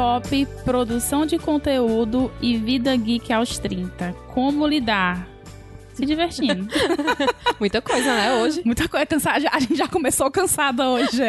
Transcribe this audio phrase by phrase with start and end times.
[0.00, 4.14] pop, produção de conteúdo e vida geek aos 30.
[4.32, 5.28] Como lidar?
[5.92, 6.66] Se divertindo.
[7.60, 8.62] Muita coisa, né, hoje.
[8.64, 9.04] Muita coisa.
[9.04, 9.50] Cansada.
[9.52, 11.20] A gente já começou cansada hoje.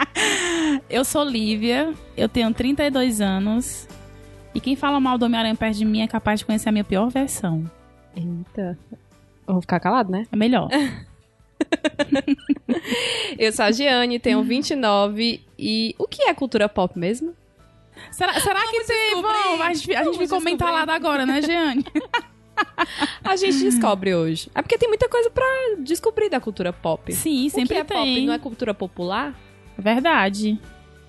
[0.88, 3.86] eu sou Lívia, eu tenho 32 anos.
[4.54, 6.84] E quem fala mal do Homem-Aranha perto de mim é capaz de conhecer a minha
[6.84, 7.70] pior versão.
[8.16, 8.78] Eita.
[9.46, 10.26] Eu vou ficar calado, né?
[10.32, 10.70] É melhor.
[13.38, 17.38] eu sou a Giane, tenho 29 e o que é cultura pop mesmo?
[18.12, 19.22] Será, será que tem?
[19.22, 21.84] Bom, a gente, a gente ficou mentalada agora, né, Giane?
[23.24, 24.50] a gente descobre hoje.
[24.54, 25.44] É porque tem muita coisa para
[25.78, 27.12] descobrir da cultura pop.
[27.12, 27.96] Sim, o sempre que é tem.
[27.96, 29.34] pop não é cultura popular?
[29.78, 30.58] Verdade.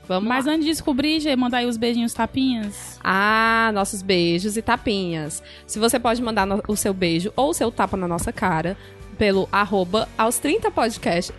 [0.07, 0.53] Vamos Mas lá.
[0.53, 2.99] antes de descobrir, Gê, mandar aí os beijinhos tapinhas.
[3.03, 5.41] Ah, nossos beijos e tapinhas.
[5.65, 8.75] Se você pode mandar no- o seu beijo ou o seu tapa na nossa cara
[9.21, 11.31] pelo arroba aos 30 podcast.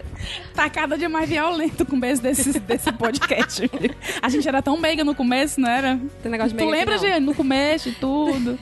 [0.54, 3.68] Tá cada dia mais violento com o beijo desse, desse podcast.
[4.22, 5.98] a gente era tão meiga no começo, não era?
[6.22, 7.14] Tem negócio de Tu meiga aqui, lembra.
[7.14, 8.56] Gê, no começo e tudo?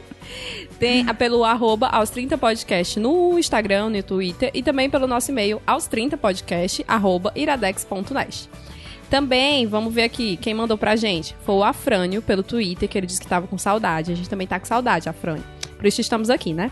[0.78, 5.62] Tem pelo arroba aos 30 podcast no Instagram, no Twitter e também pelo nosso e-mail
[5.66, 8.50] aos 30 podcast arroba iradex.net.
[9.08, 13.06] Também, vamos ver aqui, quem mandou pra gente foi o Afrânio pelo Twitter, que ele
[13.06, 14.12] disse que tava com saudade.
[14.12, 15.44] A gente também tá com saudade, Afrânio.
[15.82, 16.70] Por isso estamos aqui, né?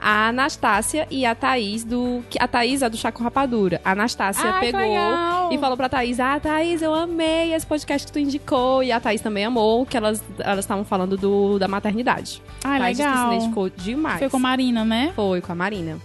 [0.00, 2.22] A Anastácia e a Thaís do.
[2.38, 3.80] A Thaís é do Chaco Rapadura.
[3.84, 5.52] A Anastácia Ai, pegou legal.
[5.52, 8.82] e falou pra Thaís: Ah, Thaís, eu amei esse podcast que tu indicou.
[8.82, 12.42] E a Thaís também amou, que elas elas estavam falando do, da maternidade.
[12.64, 13.32] Ai, Thaís disse que se legal.
[13.34, 14.18] identificou demais.
[14.18, 15.12] Foi com a Marina, né?
[15.16, 15.98] Foi, com a Marina.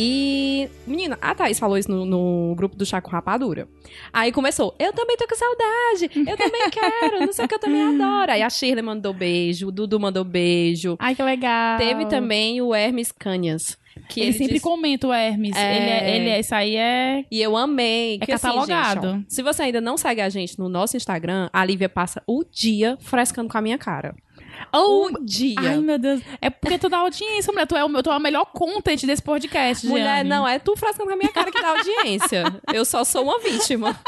[0.00, 3.66] E, menina, a Thaís falou isso no, no grupo do Chá com Rapadura.
[4.12, 7.58] Aí começou, eu também tô com saudade, eu também quero, não sei o que, eu
[7.58, 8.30] também adoro.
[8.32, 10.96] Aí a Shirley mandou beijo, o Dudu mandou beijo.
[11.00, 11.78] Ai, que legal.
[11.78, 13.76] Teve também o Hermes Canhas.
[14.08, 15.56] Que Ele, ele, sempre disse- comenta o Hermes.
[15.56, 15.76] É.
[15.76, 16.40] Ele, é, ele é.
[16.40, 17.24] Isso aí é.
[17.30, 18.18] E eu amei.
[18.20, 19.08] É que, assim, catalogado.
[19.10, 22.22] gente, ó, se você ainda não segue a gente no nosso Instagram, a Lívia passa
[22.24, 24.14] o dia frescando com a minha cara.
[24.72, 25.54] O dia.
[25.58, 26.20] Ai, meu Deus.
[26.40, 27.66] É porque tu dá audiência, mulher.
[27.66, 31.06] Tu é o, tu é o melhor content desse podcast, Mulher, não, é tu frescando
[31.08, 32.44] com a minha cara que dá audiência.
[32.72, 33.98] eu só sou uma vítima.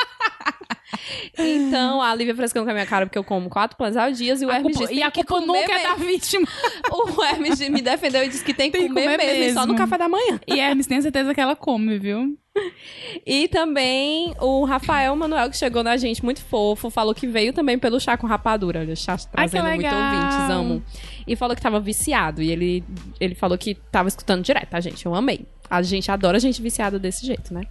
[1.38, 4.34] Então, a Lívia frescando com a minha cara porque eu como quatro pães ao dia
[4.34, 6.04] e o A Hermes culpa- disse e a "Tem que culpa nunca é da mesmo."
[6.06, 6.46] vítima.
[6.92, 9.52] O Hermes me defendeu e disse que tem que Tem que comer, comer mesmo, e
[9.54, 9.78] só no mesmo.
[9.78, 10.40] café da manhã.
[10.46, 12.36] E Hermes tem certeza que ela come, viu?
[13.24, 17.78] E também o Rafael Manuel, que chegou na gente muito fofo, falou que veio também
[17.78, 18.80] pelo chá com rapadura.
[18.80, 19.94] Olha, chá Ai, que trazendo muito legal.
[19.94, 20.82] ouvintes, amo.
[21.26, 22.42] E falou que tava viciado.
[22.42, 22.84] E ele,
[23.20, 25.06] ele falou que tava escutando direto, a gente.
[25.06, 25.46] Eu amei.
[25.68, 27.62] A gente adora gente viciada desse jeito, né?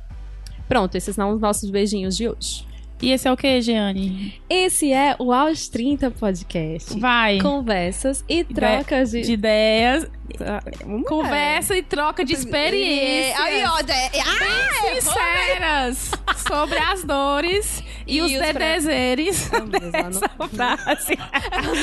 [0.67, 2.65] Pronto, esses são os nossos beijinhos de hoje.
[3.01, 4.41] E esse é o que, Giane?
[4.49, 6.99] Esse é o Aos 30 Podcast.
[6.99, 7.39] Vai.
[7.39, 9.21] Conversas e trocas de.
[9.21, 10.05] De ideias.
[10.41, 10.59] Ah.
[11.07, 13.39] Conversa e troca de experiências.
[13.39, 16.11] Aí, ó, de- ah, sinceras
[16.47, 20.11] sobre as dores e, E os os dedezeres Meu Deus, ela
[20.49, 21.17] frase.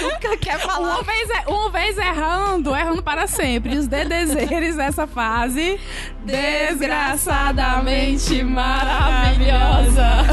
[0.03, 0.97] nunca quer falar.
[0.97, 3.75] Uma vez, é- uma vez errando, errando para sempre.
[3.75, 5.81] E os dedezeres dessa fase
[6.25, 10.27] desgraçadamente maravilhosa.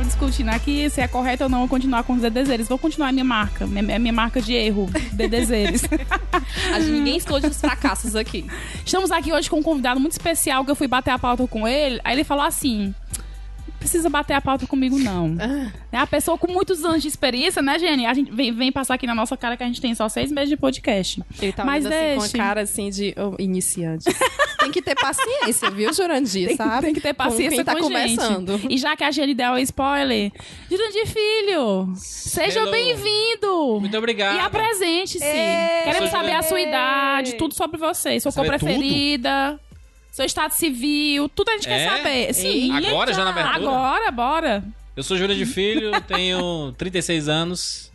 [0.00, 2.68] Estava discutindo aqui se é correto ou não eu continuar com os dedezeres.
[2.68, 5.82] Vou continuar a minha marca, minha, minha marca de erro, dedezeres.
[6.72, 8.46] A gente, ninguém esconde os fracassos aqui.
[8.84, 11.66] Estamos aqui hoje com um convidado muito especial que eu fui bater a pauta com
[11.66, 12.00] ele.
[12.04, 12.94] Aí ele falou assim: "Não
[13.80, 15.36] precisa bater a pauta comigo, não.
[15.92, 18.06] É a pessoa com muitos anos de experiência, né, Jenny?
[18.06, 20.30] A gente vem, vem passar aqui na nossa cara que a gente tem só seis
[20.30, 21.20] meses de podcast.
[21.42, 24.04] Ele tá Mas assim, com a cara assim de oh, iniciante.
[24.60, 26.46] tem que ter paciência, viu, Jurandir?
[26.46, 26.82] Tem, sabe?
[26.82, 28.18] tem que ter paciência com com, quem tá gente.
[28.18, 28.60] começando.
[28.70, 30.30] E já que a Jenny deu o spoiler,
[30.70, 33.80] Jurandir Filho, seja bem-vindo.
[33.80, 34.36] Muito obrigado.
[34.36, 35.24] E apresente-se.
[35.84, 38.20] Queremos saber a sua idade, tudo sobre você.
[38.20, 39.58] Sua cor preferida,
[40.20, 41.88] seu estado civil, tudo a gente quer É?
[41.96, 42.34] saber.
[42.34, 42.72] Sim.
[42.72, 43.56] Agora, já na abertura?
[43.56, 44.64] Agora, bora.
[44.94, 47.90] Eu sou Júlio de Filho, tenho 36 anos.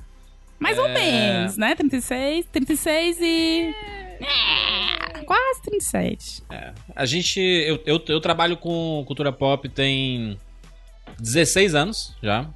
[0.57, 0.93] Mais ou É.
[0.93, 1.75] menos, né?
[1.75, 3.75] 36, 36 e...
[4.21, 6.41] É, quase 37.
[6.95, 7.39] A gente.
[7.39, 10.39] Eu, eu, eu trabalho com cultura pop tem
[11.19, 12.49] 16 anos já.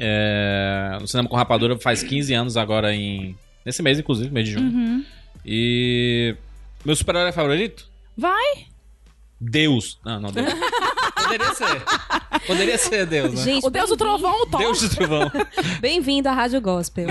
[0.00, 3.36] É, no cinema com rapadura faz 15 anos agora em.
[3.64, 4.66] Nesse mês, inclusive, mês de junho.
[4.66, 5.04] Uhum.
[5.44, 6.34] E.
[6.84, 7.88] Meu super-herói favorito?
[8.16, 8.66] Vai.
[9.40, 9.98] Deus.
[10.04, 10.46] Não, não, Deus.
[11.24, 11.82] Poderia ser.
[12.46, 13.42] Poderia ser Deus, né?
[13.42, 14.60] Gente, O Deus do Trovão, o Thor.
[14.60, 15.30] Deus do trovão.
[15.80, 17.08] bem-vindo à Rádio Gospel.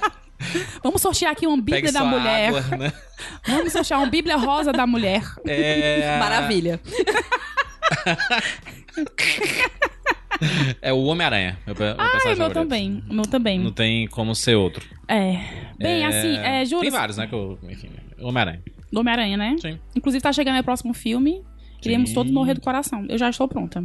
[0.82, 2.48] Vamos sortear aqui uma Bíblia Pegue da mulher.
[2.48, 2.92] água, né?
[3.46, 5.22] Vamos sortear uma Bíblia rosa da mulher.
[5.46, 6.18] É...
[6.18, 6.80] Maravilha.
[10.80, 11.58] É o Homem-Aranha.
[11.66, 13.02] Meu, pe- meu Ai, meu também.
[13.10, 13.58] Meu também.
[13.58, 14.84] Não tem como ser outro.
[15.08, 15.32] É.
[15.78, 16.82] Bem, É, assim, é, juro.
[16.82, 17.26] Tem vários, né?
[17.26, 17.90] Que eu, enfim,
[18.20, 18.62] Homem-Aranha.
[18.90, 19.56] Do Homem-Aranha, né?
[19.60, 19.78] Sim.
[19.94, 21.42] Inclusive, tá chegando aí o próximo filme.
[21.80, 22.14] Queríamos Sim.
[22.16, 23.06] todos morrer do coração.
[23.08, 23.84] Eu já estou pronta.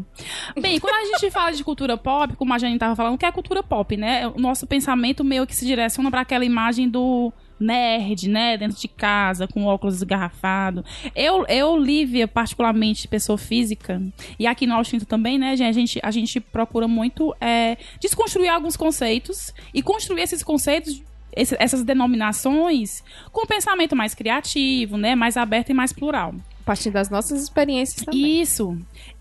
[0.59, 3.31] Bem, quando a gente fala de cultura pop, como a Jane estava falando, que é
[3.31, 4.27] cultura pop, né?
[4.27, 8.57] O nosso pensamento meio que se direciona para aquela imagem do nerd, né?
[8.57, 10.83] Dentro de casa, com óculos esgarrafado.
[11.15, 14.01] Eu, eu Lívia, particularmente, pessoa física,
[14.39, 15.69] e aqui no Austinto também, né, gente?
[15.69, 21.01] A gente, a gente procura muito é, desconstruir alguns conceitos e construir esses conceitos
[21.35, 26.33] esse- essas denominações com um pensamento mais criativo, né, mais aberto e mais plural.
[26.62, 28.41] A partir das nossas experiências também.
[28.41, 28.77] Isso.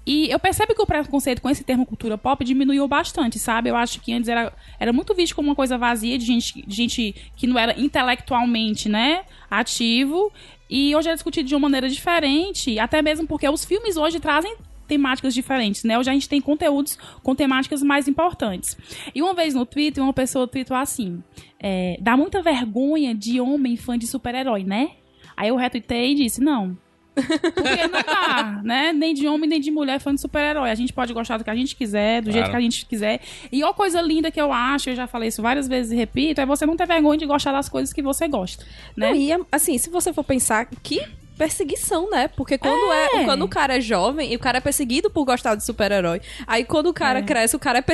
[0.06, 3.68] E eu percebo que o preconceito com esse termo cultura pop diminuiu bastante, sabe?
[3.68, 6.74] Eu acho que antes era, era muito visto como uma coisa vazia de gente, de
[6.74, 10.32] gente que não era intelectualmente, né, ativo.
[10.70, 14.54] E hoje é discutido de uma maneira diferente, até mesmo porque os filmes hoje trazem
[14.92, 15.98] temáticas diferentes, né?
[15.98, 18.76] Hoje a gente tem conteúdos com temáticas mais importantes.
[19.14, 21.22] E uma vez no Twitter, uma pessoa tweetou assim:
[21.58, 24.90] é, dá muita vergonha de homem fã de super-herói, né?
[25.34, 26.76] Aí eu retuitei e disse: não.
[27.14, 28.92] Porque não dá, né?
[28.92, 30.70] Nem de homem, nem de mulher fã de super-herói.
[30.70, 32.50] A gente pode gostar do que a gente quiser, do jeito Claro.
[32.50, 33.20] que a gente quiser.
[33.50, 36.40] E uma coisa linda que eu acho, eu já falei isso várias vezes e repito,
[36.40, 38.64] é você não ter vergonha de gostar das coisas que você gosta,
[38.96, 39.10] né?
[39.10, 41.00] Não, e assim, se você for pensar, que
[41.42, 42.28] perseguição, né?
[42.28, 43.24] Porque quando é.
[43.24, 46.20] quando o cara é jovem e o cara é perseguido por gostar de super-herói.
[46.46, 47.22] Aí quando o cara É.
[47.22, 47.84] cresce, o cara é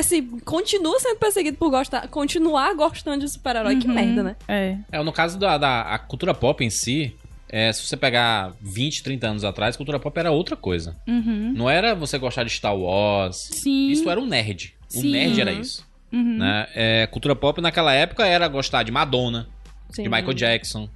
[0.45, 3.77] continua sendo perseguido por gostar, continuar gostando de super-herói.
[3.77, 3.93] Que Uhum.
[3.93, 4.35] merda, né?
[4.47, 4.77] É.
[4.91, 7.15] É, no caso da, da a cultura pop em si,
[7.49, 10.95] é, se você pegar 20, 30 anos atrás, cultura pop era outra coisa.
[11.07, 11.53] Uhum.
[11.55, 13.49] Não era você gostar de Star Wars.
[13.51, 13.89] Sim.
[13.89, 14.75] Isso era um nerd.
[14.95, 15.11] O Sim.
[15.11, 15.87] nerd era isso.
[16.11, 16.37] Uhum.
[16.37, 16.67] Né?
[16.75, 19.47] É, cultura pop naquela época era gostar de Madonna,
[19.89, 20.03] Sim.
[20.03, 20.89] de Michael Jackson,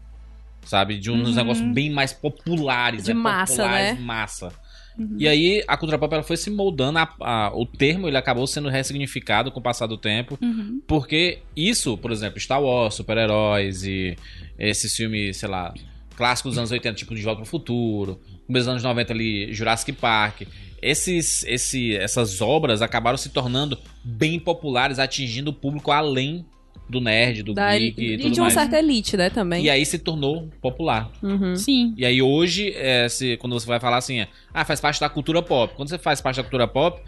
[0.66, 0.98] sabe?
[0.98, 1.36] De uns Uhum.
[1.36, 3.04] negócios bem mais populares.
[3.06, 3.20] De né?
[3.20, 4.06] massa, populares, né?
[4.06, 4.54] massa.
[4.98, 5.16] Uhum.
[5.18, 8.46] E aí a cultura pop ela foi se moldando, a- a- o termo ele acabou
[8.46, 10.82] sendo ressignificado com o passar do tempo, Uhum.
[10.88, 14.16] porque isso, por exemplo, Star Wars, super-heróis e
[14.60, 15.74] esses filmes, sei lá,
[16.16, 19.94] clássicos dos anos 80, tipo De Volta pro Futuro, começo dos anos 90 ali, Jurassic
[19.94, 20.42] Park,
[20.80, 26.46] esses, esse, essas obras acabaram se tornando bem populares, atingindo o público além
[26.94, 28.54] do nerd, do Da- geek e e tudo de uma mais.
[28.54, 29.64] certa elite, né, também.
[29.66, 31.12] E aí se tornou popular.
[31.22, 31.56] Uhum.
[31.56, 31.94] Sim.
[31.98, 35.10] E aí hoje, é, se, quando você vai falar assim, é, ah, faz parte da
[35.10, 35.74] cultura pop.
[35.76, 37.02] Quando você faz parte da cultura pop,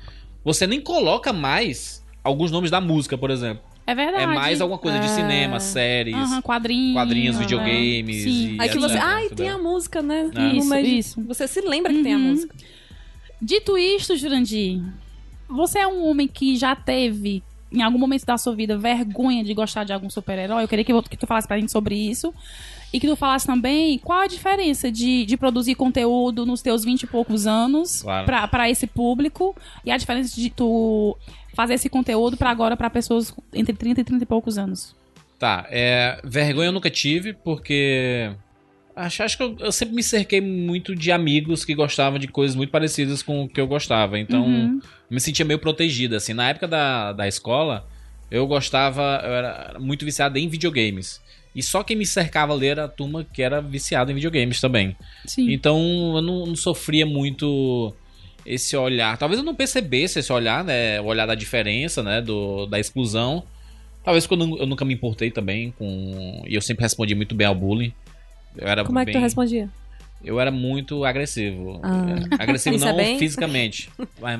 [0.44, 3.64] você nem coloca mais alguns nomes da música, por exemplo.
[3.88, 4.24] É verdade.
[4.24, 5.10] É mais alguma coisa de Ah.
[5.10, 6.94] cinema, séries, Aham, quadrinhos.
[6.94, 7.44] quadrinhos, aham.
[7.46, 8.24] videogames.
[8.24, 8.56] Sim.
[8.56, 8.98] E Aí que você.
[8.98, 10.32] Ai, tem a música, né?
[10.36, 10.56] É.
[10.58, 11.22] Isso, de- isso.
[11.28, 12.24] Você se lembra que tem a Uhum.
[12.32, 12.56] música.
[13.42, 14.82] Dito isto, Jurandir,
[15.48, 17.44] você é um homem que já teve,
[17.75, 20.63] em algum momento da sua vida, vergonha de gostar de algum super-herói?
[20.63, 22.33] Eu queria que, que tu falasse pra gente sobre isso.
[22.94, 27.04] E que tu falasse também qual a diferença de, de produzir conteúdo nos teus 20
[27.04, 28.25] e poucos anos Claro.
[28.25, 31.18] pra, pra esse público e a diferença de tu
[31.54, 34.95] fazer esse conteúdo pra agora pra pessoas entre 30 e 30 e poucos anos.
[35.38, 38.31] Tá, é, vergonha eu nunca tive, porque.
[38.96, 42.56] Acho, acho que eu, eu sempre me cerquei muito de amigos que gostavam de coisas
[42.56, 44.18] muito parecidas com o que eu gostava.
[44.18, 44.80] Então, Uhum.
[45.10, 46.34] me sentia meio protegida, assim.
[46.34, 47.86] Na época da, da escola,
[48.32, 51.20] eu gostava, eu era muito viciado em videogames.
[51.54, 54.96] E só quem me cercava ali era a turma que era viciada em videogames também.
[55.26, 55.52] Sim.
[55.52, 55.78] Então,
[56.16, 57.94] eu não, não sofria muito
[58.46, 59.18] esse olhar.
[59.18, 61.02] Talvez eu não percebesse esse olhar, né?
[61.02, 62.22] O olhar da diferença, né?
[62.22, 63.44] Do, da exclusão.
[64.04, 66.44] Talvez nu- eu nunca me importei também com...
[66.48, 67.92] E eu sempre respondi muito bem ao bullying.
[68.58, 69.70] Eu era Como é que tu bem- respondia?
[70.24, 71.80] Eu era muito agressivo.
[71.84, 72.06] Ah.
[72.40, 73.90] É, Agressivo é não bem- fisicamente,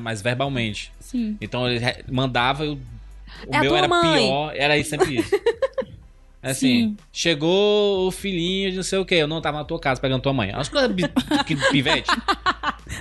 [0.00, 0.90] mas, verbalmente.
[0.98, 1.36] Sim.
[1.40, 1.80] Então ele
[2.10, 2.74] mandava, eu,
[3.46, 4.26] o É meu era mãe.
[4.26, 5.30] pior, era isso, sempre isso.
[6.50, 6.96] Assim, Sim.
[7.12, 10.22] chegou o filhinho de não sei o que, eu não tava na tua casa pegando
[10.22, 10.50] tua mãe.
[10.54, 10.90] As coisas
[11.46, 12.08] que pivete.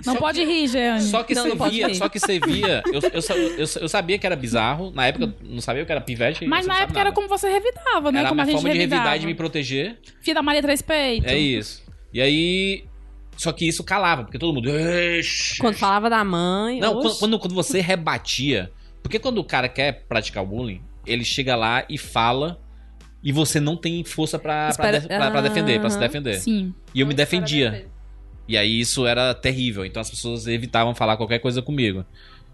[0.05, 1.01] Não Só pode que- rir, Jeane.
[1.01, 3.21] Só que Não, você não via, só que você via, eu, eu,
[3.57, 6.45] eu, eu sabia que era bizarro, na época eu não sabia o que era pivete.
[6.45, 7.15] Mas na época era nada.
[7.15, 8.19] como você revidava, né?
[8.19, 9.01] Era como uma a gente forma de revidava.
[9.03, 9.99] revidar e de me proteger.
[10.21, 11.31] Filha da Maria Três Peitos.
[11.31, 11.83] É isso.
[12.13, 12.83] E aí.
[13.37, 14.69] Só que isso calava, porque todo mundo.
[14.69, 15.57] "Eish".
[15.59, 16.79] Quando falava da mãe.
[16.79, 18.71] Não, quando, quando, quando você rebatia.
[19.03, 22.59] Porque quando o cara quer praticar o bullying, ele chega lá e fala.
[23.25, 26.35] E você não tem força pra, pra, Espera- pra defender, pra se defender.
[26.39, 26.71] Sim.
[26.93, 27.87] E eu me defendia.
[28.47, 29.83] E aí isso era terrível.
[29.83, 32.05] Então as pessoas evitavam falar qualquer coisa comigo.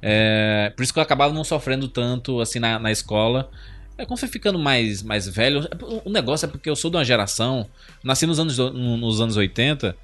[0.01, 3.51] É, por isso que eu acabava não sofrendo tanto assim na, na escola.
[3.97, 5.67] É, quando foi ficando mais, mais velho,
[6.05, 7.67] o negócio é porque eu sou de uma geração,
[8.03, 9.95] nasci nos anos, nos anos 80,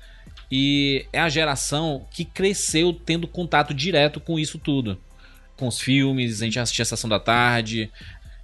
[0.51, 4.99] e é a geração que cresceu tendo contato direto com isso tudo.
[5.55, 7.89] Com os filmes, a gente assistia a Sessão da Tarde,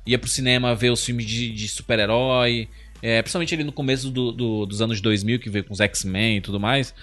[0.06, 2.68] ia pro cinema ver os filmes de, de super-herói,
[3.02, 6.38] é, principalmente ali no começo do- do- dos anos 2000, que veio com os X-Men
[6.38, 6.94] e tudo mais.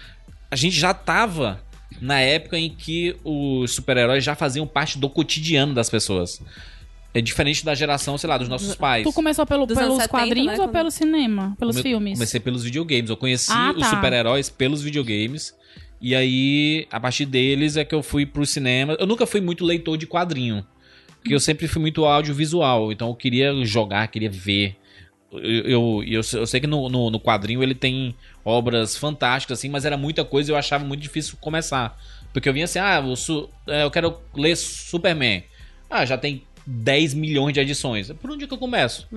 [0.50, 1.62] A gente já tava
[2.00, 6.40] na época em que os super-heróis já faziam parte do cotidiano das pessoas.
[7.12, 9.02] É diferente da geração, sei lá, dos nossos pais.
[9.04, 11.56] Tu começou pelo, Dos pelos 70, quadrinhos né, ou pelo cinema?
[11.58, 12.12] Pelos Come- filmes?
[12.14, 13.10] Comecei pelos videogames.
[13.10, 13.90] Eu conheci Ah, os tá.
[13.90, 15.52] super-heróis pelos videogames.
[16.00, 18.96] E aí, a partir deles é que eu fui pro cinema.
[19.00, 20.64] Eu nunca fui muito leitor de quadrinho.
[21.20, 22.90] Porque eu sempre fui muito audiovisual.
[22.90, 24.76] Então eu queria jogar, queria ver.
[25.32, 29.68] Eu, eu, eu, eu sei que no, no, no quadrinho ele tem obras fantásticas, assim,
[29.68, 31.96] mas era muita coisa e eu achava muito difícil começar.
[32.32, 35.44] Porque eu vinha assim, ah, eu, é, quero ler Superman.
[35.88, 38.10] Ah, já tem 10 milhões de edições.
[38.12, 39.08] Por onde que eu começo?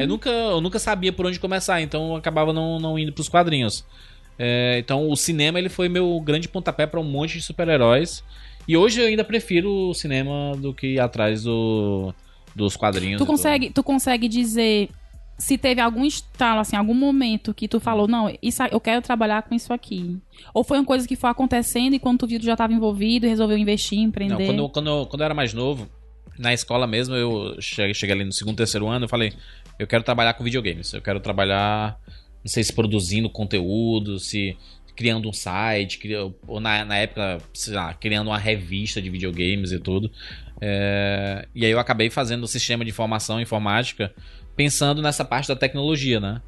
[0.00, 3.28] Eu, nunca, eu nunca sabia por onde começar, então eu acabava não, não indo pros
[3.28, 3.84] quadrinhos.
[4.38, 8.24] É, então o cinema ele foi meu grande pontapé para um monte de super-heróis.
[8.66, 12.14] E hoje eu ainda prefiro o cinema do que ir atrás do,
[12.54, 13.18] dos quadrinhos.
[13.18, 14.88] Tu consegue, tu consegue dizer
[15.38, 19.42] se teve algum estalo, assim, algum momento que tu falou, não, isso, eu quero trabalhar
[19.42, 20.16] com isso aqui.
[20.54, 23.26] Ou foi uma coisa que foi acontecendo e quando tu viu, tu já estava envolvido
[23.26, 24.34] e resolveu investir, empreender.
[24.38, 25.88] Não, quando, eu- quando, eu- quando eu era mais novo,
[26.38, 29.32] na escola mesmo, eu cheguei, cheguei ali no segundo, terceiro ano, eu falei,
[29.78, 30.92] eu quero trabalhar com videogames.
[30.92, 31.98] Eu quero trabalhar,
[32.44, 34.56] não sei se produzindo conteúdo, se
[34.96, 39.72] criando um site, cria- ou na, na época, sei lá, criando uma revista de videogames
[39.72, 40.10] e tudo.
[40.60, 44.12] É, e aí eu acabei fazendo o sistema de informação informática
[44.54, 46.40] pensando nessa parte da tecnologia, né?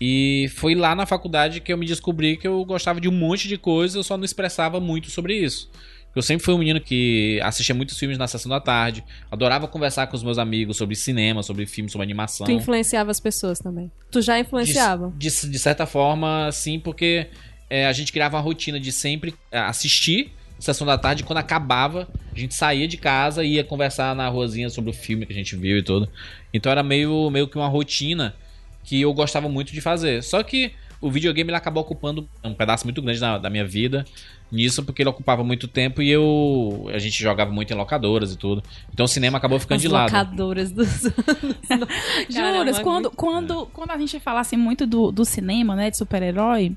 [0.00, 3.48] E foi lá na faculdade que eu me descobri que eu gostava de um monte
[3.48, 5.70] de coisa, eu só não expressava muito sobre isso.
[6.14, 10.06] Eu sempre fui um menino que assistia muitos filmes na sessão da tarde, adorava conversar
[10.08, 12.46] com os meus amigos sobre cinema, sobre filmes, sobre animação.
[12.46, 13.90] Tu influenciava as pessoas também.
[14.10, 15.12] Tu já influenciava.
[15.16, 17.28] De, de- de certa forma, sim, porque
[17.70, 21.22] é, a gente criava uma rotina de sempre é, assistir Sessão da Tarde.
[21.22, 25.24] Quando acabava, a gente saía de casa e ia conversar na ruazinha sobre o filme
[25.24, 26.08] que a gente viu e tudo.
[26.52, 28.34] Então era meio, meio que uma rotina
[28.82, 30.22] que eu gostava muito de fazer.
[30.22, 34.04] Só que o videogame ele acabou ocupando um pedaço muito grande da, da minha vida
[34.50, 36.88] nisso, porque ele ocupava muito tempo e eu.
[36.92, 38.60] A gente jogava muito em locadoras e tudo.
[38.92, 40.06] Então o cinema acabou ficando As de lado.
[40.10, 41.04] locadoras dos
[41.70, 41.88] anos.
[42.34, 45.90] Caramba, Juras, quando, muito- quando, quando a gente fala assim muito do, do cinema, né,
[45.90, 46.72] de super-herói,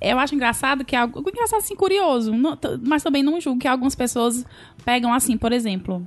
[0.00, 3.94] eu acho engraçado que algo engraçado assim curioso, não- mas também não julgo que algumas
[3.94, 4.44] pessoas
[4.84, 6.06] pegam assim, por exemplo,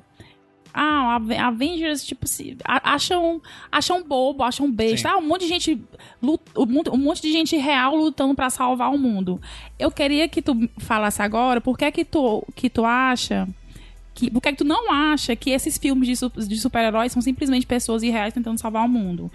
[0.73, 2.25] ah, Avengers, tipo,
[2.65, 5.09] acham, acham bobo, acham besta.
[5.09, 5.15] Sim.
[5.15, 5.81] Ah, um monte de gente.
[6.23, 9.41] Um monte, de gente real lutando pra salvar o mundo.
[9.77, 13.47] Eu queria que tu falasse agora por que é que tu, que tu acha.
[14.13, 17.21] Que, por que é que tu não acha que esses filmes de, de super-heróis são
[17.21, 19.29] simplesmente pessoas irreais tentando salvar o mundo?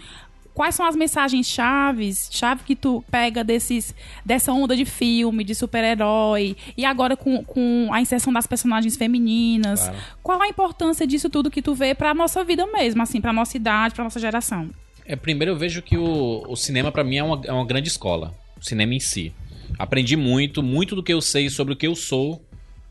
[0.56, 3.94] Quais são as mensagens chaves, chave que tu pega desses,
[4.24, 9.80] dessa onda de filme, de super-herói, e agora com, com a inserção das personagens femininas?
[9.80, 9.98] Claro.
[10.22, 13.54] Qual a importância disso tudo que tu vê pra nossa vida mesmo, assim, pra nossa
[13.54, 14.70] idade, pra nossa geração?
[15.04, 17.88] É, primeiro eu vejo que o, o cinema pra mim é uma, é uma grande
[17.88, 18.34] escola.
[18.58, 19.34] O cinema em si.
[19.78, 22.42] Aprendi muito, muito do que eu sei sobre o que eu sou.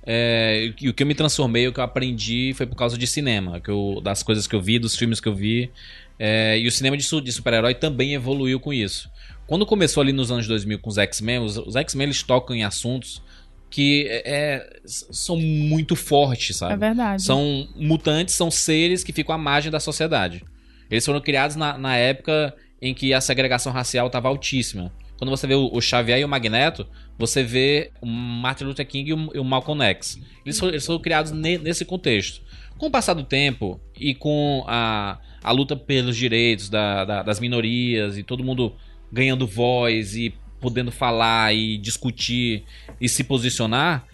[0.05, 3.07] é, e o que eu me transformei, o que eu aprendi foi por causa de
[3.07, 3.59] cinema.
[3.67, 5.71] Eu, das coisas que eu vi, dos filmes que eu vi.
[6.17, 9.09] É, e o cinema de, de super-herói também evoluiu com isso.
[9.47, 12.63] Quando começou ali nos anos 2000 com os X-Men, os, os X-Men eles tocam em
[12.63, 13.21] assuntos
[13.69, 16.73] que é, é, são muito fortes, sabe?
[16.73, 17.21] É verdade.
[17.21, 20.43] São mutantes, são seres que ficam à margem da sociedade.
[20.89, 24.93] Eles foram criados na, na época em que a segregação racial estava altíssima.
[25.17, 29.09] Quando você vê o, o Xavier e o Magneto, você vê o Martin Luther King
[29.09, 30.19] e o, e o Malcolm X.
[30.45, 32.41] Eles foram, eles foram criados ne- nesse contexto.
[32.77, 37.39] Com o passar do tempo e com a, a luta pelos direitos da- da- das
[37.39, 38.73] minorias e todo mundo
[39.11, 42.63] ganhando voz e podendo falar e discutir
[42.99, 44.05] e se posicionar,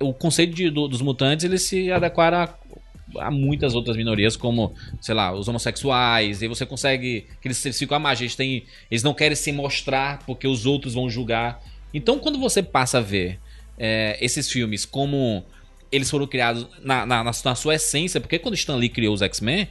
[0.00, 2.54] o conceito de- do- dos mutantes eles se adequaram a,
[3.26, 7.26] a muitas outras minorias, como, sei lá, os homossexuais, e você consegue.
[7.40, 10.64] que eles, eles ficam à margem, eles, têm, eles não querem se mostrar porque os
[10.66, 11.60] outros vão julgar.
[11.92, 13.38] Então, quando você passa a ver
[13.78, 15.44] é, esses filmes como
[15.90, 19.22] eles foram criados na, na, na- na sua essência, porque quando Stan Lee criou os
[19.22, 19.68] X-Men,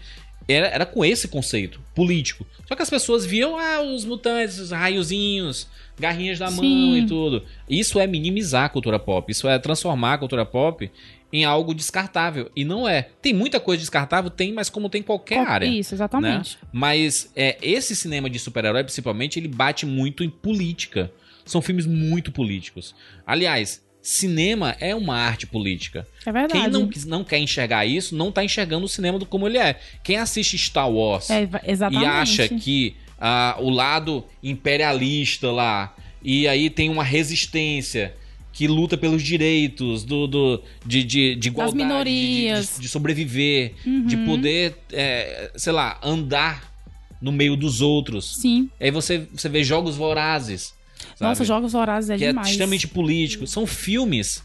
[0.47, 2.45] era, era com esse conceito político.
[2.67, 5.67] Só que as pessoas viam ah, os mutantes, os raiozinhos,
[5.99, 6.97] garrinhas da mão Sim.
[6.97, 7.43] e tudo.
[7.69, 9.31] Isso é minimizar a cultura pop.
[9.31, 10.89] Isso é transformar a cultura pop
[11.31, 12.49] em algo descartável.
[12.55, 13.09] E não é.
[13.21, 15.65] Tem muita coisa descartável, tem, mas como tem em qualquer Qual- área.
[15.65, 16.57] Isso, exatamente.
[16.71, 21.11] Mas é, esse cinema de super-herói, principalmente, ele bate muito em política.
[21.45, 22.93] São filmes muito políticos.
[23.25, 26.07] Aliás, cinema é uma arte política.
[26.25, 26.53] É verdade.
[26.53, 29.77] Quem não, não quer enxergar isso, não tá enxergando o cinema do como ele é.
[30.03, 31.47] Quem assiste Star Wars É,
[31.91, 38.13] e acha que ah, o lado imperialista lá, e aí tem uma resistência
[38.53, 42.75] que luta pelos direitos do, do, de, de, de igualdade, de- minorias.
[42.75, 44.25] De, de sobreviver, de Uhum.
[44.25, 46.73] poder, é, sei lá, andar
[47.21, 48.35] no meio dos outros.
[48.37, 48.69] Sim.
[48.79, 50.73] Aí você, você vê jogos vorazes.
[51.15, 51.29] Sabe?
[51.29, 52.47] Nossa, Jogos Vorazes é que demais.
[52.47, 53.47] é extremamente político.
[53.47, 54.43] São filmes.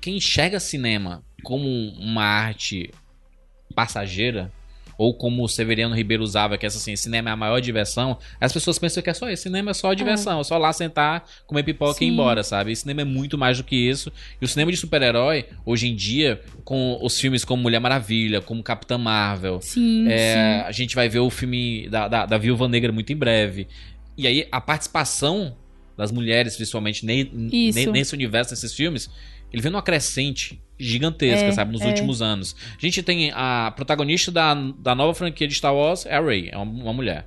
[0.00, 1.66] Quem enxerga cinema como
[1.98, 2.90] uma arte
[3.74, 4.50] passageira,
[5.00, 8.52] ou como o Severiano Ribeiro usava, que é assim, cinema é a maior diversão, as
[8.52, 11.62] pessoas pensam que é só isso, cinema é só diversão, é só lá sentar, comer
[11.62, 12.04] pipoca Sim.
[12.04, 12.72] e ir embora, sabe?
[12.72, 14.12] E cinema é muito mais do que isso.
[14.38, 18.62] E o cinema de super-herói, hoje em dia, com os filmes como Mulher Maravilha, como
[18.62, 22.92] Capitã Marvel, Sim, é, a gente vai ver o filme da, da, da Viúva Negra
[22.92, 23.68] muito em breve.
[24.18, 25.56] E aí, a participação
[26.00, 27.78] das mulheres, principalmente ne- Isso.
[27.78, 29.10] ne- nesse universo, nesses filmes,
[29.52, 31.86] ele vem numa crescente gigantesca, É, sabe, nos é.
[31.88, 32.56] últimos anos.
[32.76, 36.48] A gente tem a protagonista da, da nova franquia de Star Wars, é a Rey,
[36.50, 37.26] é uma, uma mulher.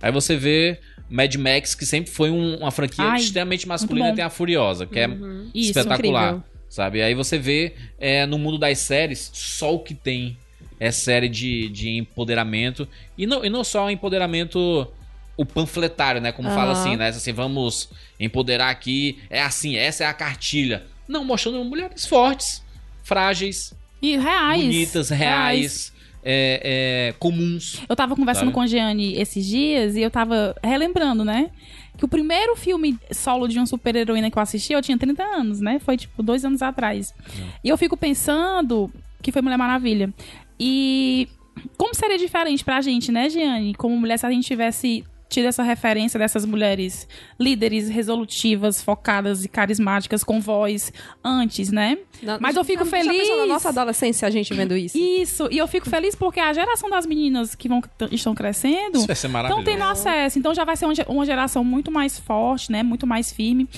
[0.00, 0.78] Aí você vê
[1.10, 4.98] Mad Max, que sempre foi um- uma franquia Ai, extremamente masculina, tem a Furiosa, que
[4.98, 5.06] é
[5.54, 6.28] Isso, espetacular.
[6.30, 6.44] incrível.
[6.66, 7.02] Sabe?
[7.02, 10.36] Aí você vê é, no mundo das séries, só o que tem
[10.80, 12.88] é série de, de empoderamento.
[13.18, 14.90] E não, e não só empoderamento
[15.36, 16.32] o panfletário, né?
[16.32, 16.80] Como fala Aham.
[16.80, 17.08] assim, né?
[17.08, 17.88] Assim, vamos
[18.18, 19.18] empoderar aqui.
[19.28, 20.84] É assim, essa é a cartilha.
[21.08, 22.62] Não, mostrando mulheres fortes,
[23.02, 24.62] frágeis, E reais.
[24.62, 27.80] bonitas, reais, é, é, comuns.
[27.88, 28.54] Eu tava conversando Sabe?
[28.54, 31.50] com a Gianni esses dias e eu tava relembrando, né?
[31.96, 35.60] Que o primeiro filme solo de uma super-heroína que eu assisti, eu tinha 30 anos,
[35.60, 35.78] né?
[35.78, 37.14] Foi, tipo, dois anos atrás.
[37.62, 38.90] E eu fico pensando
[39.22, 40.12] que foi Mulher Maravilha.
[40.58, 41.28] E
[41.76, 43.74] como seria diferente pra gente, né, Gianni?
[43.74, 47.06] Como mulher, se a gente tivesse tido essa referência dessas mulheres
[47.38, 51.98] líderes, resolutivas, focadas e carismáticas, com voz antes, né?
[52.22, 53.28] Na- Mas eu fico pensou feliz.
[53.38, 54.96] na nossa adolescência a gente vendo isso?
[54.96, 59.06] Isso, e eu fico feliz porque a geração das meninas que vão, estão crescendo Isso
[59.06, 59.60] vai ser maravilhoso.
[59.68, 60.38] estão tendo acesso.
[60.38, 62.82] Então já vai ser uma ge- uma geração muito mais forte, né?
[62.82, 63.68] Muito mais firme.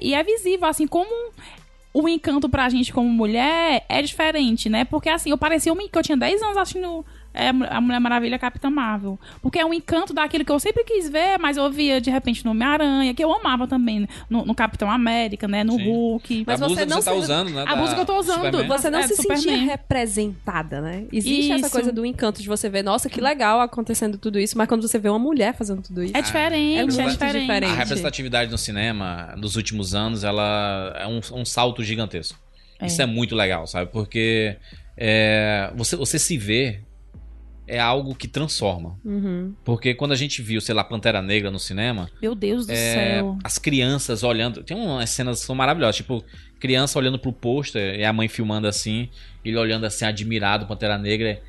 [0.00, 1.10] E é visível, assim, como
[1.92, 4.84] o encanto pra gente como mulher é diferente, né?
[4.84, 8.38] Porque, assim, eu parecia um que eu tinha 10 anos assistindo é, a Mulher Maravilha
[8.38, 9.18] Capitã Marvel.
[9.40, 12.44] Porque é um encanto daquilo que eu sempre quis ver, mas eu via de repente
[12.44, 15.62] no Homem-Aranha, que eu amava também, no, no Capitão América, né?
[15.64, 15.84] No Sim.
[15.90, 16.44] Hulk.
[16.46, 17.64] Mas a você não você tá se- usando, né?
[17.66, 18.66] A blusa que eu tô usando, Superman.
[18.68, 21.04] Você não É, se sentia representada, né?
[21.12, 21.70] Existe essa Isso.
[21.74, 24.98] coisa do encanto de você ver, nossa, que legal acontecendo tudo isso, mas quando você
[24.98, 26.16] vê uma mulher fazendo tudo isso.
[26.16, 27.40] É diferente, É é, diferente.
[27.40, 27.64] diferente.
[27.70, 32.38] A representatividade no cinema nos últimos anos, ela é um, um salto gigantesco.
[32.78, 32.86] É.
[32.86, 33.90] Isso é muito legal, sabe?
[33.92, 34.56] Porque
[34.96, 36.80] é, você, você se vê
[37.70, 38.98] é algo que transforma.
[39.04, 39.54] Uhum.
[39.64, 42.74] Porque quando a gente viu, sei lá, Pantera Negra no cinema, Meu Deus do é,
[42.74, 43.38] céu.
[43.44, 44.64] as crianças olhando.
[44.64, 45.96] Tem umas cenas que são maravilhosas.
[45.96, 46.24] Tipo,
[46.58, 49.08] criança olhando pro pôster e a mãe filmando assim,
[49.44, 51.40] ele olhando assim, admirado, Pantera Negra.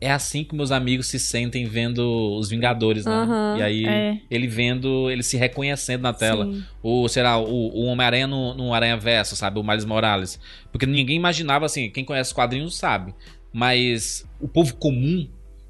[0.00, 3.12] É assim que meus amigos se sentem vendo os Vingadores, né?
[3.12, 4.20] Aham, e aí é.
[4.30, 6.46] ele vendo, ele se reconhecendo na tela.
[6.46, 6.64] Sim.
[6.82, 9.58] Ou, sei lá, o, o Homem-Aranha no, no Aranha Verso, sabe?
[9.58, 10.40] O Miles Morales.
[10.70, 13.14] Porque ninguém imaginava assim, quem conhece os quadrinhos sabe.
[13.52, 15.26] Mas o povo comum,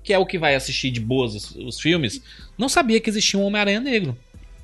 [0.07, 2.23] que é o que vai assistir de boas os, os filmes,
[2.57, 4.17] não sabia que existia um Homem-Aranha negro.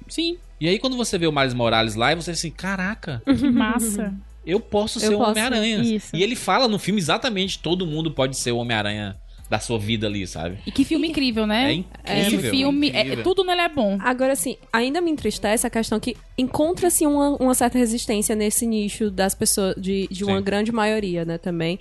[0.09, 3.33] Sim, E aí, quando você vê o Miles Morales lá, e você assim, caraca, que
[3.51, 4.15] massa.
[4.47, 5.19] eu posso Eu ser o.
[5.21, 5.83] Homem-Aranha.
[6.15, 9.17] E ele fala no filme exatamente, todo mundo pode ser o Homem-Aranha
[9.51, 10.59] da sua vida ali, sabe?
[10.67, 11.71] E que filme incrível, né?
[11.71, 13.25] É incrível, Esse filme, é- incrível.
[13.25, 13.99] tudo nele é bom.
[14.01, 19.11] Agora, assim, ainda me entristece a questão que encontra-se uma, uma certa resistência nesse nicho
[19.11, 21.79] das pessoas, de, de uma grande maioria, né, também.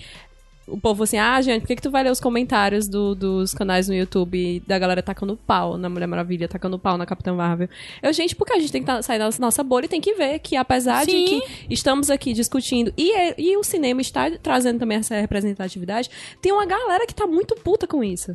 [0.71, 3.53] O povo assim, ah, gente, por que, que tu vai ler os comentários do- dos
[3.53, 7.67] canais no YouTube da galera tacando pau na Mulher Maravilha, tacando pau na Capitã Marvel?
[8.01, 10.13] Eu, gente, porque a gente tem que tá- sair da nossa bolha e tem que
[10.13, 11.25] ver que apesar de Sim.
[11.25, 16.09] que estamos aqui discutindo e, é- e o cinema está trazendo também essa representatividade,
[16.41, 18.31] tem uma galera que tá muito puta com isso.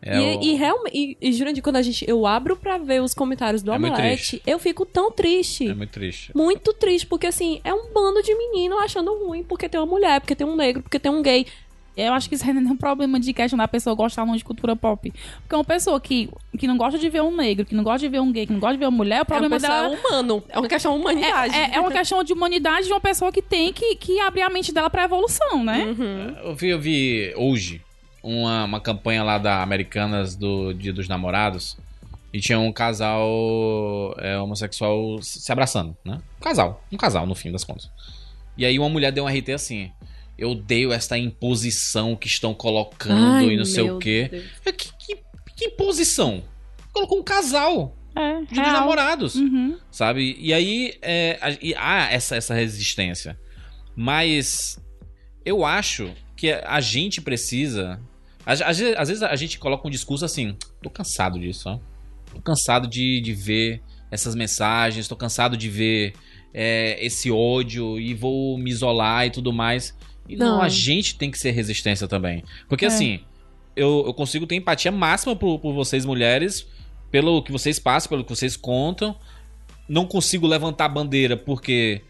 [0.00, 3.02] É e, o- e realmente, e, e Jurandir, quando a gente, eu abro pra ver
[3.02, 5.68] os comentários do É Omelete, eu fico tão triste.
[5.68, 6.30] É muito triste.
[6.36, 10.20] Muito triste, porque assim, é um bando de menino achando ruim porque tem uma mulher,
[10.20, 11.46] porque tem um negro, porque tem um gay.
[12.06, 14.36] Eu acho que isso não é um problema de questionar a pessoa gostar ou não
[14.36, 15.12] de cultura pop.
[15.40, 18.08] Porque uma pessoa que, que não gosta de ver um negro, que não gosta de
[18.08, 19.82] ver um gay, que não gosta de ver uma mulher, o problema é, uma pessoa-
[19.82, 20.42] dela é humano.
[20.48, 21.54] É uma questão de humanidade.
[21.56, 24.48] é, é uma questão de humanidade de uma pessoa que tem que, que abrir a
[24.50, 25.84] mente dela pra evolução, né?
[25.84, 26.36] Uhum.
[26.44, 27.82] Eu vi, eu vi hoje
[28.22, 31.76] uma, uma campanha lá da Americanas do Dia dos Namorados
[32.32, 36.20] e tinha um casal é, homossexual se abraçando, né?
[36.38, 37.90] Um casal, um casal no fim das contas.
[38.56, 39.90] E aí uma mulher deu um RT assim:
[40.38, 44.28] Eu odeio esta imposição que estão colocando Ai, e não sei o quê.
[44.30, 44.44] Deus.
[44.64, 45.16] Eu, Que, que,
[45.56, 46.42] que imposição?
[46.92, 48.72] Colocou um casal, É, dos real.
[48.72, 49.76] Namorados Uhum.
[49.90, 50.36] sabe?
[50.38, 53.38] E aí é, e há essa, essa resistência.
[53.96, 54.78] Mas
[55.44, 58.00] eu acho que a gente precisa.
[58.46, 61.78] Às, às vezes- às vezes a gente coloca um discurso assim: tô cansado disso, ó.
[62.32, 66.12] Tô cansado de, de ver essas mensagens, tô cansado de ver
[66.54, 69.94] é, esse ódio e vou me isolar e tudo mais.
[70.28, 70.62] E não, Não.
[70.62, 72.44] a gente tem que ser resistência também.
[72.68, 72.88] Porque É.
[72.88, 73.20] assim,
[73.74, 76.66] eu, eu consigo ter empatia máxima por, por vocês mulheres,
[77.10, 79.16] pelo que vocês passam, pelo que vocês contam.
[79.88, 82.02] Não consigo levantar a bandeira porque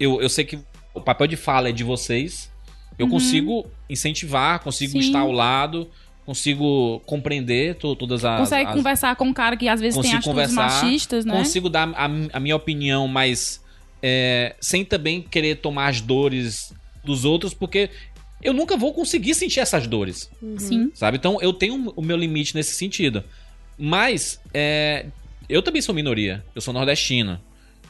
[0.00, 0.58] eu, eu sei que
[0.92, 2.50] o papel de fala é de vocês.
[2.98, 3.12] Eu Uhum.
[3.12, 4.98] consigo incentivar, consigo Sim.
[5.00, 5.88] estar ao lado,
[6.24, 8.40] consigo compreender to- todas as.
[8.40, 11.36] Consegue as- conversar com um cara que às vezes tem atitudes machistas, né?
[11.36, 13.62] consigo dar a, a minha opinião, mas
[14.02, 16.72] é, sem também querer tomar as dores
[17.06, 17.88] dos outros, porque
[18.42, 20.90] eu nunca vou conseguir sentir essas dores, Sim.
[20.94, 21.16] sabe?
[21.16, 23.24] Então eu tenho o meu limite nesse sentido.
[23.78, 25.06] Mas é,
[25.48, 27.40] eu também sou minoria, eu sou nordestino.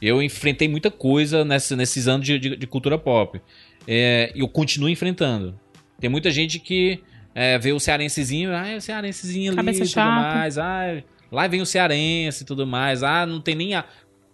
[0.00, 3.40] Eu enfrentei muita coisa nessa- nesses anos de, de- de cultura pop.
[3.88, 5.58] É, E eu continuo enfrentando.
[5.98, 7.00] Tem muita gente que
[7.34, 10.58] é, vê o cearensezinho, ah, é o cearensezinho ali Cabeça e tudo mais.
[10.58, 13.02] Ah, lá vem o cearense e tudo mais.
[13.02, 13.74] Ah, não tem nem.
[13.74, 13.84] A...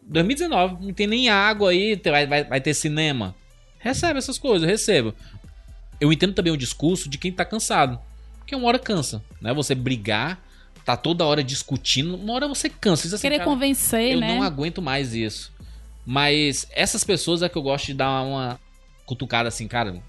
[0.04, 3.34] 2019, não tem nem água aí, vai, vai, vai ter cinema.
[3.82, 5.14] Recebe essas coisas, eu recebo.
[6.00, 7.98] Eu entendo também o discurso de quem tá cansado.
[8.38, 9.52] Porque uma hora cansa, né?
[9.52, 10.40] Você brigar,
[10.84, 13.02] tá toda hora discutindo, uma hora você cansa.
[13.02, 14.28] Diz assim, Querer cara, convencer, eu né?
[14.34, 15.52] não aguento mais isso.
[16.06, 18.58] Mas essas pessoas é que eu gosto de dar uma
[19.04, 20.00] cutucada assim, cara,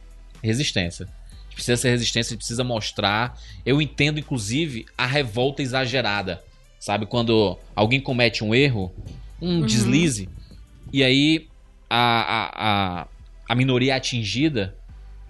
[0.41, 1.05] resistência.
[1.05, 3.39] A gente precisa ser resistência, a gente precisa mostrar.
[3.65, 6.43] Eu entendo, inclusive, a revolta exagerada.
[6.79, 7.05] Sabe?
[7.05, 8.93] Quando alguém comete um erro,
[9.41, 10.27] um deslize,
[10.91, 11.47] e aí
[11.89, 12.51] a, a,
[13.01, 13.07] a,
[13.53, 14.75] a minoria atingida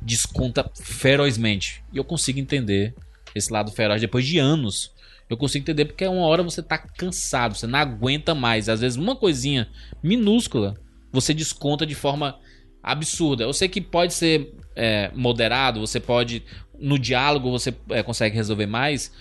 [0.01, 1.83] desconta ferozmente.
[1.91, 2.95] E eu consigo entender
[3.36, 4.93] esse lado feroz depois de anos.
[5.29, 8.69] Eu consigo entender porque uma hora você tá cansado, você não aguenta mais.
[8.69, 9.67] Às vezes uma coisinha
[10.01, 10.75] minúscula
[11.12, 12.39] você desconta de forma
[12.81, 13.43] absurda.
[13.43, 16.43] Eu sei que pode ser é, moderado, você pode.
[16.79, 19.12] No diálogo você é, consegue resolver mais.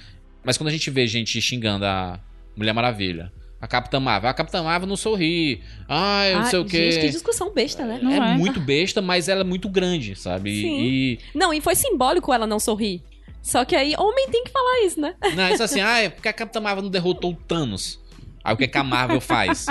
[0.45, 2.21] Mas quando a gente vê gente xingando a
[2.57, 3.33] Mulher Maravilha,
[3.63, 5.63] a Capitã Marvel, a Capitã Marvel não sorri.
[5.89, 6.91] Ah, eu não Ah, sei o quê.
[6.91, 8.01] Gente, que discussão besta, né?
[8.03, 8.37] Não é, é?
[8.37, 10.51] muito besta, mas ela é muito grande, sabe?
[10.63, 10.81] Sim.
[10.83, 13.01] E, Não, e foi simbólico ela não sorrir.
[13.41, 15.15] Só que aí, homem tem que falar isso, né?
[15.37, 18.01] Não, isso assim, ah, é porque a Capitã Marvel não derrotou o Thanos.
[18.43, 19.69] Aí o que, que a Marvel faz?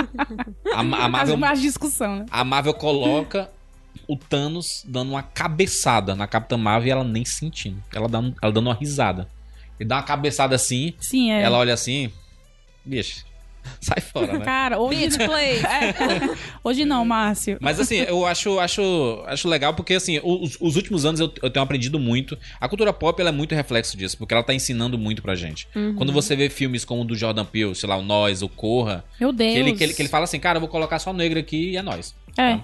[0.73, 2.25] A, a Marvel, mais discussão, né?
[2.31, 3.51] a Marvel coloca
[4.07, 7.83] o Thanos dando uma cabeçada na Capitã Marvel e ela nem sentindo.
[7.93, 9.27] Ela, dando, ela dando uma risada.
[9.77, 11.41] E dá uma cabeçada assim, Sim, é.
[11.41, 12.09] ela olha assim,
[12.85, 13.25] bicho,
[13.79, 14.45] sai fora, né?
[14.45, 15.59] Cara, hoje, play.
[15.65, 16.35] É.
[16.63, 17.57] hoje não, Márcio.
[17.61, 21.49] Mas assim, eu acho, acho, acho legal porque assim, os, os últimos anos eu, eu
[21.49, 22.37] tenho aprendido muito.
[22.59, 25.67] A cultura pop ela é muito reflexo disso, porque ela tá ensinando muito pra gente.
[25.97, 29.03] Quando você vê filmes como o do Jordan Peele, sei lá, o Nós, o Corra,
[29.19, 29.53] Meu Deus.
[29.53, 31.71] que ele, que, ele, que ele fala assim, cara, eu vou colocar só negro aqui
[31.71, 32.15] e é nós.
[32.37, 32.59] É,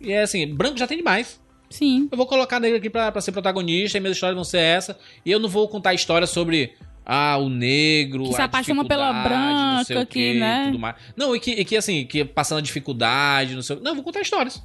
[0.00, 1.40] E é assim, branco já tem demais.
[1.68, 2.08] sim.
[2.10, 4.98] Eu vou colocar negro aqui pra, pra ser protagonista e minhas histórias vão ser essa.
[5.24, 6.72] E eu não vou contar histórias sobre.
[7.12, 8.22] Ah, o negro.
[8.28, 10.66] Que se apaixona pela dificuldade, não sei branca quê, aqui, né?
[10.66, 10.94] Tudo mais.
[11.16, 13.94] Não, e que, e que assim, que passando a dificuldade, não sei o Não, eu
[13.96, 14.62] vou contar histórias.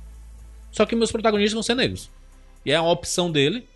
[0.71, 2.08] Só que meus protagonistas vão ser negros.
[2.63, 3.67] E é uma opção dele.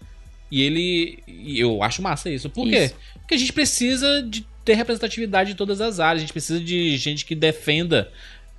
[0.52, 1.18] E ele.
[1.28, 2.48] E eu acho massa isso.
[2.48, 2.86] Por quê?
[2.86, 2.96] Isso.
[3.16, 6.18] Porque a gente precisa de ter representatividade em todas as áreas.
[6.18, 8.12] A gente precisa de gente que defenda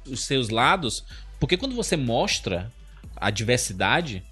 [0.04, 1.04] os seus lados.
[1.38, 2.72] Porque quando você mostra
[3.14, 4.24] a diversidade,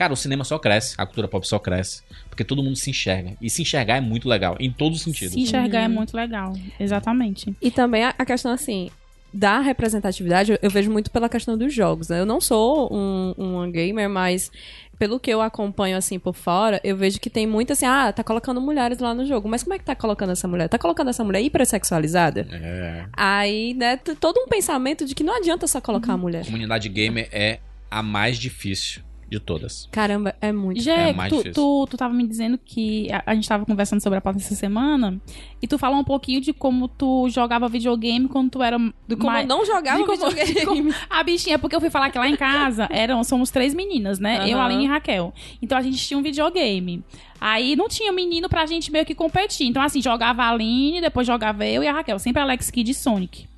[0.00, 2.02] cara, o cinema só cresce, a cultura pop só cresce.
[2.30, 3.36] Porque todo mundo se enxerga.
[3.38, 5.34] E se enxergar é muito legal, em todos os sentidos.
[5.34, 6.54] Se enxergar é muito legal.
[6.78, 7.54] Exatamente.
[7.60, 8.90] E também a, a questão, assim,
[9.30, 12.18] da representatividade, eu, vejo muito pela questão dos jogos, né?
[12.18, 14.50] Eu não sou um, um gamer, mas
[14.98, 18.24] pelo que eu acompanho, assim, por fora, eu vejo que tem muito, assim, ah, tá
[18.24, 19.50] colocando mulheres lá no jogo.
[19.50, 20.66] Mas como é que tá colocando essa mulher?
[20.70, 22.48] Tá colocando essa mulher hipersexualizada?
[22.50, 23.04] É.
[23.12, 26.46] Aí, né, todo um pensamento de que não adianta só colocar a A mulher.
[26.46, 27.60] comunidade gamer é
[27.90, 29.88] a mais difícil de todas.
[29.92, 30.80] Caramba, é muito.
[30.82, 31.54] Jé, É mais tu, difícil.
[31.54, 34.54] tu, tu tava me dizendo que a, a gente tava conversando sobre a pauta essa
[34.54, 35.20] semana
[35.62, 39.30] e tu falou um pouquinho de como tu jogava videogame quando tu era De como
[39.30, 39.46] mais...
[39.46, 40.54] não jogava de como- videogame.
[40.60, 43.72] de como- A bichinha, porque eu fui falar que lá em casa eram, somos três
[43.72, 44.50] meninas, né?
[44.50, 44.66] Eu, Aham.
[44.66, 45.32] Aline e Raquel.
[45.62, 47.04] Então a gente tinha um videogame.
[47.40, 49.66] Aí não tinha menino pra gente meio que competir.
[49.66, 52.18] Então, assim, jogava a Aline, depois jogava eu e a Raquel.
[52.18, 53.48] Sempre Alex Kidd e Sonic.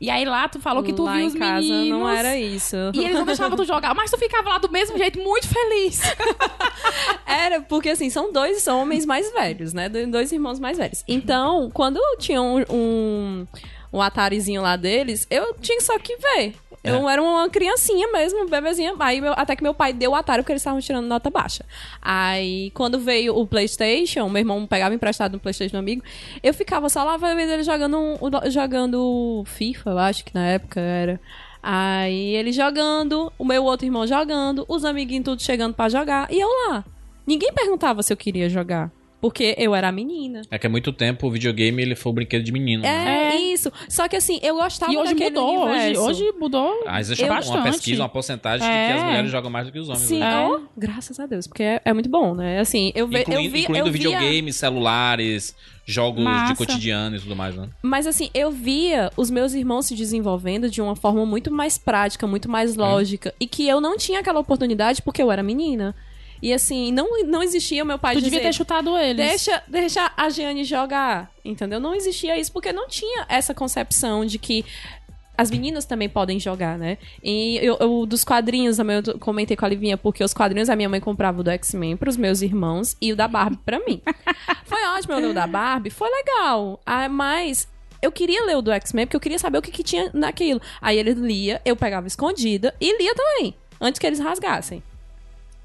[0.00, 1.88] E aí lá tu falou que tu lá viu em os casa meninos.
[1.88, 2.76] não era isso.
[2.94, 6.00] E eles não deixavam tu jogar, mas tu ficava lá do mesmo jeito, muito feliz.
[7.26, 9.88] Era, porque assim, são dois homens mais velhos, né?
[9.88, 11.02] Do- Dois irmãos mais velhos.
[11.08, 13.46] Então, quando tinha um, um,
[13.92, 16.54] um Atarizinho lá deles, eu tinha só que ver.
[16.88, 18.94] Eu era uma criancinha mesmo, bebezinha.
[18.98, 21.64] Aí, meu- até que meu pai deu o Atari porque eles estavam tirando nota baixa.
[22.00, 26.02] Aí, quando veio o PlayStation, meu irmão pegava emprestado no PlayStation do amigo,
[26.42, 27.96] eu ficava só lá vendo ele jogando,
[28.50, 31.20] jogando FIFA, eu acho que na época era.
[31.62, 36.38] Aí ele jogando, o meu outro irmão jogando, os amiguinhos tudo chegando pra jogar, e
[36.40, 36.84] eu lá.
[37.26, 38.90] Ninguém perguntava se eu queria jogar.
[39.20, 40.42] Porque eu era menina.
[40.50, 42.82] É que há muito tempo o videogame ele foi o brinquedo de menino.
[42.82, 43.32] né?
[43.32, 43.36] É, É.
[43.36, 43.72] isso.
[43.88, 46.00] Só que assim, eu gostava e hoje daquele mudou, hoje, universo.
[46.02, 46.84] hoje mudou.
[46.86, 47.62] Ah, existe Eu uma, bastante.
[47.64, 48.92] pesquisa, uma porcentagem de que É.
[48.92, 50.02] as mulheres jogam mais do que os homens.
[50.02, 50.32] Sim, né?
[50.32, 50.46] É.
[50.46, 52.60] ó, graças a Deus, porque é, é muito bom, né?
[52.60, 56.56] Assim, eu, ve, eu Incluindo, vi, incluindo eu via, videogames, celulares, jogos de Massa.
[56.56, 57.68] cotidiano e tudo mais, né?
[57.82, 62.26] Mas assim, eu via os meus irmãos se desenvolvendo de uma forma muito mais prática,
[62.26, 63.34] muito mais lógica.
[63.40, 65.94] E que eu não tinha aquela oportunidade porque eu era menina.
[66.42, 68.30] E assim, não, não existia o meu pai Tu dizer...
[68.30, 69.16] devia ter chutado eles.
[69.26, 71.80] Deixa, deixa a Giane jogar, entendeu?
[71.80, 74.64] Não existia isso porque não tinha essa concepção de que
[75.38, 76.96] as meninas também podem jogar, né?
[77.22, 80.76] E eu, eu- dos quadrinhos também eu comentei com a Livinha, porque os quadrinhos a
[80.76, 84.00] minha mãe comprava o do X-Men pros meus irmãos e o da Barbie pra mim.
[84.64, 86.80] Foi ótimo eu ler o da Barbie, foi legal.
[86.86, 87.68] Ah, mas
[88.02, 90.60] eu queria ler o do X-Men porque eu queria saber o que, que tinha naquilo.
[90.80, 94.82] Aí ele lia, eu pegava escondida e lia também, antes que eles rasgassem.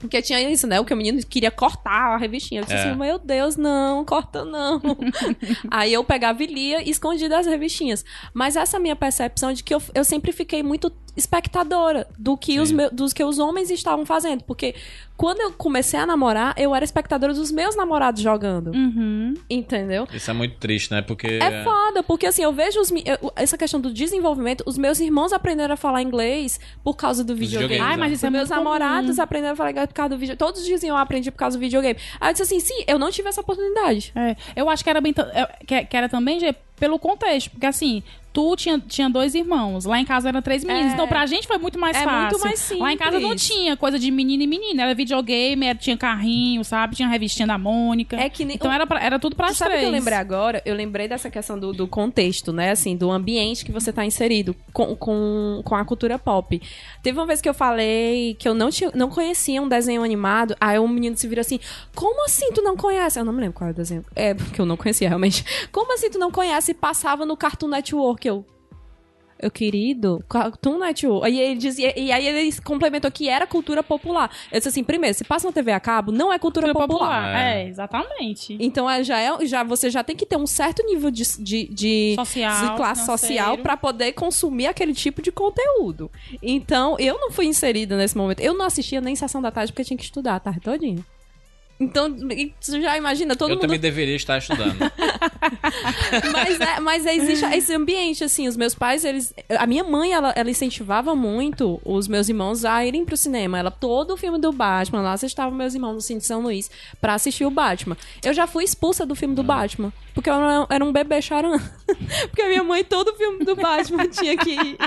[0.02, 0.80] Porque tinha isso, né?
[0.80, 2.62] O que o menino queria cortar a revistinha.
[2.62, 2.90] Eu disse É.
[2.90, 4.82] assim, meu Deus, não, corta não.
[5.72, 8.04] Aí eu pegava e lia escondida as revistinhas.
[8.34, 12.70] Mas essa minha percepção de que eu, eu sempre fiquei muito espectadora do que os
[12.70, 12.76] Sim.
[12.76, 14.44] meus, dos que os homens estavam fazendo.
[14.44, 14.76] Porque
[15.18, 18.72] quando eu comecei a namorar, eu era espectadora dos meus namorados jogando.
[18.74, 19.34] Uhum.
[19.50, 20.08] Entendeu?
[20.14, 21.02] Isso é muito triste, né?
[21.02, 21.28] Porque.
[21.28, 25.32] É foda, porque assim, eu vejo os, eu- essa questão do desenvolvimento, os meus irmãos
[25.34, 27.80] aprenderam a falar inglês por causa do videogame.
[27.82, 28.16] Ai, mas né?
[28.16, 28.64] isso é Os meus comum.
[28.64, 30.38] namorados aprenderam a falar inglês por causa do videogame.
[30.38, 32.00] Todos diziam eu aprendi por causa do videogame.
[32.20, 34.12] Aí eu disse assim, sim, eu não tive essa oportunidade.
[34.16, 35.14] É, eu acho que era bem.
[35.34, 36.40] é, Que, que era também
[36.80, 37.52] pelo contexto.
[37.52, 38.02] Porque assim,
[38.34, 39.86] tu tinha, tinha dois irmãos.
[39.86, 40.92] Lá em casa eram três meninos.
[40.92, 40.94] É.
[40.94, 42.40] Então pra gente foi muito mais É fácil.
[42.40, 43.48] muito mais Lá em casa não simples.
[43.48, 44.84] tinha coisa de menino e menina.
[44.84, 46.96] Era videogame, era, tinha carrinho, sabe?
[46.96, 48.16] Tinha revistinha da Mônica.
[48.16, 48.56] É que nem.
[48.56, 49.82] Então era, pra- era tudo pra Tu sabe o três.
[49.84, 50.62] que eu lembrei agora?
[50.66, 52.72] Eu lembrei dessa questão do, do contexto, né?
[52.72, 56.62] Assim, do ambiente que você tá inserido com, com, com a cultura pop.
[57.04, 60.56] Teve uma vez que eu falei que eu não, tinha, não conhecia um desenho animado.
[60.60, 61.60] Aí um menino se virou assim:
[61.94, 63.20] Como assim tu não conhece?
[63.20, 64.06] Eu não me lembro qual era o desenho.
[64.16, 65.44] É, porque eu não conhecia realmente.
[65.72, 66.72] Como assim tu não conhece?
[66.72, 68.21] E passava no Cartoon Network.
[68.28, 68.46] Eu.
[69.42, 71.26] Eu querido, Cartoon Network.
[71.26, 74.30] Aí ele dizia, e aí ele complementou que era cultura popular.
[74.52, 77.24] Eu disse assim: primeiro, se passa na TV a cabo, não é cultura, Cultura popular.
[77.24, 77.36] popular.
[77.40, 77.64] É.
[77.64, 78.56] É, exatamente.
[78.60, 81.68] Então é, já é, já você já tem que ter um certo nível de, de,
[81.74, 86.12] de, Social, de classe social pra poder consumir aquele tipo de conteúdo.
[86.40, 88.42] Então eu não fui inserida nesse momento.
[88.42, 91.04] Eu não assistia nem sessão da tarde porque eu tinha que estudar a tarde todinha.
[91.82, 94.78] Então, tu já imagina, todo eu mundo também deveria estar estudando.
[96.32, 99.34] mas, é, mas existe esse ambiente, assim, os meus pais, eles...
[99.50, 103.58] A minha mãe, ela, ela incentivava muito os meus irmãos a irem pro cinema.
[103.58, 106.70] Ela, todo o filme do Batman, lá estavam meus irmãos no Cine de São Luís
[107.00, 107.98] pra assistir o Batman.
[108.24, 111.58] Eu já fui expulsa do filme do Batman, porque eu era, era um bebê charan.
[112.30, 114.78] porque a minha mãe, todo filme do Batman tinha que ir.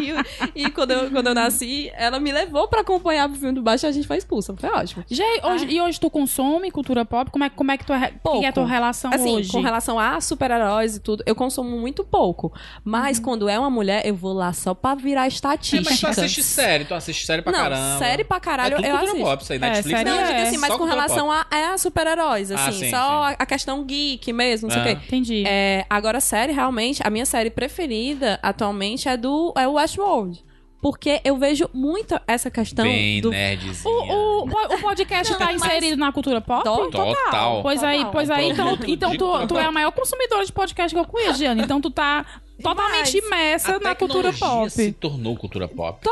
[0.54, 3.62] E, e quando, eu, quando eu nasci, ela me levou pra acompanhar pro filme do
[3.62, 4.54] Batman e a gente foi expulsa.
[4.56, 5.04] Foi ótimo.
[5.10, 7.30] Já, hoje, E hoje tu consome cultura pop?
[7.30, 8.44] Como é, como é que tu é, que Pouco.
[8.44, 9.50] é a tua relação Assim, hoje?
[9.50, 12.52] com relação a super-heróis e tudo, eu consumo muito pouco.
[12.84, 15.90] Mas quando é uma mulher, eu vou lá só pra virar É, estatística.
[15.90, 17.98] mas tu assiste série, tu assiste série pra não, caramba.
[17.98, 19.28] série pra caralho é tudo eu cultura assisto.
[19.30, 19.56] pop, isso aí.
[19.58, 20.42] É, Netflix série Não, é.
[20.42, 21.46] assim, mas só com relação pop.
[21.50, 23.34] a, é a super-heróis, Ah, assim, sim, só sim.
[23.34, 24.94] A, a questão geek mesmo, não sei Ah.
[24.94, 25.06] o quê.
[25.14, 25.44] Entendi.
[25.46, 30.44] É, agora, série, realmente, a minha série preferida atualmente é do é o Westworld.
[30.84, 33.30] Porque eu vejo muito essa questão Bem do.
[33.30, 33.90] nerdzinha.
[33.90, 36.62] O, o, o podcast tá inserido na cultura pop?
[36.62, 37.62] To- Total.
[37.62, 38.12] Pois aí, Total.
[38.12, 39.68] pois aí, então, então tu, cultura tu é pop.
[39.68, 41.62] a maior consumidora de podcast que eu conheço, Giane.
[41.62, 42.26] Então tu tá
[42.62, 43.14] totalmente Demais.
[43.14, 44.68] imersa A na cultura pop.
[44.68, 46.06] se tornou cultura pop.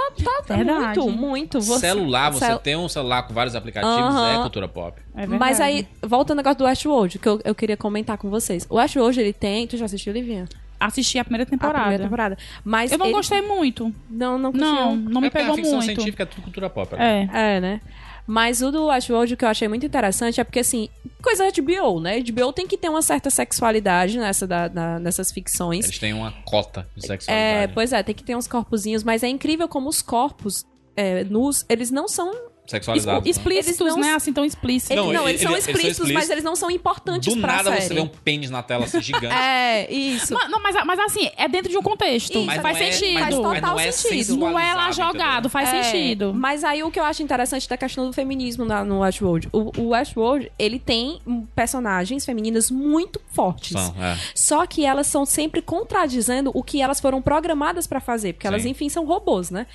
[0.49, 0.99] Verdade.
[1.01, 1.61] Muito, muito.
[1.61, 4.99] Você, celular, você cel- tem um celular com vários aplicativos, é cultura pop.
[5.15, 5.27] É.
[5.27, 8.67] Mas aí, volta ao negócio do Westworld, que eu, eu queria comentar com vocês.
[8.71, 9.67] O Westworld, ele tem...
[9.67, 10.49] Tu já assistiu, Livinha?
[10.87, 11.79] Assisti a primeira A temporada.
[11.81, 12.39] primeira temporada.
[12.65, 13.95] Mas Eu não ele- gostei muito.
[14.11, 15.11] Não, não Não, curtiu?
[15.11, 15.87] não me é pegou a ficção muito.
[15.87, 16.95] científica é tudo cultura pop.
[16.97, 17.29] né?
[17.33, 17.57] É.
[17.57, 17.81] É, né?
[18.27, 20.89] Mas o do Westworld, o que eu achei muito interessante é porque, assim,
[21.21, 22.21] coisa de HBO, né?
[22.21, 25.85] HBO tem que ter uma certa sexualidade nessa da, da- nessas ficções.
[25.87, 27.73] Eles têm uma cota de É, sexualidade.
[27.75, 30.65] pois é, tem que ter uns corpozinhos, mas é incrível como os corpos
[30.97, 32.31] é, nus, eles não são
[32.73, 33.25] Sexualizados.
[33.25, 33.31] né?
[33.31, 34.15] Explícitos, Eles não- né?
[34.15, 34.91] Assim, tão explícitos.
[34.91, 37.33] Eles, Não, não, ele- eles são ele- eles são explícitos, mas eles não são importantes
[37.35, 37.83] Do pra nada série.
[37.83, 39.27] você vê um pênis na tela assim, gigante.
[39.73, 40.35] É, isso.
[40.35, 42.37] Mas, não, mas, mas assim, é dentro de um contexto.
[42.39, 43.19] Isso, faz não é- sentido.
[43.21, 44.37] faz mas total não é sentido.
[44.37, 46.33] Não é lá jogado, faz É, sentido.
[46.35, 49.49] Mas aí o que eu acho interessante da questão do feminismo na- no Westworld.
[49.53, 51.21] O, o Westworld, ele tem
[51.55, 53.73] personagens femininas muito fortes.
[53.73, 54.17] São, é.
[54.35, 58.63] Só que elas são sempre contradizendo o que elas foram programadas pra fazer, porque elas,
[58.63, 58.71] Sim.
[58.71, 59.67] enfim, são robôs, né?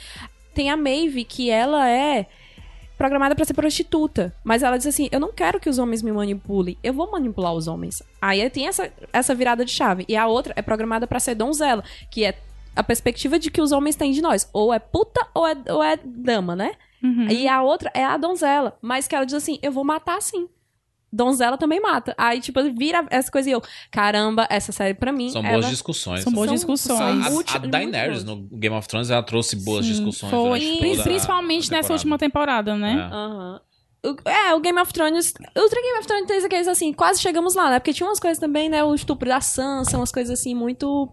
[0.54, 2.26] Tem a Maeve, que ela é
[2.98, 6.12] programada pra ser prostituta, mas ela diz assim: "Eu não quero que os homens me
[6.12, 8.02] manipulem, eu vou manipular os homens".
[8.22, 10.06] Aí tem essa, essa virada de chave.
[10.08, 12.38] E a outra é programada pra ser donzela, que é
[12.76, 15.84] a perspectiva de que os homens têm de nós, ou é puta ou é, ou
[15.84, 16.74] é dama, né?
[17.04, 17.28] Uhum.
[17.30, 20.48] E a outra é a donzela, mas que ela diz assim: "Eu vou matar sim".
[21.12, 22.14] Donzela também mata.
[22.18, 25.30] Aí, tipo, vira essa coisa e eu, caramba, essa série pra mim.
[25.30, 25.54] São ela...
[25.54, 26.24] boas discussões.
[26.24, 27.26] São boas São- discussões.
[27.26, 30.32] A, a- Muito- a Daenerys no Game of Thrones ela trouxe boas Sim, discussões.
[30.32, 32.94] Foi, principalmente nessa última temporada, né?
[33.10, 33.14] É.
[33.14, 33.62] Aham.
[34.06, 35.34] O- É, o Game of Thrones.
[35.56, 37.80] O Game of Thrones tem aqueles assim, quase chegamos lá, né?
[37.80, 38.84] Porque tinha umas coisas também, né?
[38.84, 41.12] O estupro da Sansa, umas coisas assim, muito.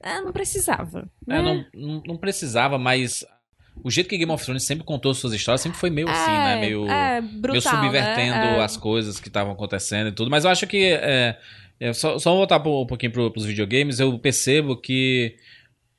[0.00, 1.08] É, não precisava.
[1.28, 1.42] É, né?
[1.42, 3.24] não, não, não precisava, mas
[3.82, 6.60] o jeito que Game of Thrones sempre contou suas histórias sempre foi meio assim, né?
[6.60, 8.58] Meio, é, brutal, meio subvertendo né?
[8.58, 8.62] É.
[8.62, 10.30] as coisas que estavam acontecendo e tudo.
[10.30, 10.84] Mas eu acho que.
[10.84, 11.38] É,
[11.80, 15.36] é, só, só voltar um pouquinho pro, pros videogames, eu percebo que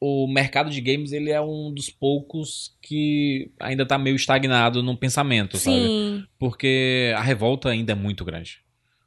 [0.02, 4.96] o mercado de games ele é um dos poucos que ainda tá meio estagnado no
[4.96, 5.78] pensamento, sabe?
[5.78, 6.24] Sim.
[6.38, 8.60] Porque a revolta ainda é muito grande.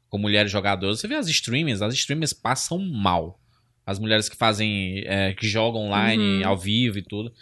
[0.09, 0.99] Com mulheres jogadoras.
[0.99, 3.39] Você vê as streamers, as streamers passam mal.
[3.85, 5.03] As mulheres que fazem.
[5.05, 6.47] é, que jogam online, Uhum.
[6.47, 7.33] ao vivo e tudo.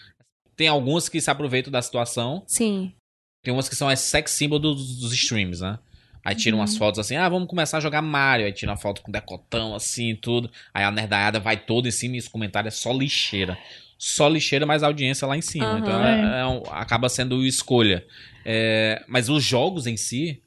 [0.55, 2.43] Tem algumas que se aproveitam da situação.
[2.47, 2.91] Sim.
[3.43, 5.79] Tem umas que são as sex symbol dos, dos streams, né?
[6.23, 8.45] Aí tiram umas fotos assim, ah, vamos começar a jogar Mario.
[8.45, 10.51] Aí tira uma foto com decotão assim e tudo.
[10.73, 13.57] Aí a nerdaiada vai toda em cima e os comentários é só lixeira.
[13.97, 15.65] Só lixeira, mas a audiência lá em cima.
[15.65, 15.79] Aham.
[15.79, 18.05] Então é- é acaba sendo escolha.
[18.45, 20.41] É, mas os jogos em si,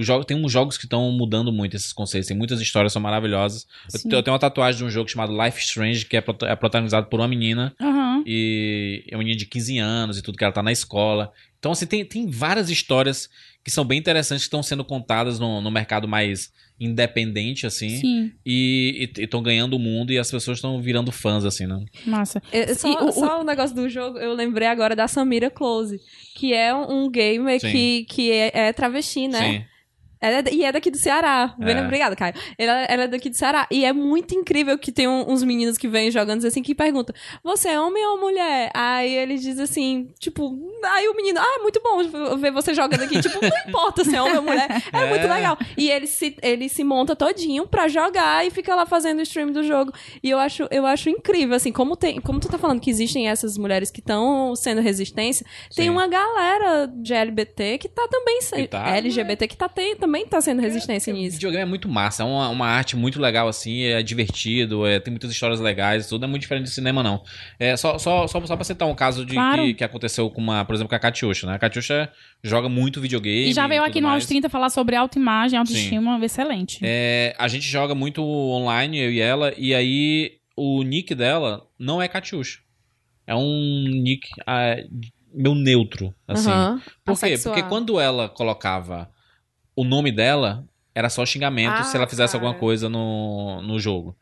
[0.00, 2.28] os jogos, tem uns jogos que estão mudando muito esses conceitos.
[2.28, 3.66] Tem muitas histórias, são maravilhosas.
[4.04, 7.06] Eu, eu tenho uma tatuagem de um jogo chamado Life Strange, que é, é protagonizado
[7.08, 8.22] por uma menina Aham.
[8.26, 11.32] e é uma menina de 15 anos e tudo que ela tá na escola.
[11.58, 13.28] Então, assim, tem, tem várias histórias
[13.64, 18.32] que são bem interessantes que estão sendo contadas no, no mercado mais independente, assim, Sim,
[18.46, 21.84] e estão ganhando o mundo e as pessoas estão virando fãs, assim, né?
[22.06, 22.40] massa.
[22.52, 26.00] É, Só, E o- só o negócio do jogo, eu lembrei agora da Samira Close,
[26.36, 27.70] que é um um gamer Sim.
[27.72, 29.38] que, que é, é travesti, né?
[29.58, 29.64] Sim.
[30.20, 31.54] Ela é, e é daqui do Ceará.
[31.60, 31.64] É.
[31.64, 32.34] Bem, Obrigada, Caio.
[32.58, 33.66] Ela, ela é daqui do Ceará.
[33.70, 37.14] E é muito incrível que tem um- uns meninos que vêm jogando assim que perguntam:
[37.42, 38.70] Você é homem ou mulher?
[38.74, 43.02] Aí ele diz assim, tipo, aí o menino, ah, é muito bom ver você jogando
[43.02, 43.20] aqui.
[43.20, 44.68] tipo, não importa se é homem ou mulher.
[44.92, 45.08] É, É.
[45.08, 45.56] muito legal.
[45.76, 49.52] E ele se, ele se monta todinho pra jogar e fica lá fazendo o stream
[49.52, 49.92] do jogo.
[50.22, 52.20] E eu acho, eu acho incrível, assim, como tem.
[52.20, 55.90] Como tu tá falando que existem essas mulheres que estão sendo resistência, tem Sim.
[55.90, 58.60] uma galera de LGBT que tá também sendo.
[58.62, 61.36] Que tá, LGBT que tá tem, também tá sendo resistência O nisso.
[61.36, 65.12] videogame é muito massa, é uma, uma arte muito legal, assim, é divertido, é, tem
[65.12, 67.22] muitas histórias legais, tudo é muito diferente de cinema, não.
[67.58, 69.62] É, só, só, só, só pra citar um caso de Claro.
[69.62, 71.54] que, que aconteceu com uma, por exemplo, com a Katiusha, né?
[71.54, 72.10] A Katiusha
[72.42, 73.50] joga muito videogame.
[73.50, 74.22] E já veio tudo aqui no mais.
[74.22, 76.80] Aos 30 falar sobre autoimagem, autoestima, excelente.
[76.82, 82.00] É, a gente joga muito online, eu e ela, e aí o nick dela não
[82.00, 82.60] é Katiusha.
[83.26, 84.76] É um nick ah,
[85.34, 86.50] meu neutro, assim.
[86.50, 86.80] Aham.
[87.04, 87.36] Por quê?
[87.42, 89.10] Porque quando ela colocava
[89.80, 90.64] o nome dela,
[90.94, 92.44] era só xingamento Ah, se ela fizesse cara.
[92.44, 94.16] alguma coisa no, no jogo.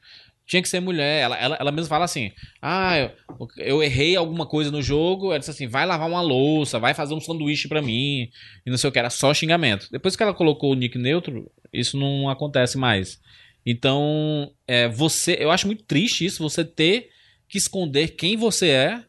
[0.46, 1.22] Tinha que ser mulher.
[1.22, 3.10] Ela, ela, ela mesma fala assim: Ah, eu,
[3.56, 5.30] eu errei alguma coisa no jogo.
[5.30, 8.30] Ela disse assim: vai lavar uma louça, vai fazer um sanduíche pra mim.
[8.64, 9.88] E não sei o que, era só xingamento.
[9.90, 13.18] Depois que ela colocou o nick neutro, isso não acontece mais.
[13.64, 15.36] Então, é, você.
[15.40, 17.08] Eu acho muito triste isso, você ter
[17.48, 19.02] que esconder quem você é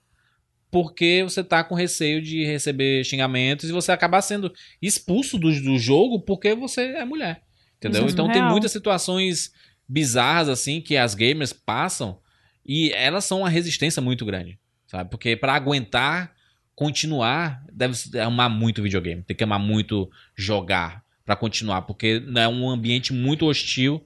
[0.70, 5.78] porque você tá com receio de receber xingamentos e você acabar sendo expulso do, do
[5.80, 7.42] jogo porque você é mulher.
[7.78, 8.02] Entendeu?
[8.02, 8.52] Isso é então tem surreal.
[8.52, 9.52] muitas situações
[9.88, 12.20] bizarras assim que as gamers passam
[12.66, 15.10] e elas são uma resistência muito grande, sabe?
[15.10, 16.34] Porque pra aguentar
[16.76, 22.48] continuar, deve se- amar muito videogame, tem que amar muito jogar pra continuar, porque é
[22.48, 24.04] um ambiente muito hostil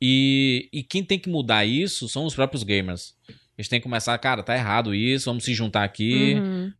[0.00, 3.14] e, e quem tem que mudar isso são os próprios gamers.
[3.58, 6.72] Eles têm que começar, cara, tá errado isso, vamos se juntar aqui Uhum.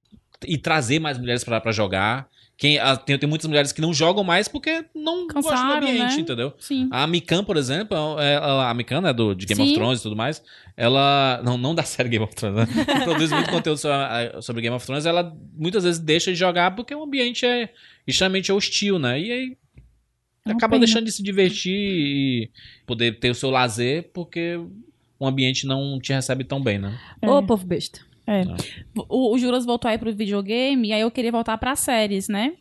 [0.46, 2.28] e trazer mais mulheres pra pra jogar.
[2.56, 5.76] Quem, ah, tem, tem muitas mulheres que não jogam mais porque não gostam do Cansaram,
[5.88, 6.20] ambiente, né?
[6.20, 6.52] entendeu?
[6.58, 6.88] Sim.
[6.90, 9.76] A Mikan, por exemplo, é- ela- a Mikan, né, do, de Game of Sim.
[9.76, 10.42] Thrones e tudo mais,
[10.76, 11.40] ela.
[11.44, 12.66] Não, não da série Game of Thrones, né?
[13.04, 16.74] Produz muito conteúdo sobre, a- sobre Game of Thrones, ela muitas vezes deixa de jogar
[16.74, 17.68] porque o ambiente é
[18.06, 19.20] extremamente hostil, né?
[19.20, 19.56] E aí
[20.44, 20.84] É acaba pena.
[20.84, 22.50] deixando de se divertir e
[22.86, 24.58] poder ter o seu lazer porque
[25.18, 26.98] o ambiente não te recebe tão bem, né?
[27.22, 28.00] Ô, povo besta.
[29.08, 32.52] O, o Juras voltou aí pro videogame, e aí eu queria voltar pra séries, né?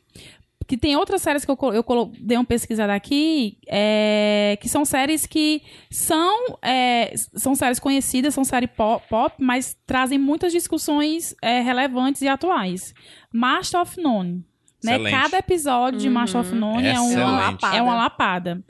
[0.65, 4.67] Que tem outras séries que eu, colo- eu colo- dei uma pesquisada aqui, é, que
[4.67, 10.51] são séries que são, é, são séries conhecidas, são séries pop, pop, mas trazem muitas
[10.51, 12.93] discussões é, relevantes e atuais.
[13.31, 14.43] Master of None.
[14.83, 14.91] Né?
[15.11, 17.41] Cada episódio de Master of None é uma,
[17.77, 18.63] é uma lapada.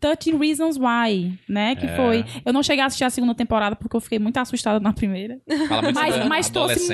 [0.00, 1.74] 13 Reasons Why, né?
[1.76, 1.96] Que É.
[1.96, 2.24] foi.
[2.44, 5.40] Eu não cheguei a assistir a segunda temporada porque eu fiquei muito assustada na primeira.
[5.68, 6.88] Fala muito Mas, mas trouxe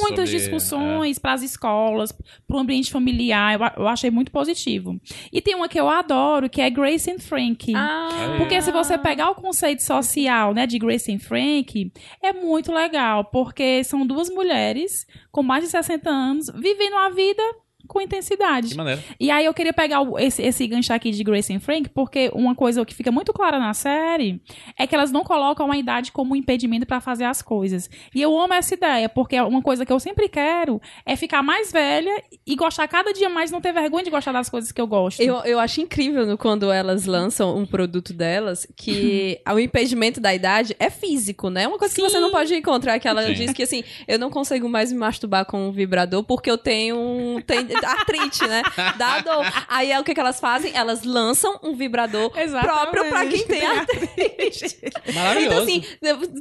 [0.00, 2.12] muitas sobre- discussões para as escolas,
[2.46, 3.54] para o ambiente familiar.
[3.54, 5.00] Eu, eu achei muito positivo.
[5.32, 7.72] E tem uma que eu adoro, que é Grace and Frank.
[7.74, 12.72] Ah, Porque se você pegar o conceito social, né, de Grace and Frank, é muito
[12.72, 17.42] legal, porque são duas mulheres com mais de 60 anos vivendo a vida
[17.86, 18.68] com intensidade.
[18.70, 19.02] Que maneiro.
[19.18, 22.30] E aí eu queria pegar o- esse, esse gancho aqui de Grace and Frank, porque
[22.34, 24.40] uma coisa que fica muito clara na série
[24.78, 27.88] é que elas não colocam a idade como um impedimento pra fazer as coisas.
[28.14, 31.70] E eu amo essa ideia, porque uma coisa que eu sempre quero é ficar mais
[31.72, 34.86] velha e gostar cada dia mais, não ter vergonha de gostar das coisas que eu
[34.86, 35.20] gosto.
[35.20, 40.74] Eu, eu acho incrível quando elas lançam um produto delas que o impedimento da idade
[40.78, 41.66] é físico, né?
[41.68, 43.32] Uma coisa que você não pode encontrar, que ela Sim.
[43.34, 46.96] diz que assim, eu não consigo mais me masturbar com um vibrador porque eu tenho
[46.96, 48.62] um, tem artrite, né?
[48.96, 49.44] Dá dor.
[49.68, 50.72] Aí é o que, que elas fazem?
[50.74, 52.72] Elas lançam um vibrador Exatamente.
[52.72, 54.80] próprio pra quem tem artrite.
[55.14, 55.46] Maravilhoso.
[55.46, 55.84] Então assim,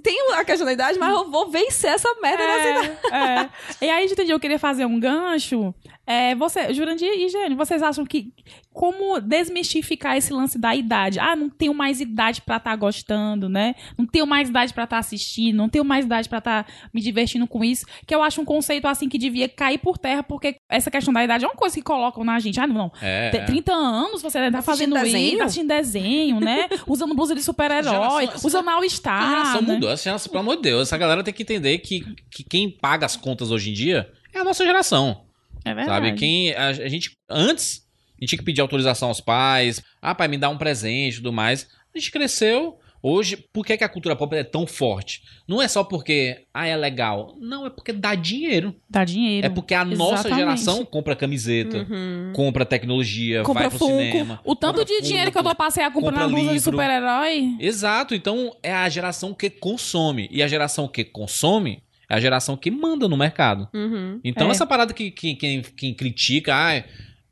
[0.01, 2.97] tenho a questão da idade, mas eu vou vencer essa merda nessa idade.
[3.11, 3.49] É, é.
[3.85, 5.73] E aí, entendi, eu queria fazer um gancho.
[6.05, 8.33] É, você, Jurandir e Gênio, vocês acham que
[8.73, 11.19] como desmistificar esse lance da idade?
[11.19, 13.75] Ah, não tenho mais idade pra estar gostando, né?
[13.97, 17.47] Não tenho mais idade pra estar assistindo, não tenho mais idade pra estar me divertindo
[17.47, 17.85] com isso.
[18.05, 21.23] Que eu acho um conceito assim que devia cair por terra, porque essa questão da
[21.23, 22.59] idade é uma coisa que colocam na gente.
[22.59, 22.91] Ah, não, não.
[23.01, 23.45] É, Tem é.
[23.45, 25.27] 30 anos, você tá Assistindo fazendo desenho?
[25.27, 26.67] isso, tá assistindo desenho, né?
[26.87, 29.29] Usando blusa de super-herói, usando A All-Star.
[29.29, 29.73] geração né?
[29.73, 29.91] mudou.
[29.91, 32.01] Essa geração, pelo amor de Deus, essa galera tem que entender que,
[32.31, 35.25] que quem paga as contas hoje em dia é a nossa geração.
[35.65, 36.07] É verdade.
[36.07, 36.17] Sabe?
[36.19, 36.53] Quem.
[36.53, 37.11] A, a gente.
[37.29, 37.82] Antes, a
[38.23, 39.81] gente tinha que pedir autorização aos pais.
[40.01, 41.67] Ah, pai, me dá um presente e tudo mais.
[41.93, 42.77] A gente cresceu.
[43.05, 45.23] Hoje, por que, que a cultura pop é tão forte?
[45.45, 47.35] Não é só porque, ah, é legal.
[47.37, 48.73] Não, é porque dá dinheiro.
[48.89, 49.45] Dá dinheiro.
[49.45, 50.37] É porque a nossa Exatamente.
[50.39, 51.85] geração compra camiseta,
[52.33, 53.97] compra tecnologia, Compra vai pro Funko.
[53.97, 54.39] cinema.
[54.45, 55.53] O tanto de dinheiro que eu Funko.
[55.53, 56.71] dou passear comprando compra a blusa de livro.
[56.71, 57.55] super-herói.
[57.59, 60.29] Exato, então é a geração que consome.
[60.31, 63.67] E a geração que consome é a geração que manda no mercado.
[63.73, 64.21] Uhum.
[64.23, 64.51] Então, É.
[64.51, 66.81] essa parada que, que, quem, quem critica, ah,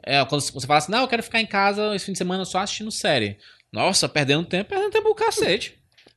[0.03, 2.45] é, quando você fala assim, não, eu quero ficar em casa esse fim de semana
[2.45, 3.37] só assistindo série.
[3.71, 5.75] Nossa, perdendo tempo, perdendo tempo o cacete.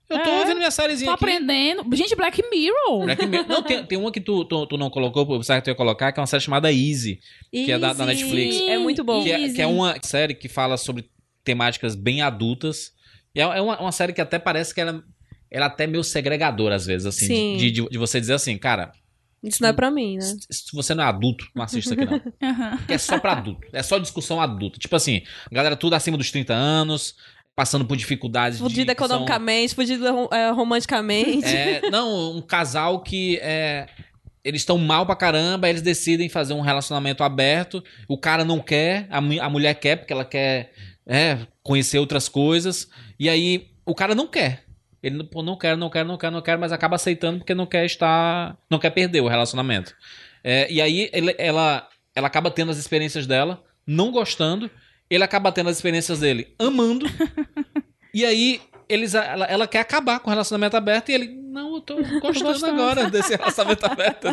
[0.09, 0.45] Eu tô É.
[0.45, 1.25] vendo minha sériezinha Tô aqui.
[1.25, 1.97] aprendendo.
[1.97, 3.05] Gente, Black Mirror.
[3.05, 3.49] Black Mirror.
[3.49, 5.75] Não, tem, tem uma que tu, tu, tu não colocou, eu pensava que tu ia
[5.75, 7.21] colocar, que é uma série chamada Easy.
[7.51, 8.23] Que é da- da Easy.
[8.25, 8.61] Netflix.
[8.69, 9.23] É muito bom.
[9.23, 9.55] Que é, Easy.
[9.55, 11.07] que é uma série que fala sobre
[11.43, 12.91] temáticas bem adultas.
[13.35, 15.03] E é é uma, uma série que até parece que ela,
[15.51, 17.27] ela é até meio segregadora, às vezes, assim.
[17.27, 17.57] Sim.
[17.57, 18.93] De, de, de você dizer assim, cara,
[19.45, 20.23] Isso não é pra mim, né?
[20.23, 22.19] se se você não é adulto, não assiste isso aqui não.
[22.79, 23.67] Porque é só pra adulto.
[23.73, 24.79] É só discussão adulta.
[24.79, 27.15] Tipo assim, a galera tudo acima dos 30 anos,
[27.55, 28.59] passando por dificuldades.
[28.59, 31.47] de- Fudido que são- economicamente, fudido é, romanticamente.
[31.47, 33.87] É, não, um casal que é,
[34.43, 37.83] eles estão mal pra caramba, eles decidem fazer um relacionamento aberto.
[38.09, 40.73] O cara não quer, a, a mulher quer, porque ela quer
[41.07, 42.89] é, conhecer outras coisas.
[43.21, 44.64] E aí o cara não quer.
[45.05, 47.67] Ele pô, não quer, não quer, não quer, não quer, mas acaba aceitando porque não
[47.67, 48.57] quer estar.
[48.71, 49.95] não quer perder o relacionamento.
[50.43, 54.71] É, e aí ele- ela, ela acaba tendo as experiências dela, não gostando.
[55.11, 57.05] Ele acaba tendo as experiências dele, amando.
[58.15, 61.81] e aí eles, ela, ela quer acabar com o relacionamento aberto e ele, não, eu
[61.83, 62.73] tô gostando, gostando.
[62.83, 64.29] agora desse relacionamento aberto.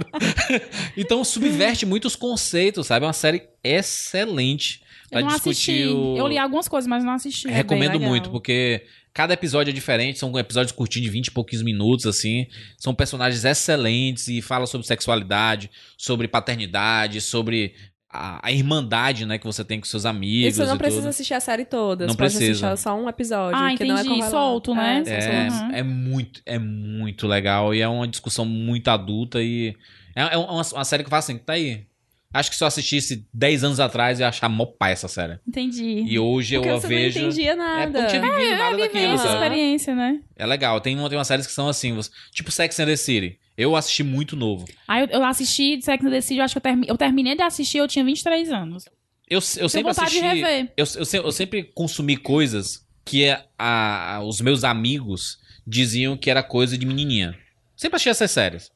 [0.96, 3.04] então subverte muitos conceitos, sabe?
[3.04, 4.82] É uma série excelente
[5.12, 5.88] Eu não discutir assisti.
[5.88, 6.18] o...
[6.18, 7.48] Eu li algumas coisas, mas não assisti.
[7.48, 11.64] É Recomendo muito, porque cada episódio é diferente, são episódios curtinhos de 20 e pouquinhos
[11.64, 12.48] minutos, assim.
[12.78, 17.74] São personagens excelentes e fala sobre sexualidade, sobre paternidade, sobre
[18.10, 21.02] a, a irmandade, né, que você tem com seus amigos E você não e precisa
[21.02, 21.10] tudo.
[21.10, 22.06] assistir a série toda.
[22.06, 22.68] Não você pode precisa.
[22.68, 23.58] assistir só um episódio.
[23.58, 24.32] Ah, que não é entendi, correlado.
[24.32, 25.04] solto, né?
[25.06, 25.50] É, É.
[25.50, 25.72] Uhum.
[25.76, 29.76] é muito, é muito legal e é uma discussão muito adulta e
[30.16, 31.86] é, é uma, uma série que eu falo assim, tá aí.
[32.34, 35.38] Acho que se eu assistisse 10 anos atrás eu ia achar mó pai essa série.
[35.48, 36.04] Entendi.
[36.08, 37.20] E hoje Porque eu a vejo.
[37.20, 37.92] não entendia É, nada.
[38.02, 39.34] porque eu não tinha vivido nada Viver daquilo, essa sabe?
[39.44, 40.20] experiência, né?
[40.38, 40.80] É legal.
[40.80, 43.38] Tem, uma, tem umas séries que são assim, você- tipo Sex and the City.
[43.58, 44.66] Eu assisti muito novo.
[44.88, 47.36] Aí eu, eu assisti Sex and the City, eu acho que eu, termi- eu terminei
[47.36, 48.86] de assistir, eu tinha 23 anos.
[49.30, 50.22] Eu, eu Tenho sempre vontade assisti.
[50.22, 50.74] de rever.
[50.78, 56.30] Eu, eu, eu sempre consumi coisas que é a, a- os meus amigos diziam que
[56.30, 57.38] era coisa de menininha.
[57.76, 58.72] Sempre achei essas séries.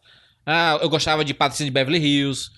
[0.46, 2.50] Ah, eu gostava de Patrocínio de Beverly Hills.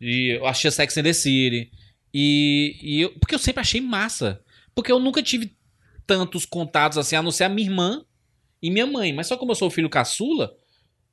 [0.00, 1.70] E eu achei Sex and the City.
[2.12, 4.40] E, e eu, porque eu sempre achei massa.
[4.74, 5.52] Porque eu nunca tive
[6.06, 8.04] tantos contatos assim, a não ser a minha irmã
[8.62, 9.12] e minha mãe.
[9.12, 10.52] Mas só como eu sou filho caçula,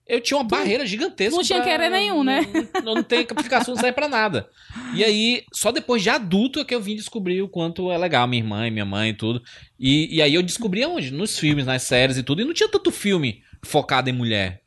[0.08, 1.36] eu tinha uma barreira gigantesca.
[1.36, 2.42] não tinha pra- querer nenhum, né?
[2.84, 4.50] Não, não tem capificação, não serve pra nada.
[4.96, 8.26] E aí, só depois de adulto é que eu vim descobrir o quanto é legal
[8.28, 9.42] minha irmã e minha mãe e tudo.
[9.80, 11.12] E, e aí eu descobri aonde?
[11.12, 12.42] Nos filmes, nas séries e tudo.
[12.42, 14.62] E não tinha tanto filme focado em mulher.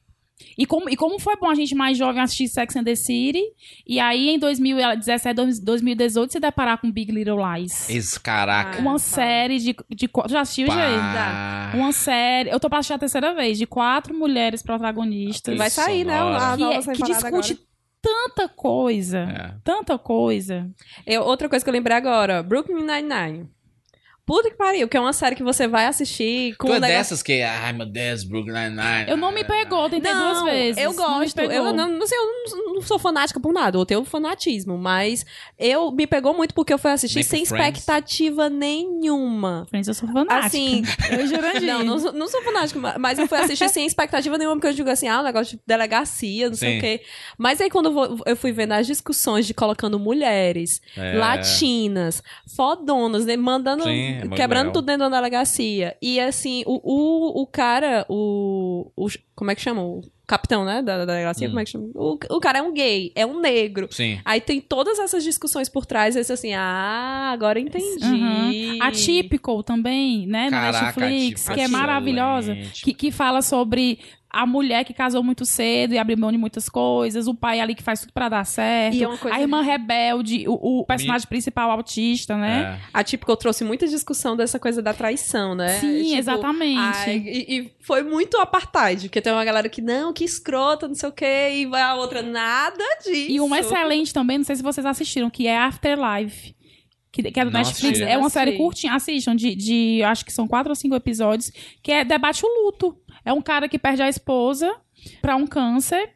[0.59, 3.43] E como, e como foi bom a gente mais jovem assistir Sex and the City,
[3.87, 7.89] e aí em 2017, dois- 2018, se deparar com Big Little Lies.
[7.89, 8.79] Esse caraca.
[8.79, 8.99] Ah, Uma fala.
[8.99, 10.11] série de, de.
[10.29, 10.75] já assistiu, Pá.
[10.75, 11.77] gente?
[11.77, 12.51] Uma série.
[12.51, 15.57] Eu tô pra assistir a terceira vez, de quatro mulheres protagonistas.
[15.57, 16.19] Vai sair, né?
[16.19, 16.57] Sonora.
[16.57, 17.71] Que, nova é- que temporada discute agora.
[18.03, 19.19] tanta coisa.
[19.19, 19.55] É.
[19.65, 20.69] Tanta coisa.
[21.07, 23.49] Eu- outra coisa que eu lembrei agora, Brooklyn Nine-Nine.
[24.31, 26.79] Puta que pariu, que é uma série que você vai assistir com Tu um é
[26.81, 29.11] negócio- dessas que, ai meu Deus, Brooklyn Nine-Nine.
[29.11, 30.77] Eu não me pegou, tentei Não, duas vezes.
[30.81, 31.35] eu não gosto.
[31.35, 31.53] pegou.
[31.53, 32.27] Eu não, não sei, eu
[32.57, 35.27] não, não sou fanática por nada, eu tenho fanatismo, mas
[35.59, 37.81] eu me pegou muito porque eu fui assistir Nem sem Friends?
[37.81, 39.67] expectativa nenhuma.
[39.69, 40.47] Friends, eu sou fanática.
[40.47, 41.63] Assim, eu Jurandir.
[41.67, 44.69] não, não, sou- não sou fanática, ma- mas eu fui assistir sem expectativa nenhuma, porque
[44.69, 46.79] eu digo assim, ah, um negócio de delegacia, não sei Sim.
[46.79, 47.01] o quê.
[47.37, 51.15] Mas aí quando eu, fui vendo as discussões de colocando mulheres, É.
[51.15, 52.23] latinas,
[52.57, 54.73] fodonas, né, mandando, Sim, é quebrando legal.
[54.73, 55.97] tudo dentro da delegacia.
[56.01, 59.07] E assim, o, o, o cara, o, o.
[59.35, 59.83] Como é que chama?
[59.83, 60.81] O capitão, né?
[60.81, 61.51] Da, da delegacia, Hum.
[61.51, 61.89] como é que chama?
[61.95, 63.89] O, o cara é um gay, é um negro.
[63.91, 64.21] Sim.
[64.25, 68.05] Aí tem todas essas discussões por trás, e você assim, ah, agora entendi.
[68.05, 68.79] Uhum.
[68.81, 73.99] A Typical também, né, na Caraca, Netflix, que é maravilhosa, que, que fala sobre
[74.33, 77.75] a mulher que casou muito cedo e abriu mão de muitas coisas, o pai ali
[77.75, 80.85] que faz tudo pra dar certo, E é uma coisa- a irmã rebelde, o, o
[80.85, 82.79] personagem principal autista, né?
[82.81, 82.89] É.
[82.95, 85.79] A Típico trouxe muita discussão dessa coisa da traição, né?
[85.81, 86.79] Sim, Tipo, exatamente.
[86.79, 90.95] ai, e, e foi muito apartheid, porque tem uma galera que, não, que escrota, não
[90.95, 93.31] sei o quê, e vai a outra, nada disso.
[93.33, 96.55] E uma excelente também, não sei se vocês assistiram, que é Afterlife.
[97.13, 98.01] Que, que é do Não Netflix.
[98.01, 98.95] É uma série curtinha.
[98.95, 100.01] Assistam, de, de.
[100.05, 101.51] Acho que são quatro ou cinco episódios.
[101.83, 102.97] Que é debate o luto.
[103.25, 104.75] É um cara que perde a esposa
[105.21, 106.11] pra um câncer.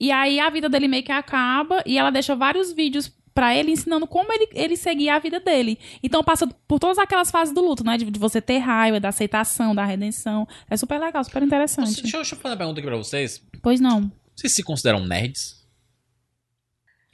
[0.00, 1.82] E aí a vida dele meio que acaba.
[1.86, 5.78] E ela deixa vários vídeos pra ele ensinando como ele, ele seguia a vida dele.
[6.02, 7.96] Então passa por todas aquelas fases do luto, né?
[7.96, 10.46] De, de você ter raiva, da aceitação, da redenção.
[10.68, 12.02] É super legal, super interessante.
[12.02, 13.40] Deixa, deixa eu fazer uma pergunta aqui pra vocês.
[13.62, 14.10] Pois não.
[14.34, 15.57] Vocês se consideram nerds?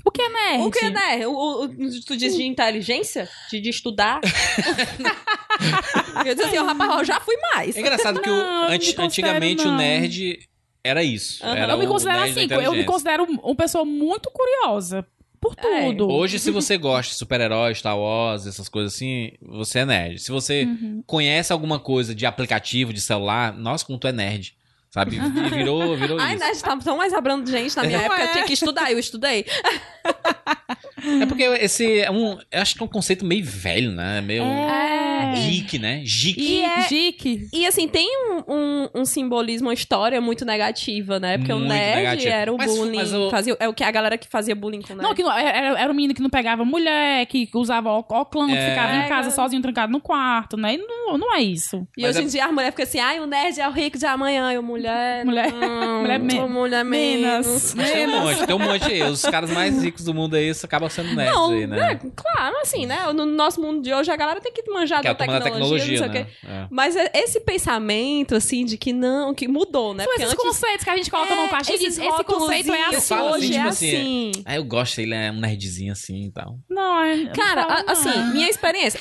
[0.05, 0.65] O que é nerd?
[0.67, 1.27] O que, né?
[1.27, 3.29] O, o, o- tu diz de inteligência?
[3.51, 4.21] De, de estudar?
[6.27, 7.77] eu disse assim, ó, rapaz, eu já fui mais.
[7.77, 9.77] É engraçado que o- Não, me anti- antigamente o não.
[9.77, 10.39] nerd
[10.83, 11.45] era isso.
[11.45, 11.57] Aham.
[11.57, 15.07] Era eu me o considero nerd assim, eu me considero uma pessoa muito curiosa
[15.41, 15.87] por É.
[15.87, 16.11] tudo.
[16.11, 20.19] Hoje, se você gosta de super-heróis, Star Wars, essas coisas assim, você é nerd.
[20.19, 21.03] Se você Uhum.
[21.07, 24.55] conhece alguma coisa de aplicativo, de celular, nossa, como tu é nerd.
[24.95, 25.17] Sabe?
[25.17, 26.45] E virou, virou Ai, isso.
[26.45, 26.53] né?
[26.63, 27.77] Tá tão mais abrando gente.
[27.77, 28.25] Na minha Não época é.
[28.27, 29.45] eu tinha que estudar, eu estudei.
[31.21, 32.39] É porque esse é um.
[32.51, 34.23] Eu acho que é um conceito meio velho, né?
[34.23, 35.35] Meio É.
[35.37, 36.03] geek, né?
[36.03, 36.41] Geek.
[36.41, 37.49] E é- Dick.
[37.53, 41.37] E assim, tem um, um, um simbolismo, uma história muito negativa, né?
[41.37, 42.35] Porque o Muito nerd negativa.
[42.35, 42.97] era o Mas- bullying.
[42.97, 45.07] mas o- Fazia, é o que a galera que fazia bullying com o nerd.
[45.09, 48.57] Não, que não, era, era um menino que não pegava mulher, que usava óculos, que
[48.57, 48.71] É.
[48.71, 49.31] ficava em É, casa cara.
[49.31, 50.75] sozinho, trancado no quarto, né?
[50.75, 51.87] E não, não é isso.
[51.99, 53.73] E Mas hoje é- em dia as mulheres ficam assim, ai, o nerd é o
[53.73, 54.84] rico de amanhã, e o mulher.
[55.25, 57.75] Mulher- não, mulher me- sou mulher menos.
[57.75, 58.15] Menos.
[58.15, 59.03] Um monte, tem um monte aí.
[59.03, 61.93] Os caras mais ricos do mundo aí acabam sendo nerds Não, aí, né?
[61.93, 63.13] é, claro, assim, né?
[63.13, 65.91] No nosso mundo de hoje, a galera tem que manjar Que é da tecnologia, tecnologia,
[65.93, 66.25] não sei o né?
[66.25, 66.47] quê.
[66.49, 66.67] É.
[66.71, 70.05] Mas é- esse pensamento, assim, de que não, que mudou, né?
[70.05, 71.77] São esses antes- conceitos que a gente coloca no pastinho.
[71.77, 73.01] esses Esse, esse conceito é assim.
[73.15, 74.43] falo assim, hoje tipo é assim, assim.
[74.45, 76.59] Ah, eu gosto, ele é um nerdzinho assim e tal.
[76.69, 77.17] Não, é.
[77.17, 77.93] não Cara, fala, a- não.
[77.93, 79.01] assim, minha experiência.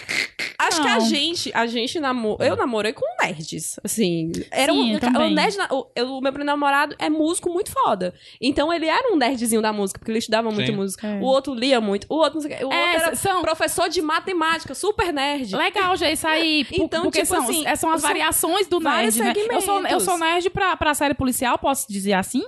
[0.59, 1.05] Acho que a Não.
[1.05, 2.45] gente, a gente namorou.
[2.45, 3.75] Eu namorei com nerds.
[3.83, 4.31] Assim.
[4.49, 5.25] Era Sim, um.
[5.25, 8.13] O, nerd, na- o, eu- o meu primeiro namorado é músico muito foda.
[8.39, 10.75] Então ele era um nerdzinho da música, porque ele estudava muito Sim.
[10.77, 11.07] música.
[11.07, 11.19] É.
[11.19, 12.05] O outro lia muito.
[12.09, 15.55] O outro, não sei o É, outro era são- professor de matemática, super nerd.
[15.55, 16.65] Legal, já isso aí.
[16.65, 19.33] Por- Então, porque tipo são, assim, é, são as variações do nerd, né?
[19.51, 22.43] Eu sou, eu sou nerd pra, pra série policial, posso dizer assim?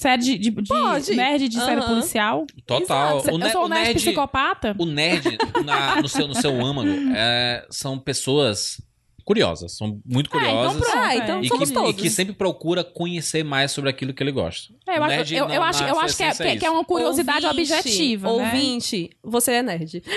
[0.00, 1.14] Série de, de, de Pode.
[1.16, 1.88] nerd de série Aham.
[1.88, 2.46] policial.
[2.64, 3.18] Total.
[3.18, 3.36] Exato.
[3.36, 4.76] O, eu sou o nerd, nerd, psicopata.
[4.78, 8.80] o nerd na- no, seu, no seu âmago é, são pessoas
[9.28, 9.76] curiosas.
[9.76, 10.80] São muito É, então curiosas.
[10.80, 10.96] pronto.
[10.98, 11.42] Ah, então é.
[11.42, 11.90] e, somos que, todos.
[11.90, 14.72] e que sempre procura conhecer mais sobre aquilo que ele gosta.
[14.86, 16.64] É, eu acho, nerd eu, eu acho, eu acho que, é, essência que, é- que
[16.66, 18.32] é uma curiosidade Ouvinte, objetiva, né?
[18.32, 20.02] Ouvinte, você é nerd.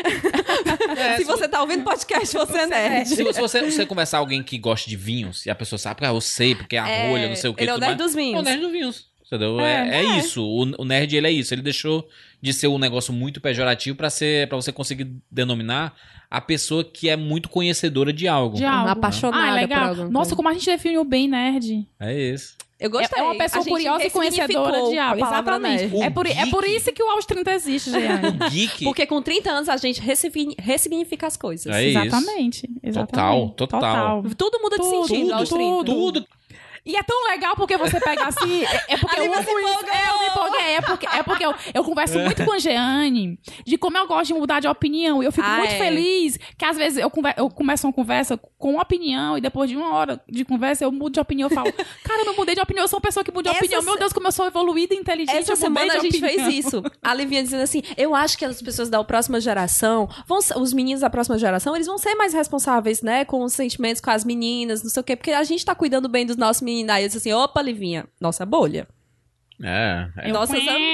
[0.97, 3.07] É, Se você tá ouvindo podcast, você é nerd.
[3.09, 6.05] Se, se você, você conversar com alguém que gosta de vinhos e a pessoa sabe,
[6.05, 7.63] ah, eu sei, porque é a É, rolha, não sei o que.
[7.63, 7.97] ele é o nerd mais.
[7.97, 8.37] dos vinhos.
[8.37, 9.05] É o nerd dos vinhos.
[9.25, 9.59] Entendeu?
[9.61, 10.17] É, É, é é.
[10.19, 10.43] isso.
[10.43, 11.53] O, o nerd, ele é isso.
[11.53, 12.07] Ele deixou
[12.41, 15.93] de ser um negócio muito pejorativo pra ser para você conseguir denominar
[16.31, 18.55] a pessoa que é muito conhecedora de algo.
[18.55, 18.89] De algo.
[18.89, 19.87] apaixonada Ah, por legal.
[19.89, 21.85] alguma Nossa, como a gente definiu bem nerd.
[21.99, 22.55] É isso.
[22.79, 23.19] Eu gostei.
[23.21, 25.23] É uma pessoa curiosa e conhecedora de algo.
[25.23, 25.95] Exatamente.
[26.01, 28.39] É por, é por isso que o Aos 30 existe, Jeane.
[28.49, 28.83] Geek.
[28.85, 31.67] Porque com 30 anos a gente ressigni- ressignifica as coisas.
[31.71, 31.99] É isso.
[31.99, 32.67] exatamente.
[32.81, 33.55] exatamente.
[33.55, 34.23] Total, total.
[34.35, 35.85] Tudo muda de Tudo, sentido aos tudo, 30.
[35.85, 36.27] Tudo.
[36.85, 38.63] E é tão legal porque você pega assim.
[38.65, 39.93] É, é porque eu você empolgou.
[39.93, 40.61] É, eu me empolguei.
[40.75, 44.27] É porque, é porque eu, eu converso muito com a Jeane de como eu gosto
[44.27, 45.21] de mudar de opinião.
[45.21, 45.77] E eu fico Ah, muito é.
[45.77, 49.69] feliz que às vezes eu, conver, eu começo uma conversa com uma opinião e depois
[49.69, 51.49] de uma hora de conversa eu mudo de opinião.
[51.49, 51.71] Eu falo,
[52.03, 53.83] cara, eu não mudei de opinião, eu sou uma pessoa que muda de Essa opinião.
[53.83, 55.35] Meu Deus, como eu sou evoluída e inteligente.
[55.37, 56.45] Essa eu mudei semana de a gente opinião.
[56.51, 56.83] fez isso.
[57.03, 61.01] A Livinha dizendo assim: eu acho que as pessoas da próxima geração, vão, os meninos
[61.01, 63.23] da próxima geração, eles vão ser mais responsáveis, né?
[63.23, 66.09] Com os sentimentos, com as meninas, não sei o quê, porque a gente tá cuidando
[66.09, 66.70] bem dos nossos meninos.
[66.89, 68.87] Aí eu disse assim: opa, Livinha, nossa bolha.
[69.63, 70.31] É, é.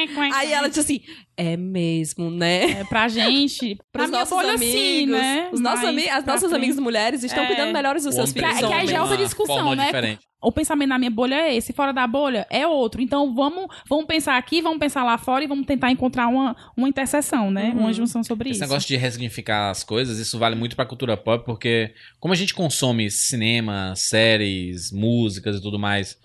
[0.07, 0.99] Quém, Aí ela disse assim:
[1.35, 2.81] é mesmo, né?
[2.81, 5.49] É, pra gente, pra minha nossos bolha amigos, sim, né?
[5.51, 7.47] Os nossos ami as nossas frente- amigas mulheres estão É.
[7.47, 8.49] cuidando melhores dos seus filhos.
[8.49, 9.85] é que aí já é outra uma discussão, né?
[9.85, 10.21] diferente.
[10.39, 13.01] O pensamento na minha bolha é esse, fora da bolha é outro.
[13.01, 16.87] Então vamos, vamos pensar aqui, vamos pensar lá fora e vamos tentar encontrar uma, uma
[16.87, 17.71] interseção, né?
[17.73, 17.79] Uhum.
[17.81, 18.69] Uma junção sobre Esse isso.
[18.69, 22.53] negócio de ressignificar as coisas, isso vale muito pra cultura pop, porque como a gente
[22.53, 26.15] consome cinema, séries, músicas e tudo mais,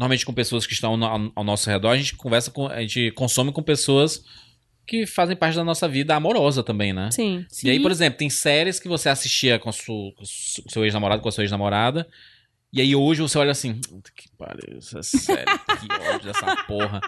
[0.00, 3.10] normalmente com pessoas que estão ao, ao nosso redor, a gente conversa com, a gente
[3.10, 4.24] consome com pessoas
[4.86, 7.10] que fazem parte da nossa vida amorosa também, né?
[7.12, 7.44] Sim.
[7.62, 10.84] E aí, por exemplo, tem séries que você assistia com, a sua- com o seu
[10.84, 12.08] ex-namorado, com a sua ex-namorada.
[12.72, 17.00] E aí hoje você olha assim, "Puta que pariu, essa série, que ódio dessa porra.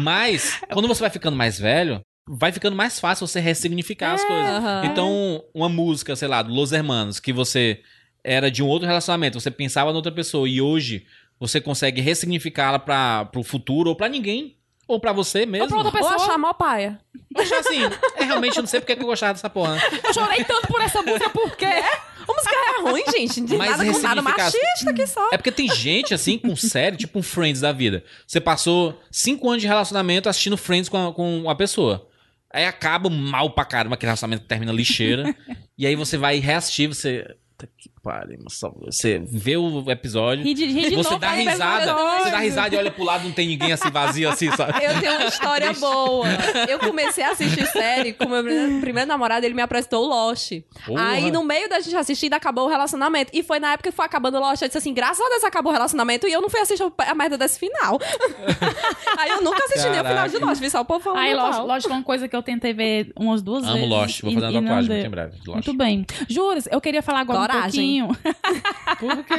[0.00, 4.46] Mas, quando você vai ficando mais velho, vai ficando mais fácil você ressignificar as coisas.
[4.50, 4.82] Aham.
[4.86, 7.80] Então, uma música, sei lá, do Los Hermanos, que você
[8.24, 11.04] era de um outro relacionamento, você pensava em outra pessoa e hoje
[11.42, 15.66] você consegue ressignificá-la para pro futuro ou pra ninguém, ou pra você mesmo.
[15.66, 17.00] pra outra Ou pessoa- achar mó paia.
[17.34, 17.78] Eu acho assim,
[18.16, 19.74] é, realmente eu não sei porque que eu gostava dessa porra.
[19.74, 19.82] né?
[20.04, 21.64] Eu chorei tanto por essa música, por quê?
[21.66, 23.40] A música é ruim, gente.
[23.40, 25.28] De Mas nada com nada machista que só.
[25.32, 28.04] É porque tem gente, assim, com série, tipo um Friends da vida.
[28.26, 32.06] Você passou cinco anos de relacionamento assistindo Friends com a, com a pessoa.
[32.52, 35.34] Aí acaba mal pra caramba, aquele relacionamento que termina lixeira.
[35.76, 37.24] e aí você vai reassistir, você.
[37.56, 38.70] Puta que pariu, moça.
[38.84, 40.44] Você vê o episódio.
[40.44, 43.04] Ri de, ri de Você novo, dá aí risada, você dá risada e olha pro
[43.04, 44.72] lado, não tem ninguém assim vazio assim, sabe?
[44.84, 46.26] Eu tenho uma história boa.
[46.68, 48.42] Eu comecei a assistir série com meu
[48.80, 50.52] primeiro, namorado, ele me apresentou o Lost.
[50.84, 51.10] Porra.
[51.10, 53.30] Aí, no meio da gente assistindo, acabou o relacionamento.
[53.32, 54.62] E foi na época que foi acabando o Lost.
[54.62, 56.26] Eu disse assim, graças a Deus acabou o relacionamento.
[56.26, 57.98] E eu não fui assistir a merda desse final.
[59.18, 60.46] Aí eu nunca assisti nem o final de Caraca.
[60.46, 60.60] Lost.
[60.60, 61.34] Vi só o povo falando Aí.
[61.34, 63.88] Lost, Lost foi uma coisa que eu tentei ver umas duas Amo vezes.
[63.88, 65.32] Lost, vou fazer uma tatuagem muito em breve.
[65.46, 65.66] Lost.
[65.66, 66.06] Muito bem.
[66.28, 67.58] Juras, eu queria falar agora Coragem.
[67.58, 67.91] um pouquinho.
[68.98, 69.34] Por quê?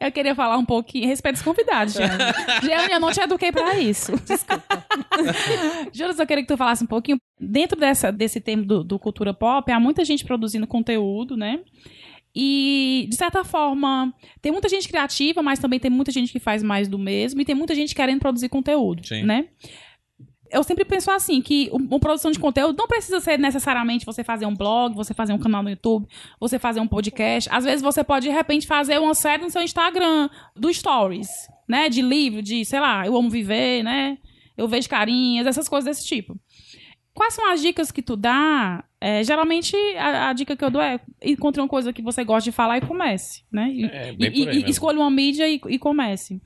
[0.00, 1.06] Eu queria falar um pouquinho.
[1.06, 2.14] Respeito os convidados, Jeane.
[2.62, 4.12] Jeane, eu não te eduquei pra isso.
[4.24, 4.84] Desculpa.
[5.92, 7.18] Juras, eu queria que tu falasse um pouquinho.
[7.38, 11.60] Dentro dessa, desse tema do, do cultura pop, há muita gente produzindo conteúdo, né?
[12.34, 16.62] E, de certa forma, tem muita gente criativa, mas também tem muita gente que faz
[16.62, 17.40] mais do mesmo.
[17.40, 19.24] E tem muita gente querendo produzir conteúdo, Sim.
[19.24, 19.46] né?
[20.52, 24.22] Eu sempre penso assim, que um- uma produção de conteúdo não precisa ser necessariamente você
[24.22, 26.06] fazer um blog, você fazer um canal no YouTube,
[26.38, 27.48] você fazer um podcast.
[27.52, 31.28] Às vezes você pode, de repente, fazer uma série no seu Instagram, do Stories,
[31.68, 31.88] né?
[31.88, 34.18] De livro, de, sei lá, eu amo viver, né?
[34.56, 36.38] Eu vejo carinhas, essas coisas desse tipo.
[37.14, 38.84] Quais são as dicas que tu dá?
[39.00, 42.48] É, geralmente, a, a dica que eu dou é encontre uma coisa que você gosta
[42.50, 43.68] de falar e comece, né?
[43.70, 46.40] E, É, e- e- escolha uma mídia e, e comece.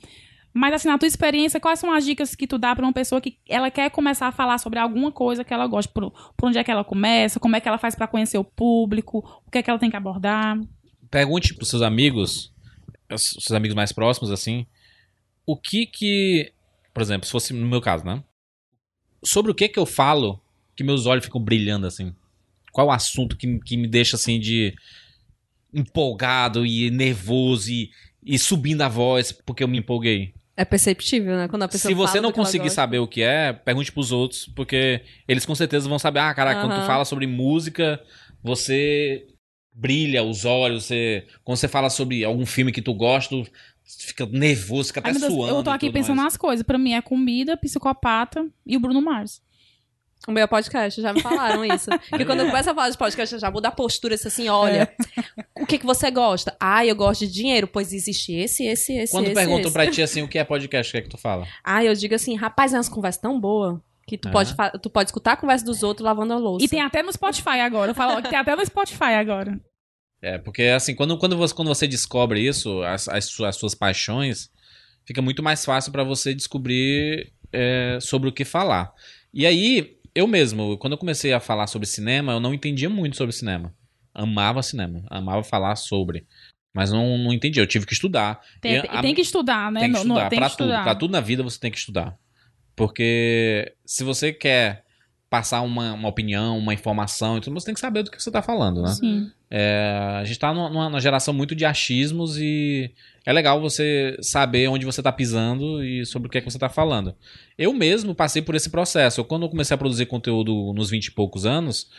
[0.56, 3.20] Mas, assim, na tua experiência, quais são as dicas que tu dá pra uma pessoa
[3.20, 5.92] que ela quer começar a falar sobre alguma coisa que ela gosta?
[5.92, 7.38] Por, por onde é que ela começa?
[7.38, 9.18] Como é que ela faz pra conhecer o público?
[9.46, 10.58] O que é que ela tem que abordar?
[11.10, 12.54] Pergunte pros seus amigos,
[13.12, 14.66] os seus amigos mais próximos, assim,
[15.44, 16.50] o que que,
[16.94, 18.24] por exemplo, se fosse no meu caso, né?
[19.22, 20.40] Sobre o que que eu falo
[20.74, 22.14] que meus olhos ficam brilhando, assim?
[22.72, 24.74] Qual o assunto que, que me deixa, assim, de
[25.74, 27.90] empolgado e nervoso e,
[28.24, 30.34] e subindo a voz porque eu me empolguei?
[30.56, 31.48] É perceptível, né?
[31.48, 34.46] Quando a pessoa Se você fala não conseguir saber o que é, pergunte pros outros,
[34.56, 36.20] porque eles com certeza vão saber.
[36.20, 38.02] Ah, caraca, quando tu fala sobre música,
[38.42, 39.26] você
[39.70, 40.84] brilha os olhos.
[40.84, 43.46] Você, quando você fala sobre algum filme que tu gosta, tu
[43.84, 45.56] fica nervoso, fica até Ai, meu Deus, suando.
[45.56, 46.32] eu tô aqui pensando mais.
[46.32, 46.64] nas coisas.
[46.64, 49.42] Pra mim é comida, psicopata e o Bruno Mars.
[50.26, 51.88] O meu podcast, já me falaram isso.
[52.16, 54.48] que quando eu começo a falar de podcast, eu já muda a postura, isso assim,
[54.48, 54.92] olha,
[55.36, 55.44] É.
[55.62, 56.56] o que, que você gosta?
[56.60, 59.72] Ah, eu gosto de dinheiro, pois existe esse, esse, esse, Quando esse, perguntam esse.
[59.72, 61.46] pra ti assim, o que é podcast, o que é que tu fala?
[61.64, 64.32] Ah, eu digo assim, rapaz, é umas conversas tão boas que tu, Ah.
[64.32, 66.64] pode, tu pode escutar a conversa dos outros lavando a louça.
[66.64, 67.90] E tem até no Spotify agora.
[67.90, 69.58] Eu falo que tem até no Spotify agora.
[70.22, 73.74] É, porque assim, quando, quando, você, quando você descobre isso, as, as, suas, as suas
[73.74, 74.48] paixões,
[75.04, 78.92] fica muito mais fácil pra você descobrir é, sobre o que falar.
[79.34, 83.16] E aí, eu mesmo, quando eu comecei a falar sobre cinema, eu não entendia muito
[83.16, 83.74] sobre cinema.
[84.14, 86.26] Amava cinema, amava falar sobre.
[86.74, 88.40] Mas não, não entendia, eu tive que estudar.
[88.60, 89.80] Tem, E a- tem que estudar, né?
[89.80, 90.66] tem que estudar, tem pra que tudo.
[90.68, 90.82] estudar.
[90.84, 92.16] Pra tudo na vida você tem que estudar.
[92.74, 94.84] Porque se você quer
[95.30, 98.42] passar uma, uma opinião, uma informação, então você tem que saber do que você tá
[98.42, 98.88] falando, né?
[98.88, 99.30] Sim.
[99.50, 102.92] É, a gente tá numa, numa geração muito de achismos e
[103.26, 106.58] é legal você saber onde você tá pisando e sobre o que é que você
[106.58, 107.14] tá falando.
[107.58, 109.20] Eu mesmo passei por esse processo.
[109.20, 111.90] Eu, quando eu comecei a produzir conteúdo nos 20 e poucos anos,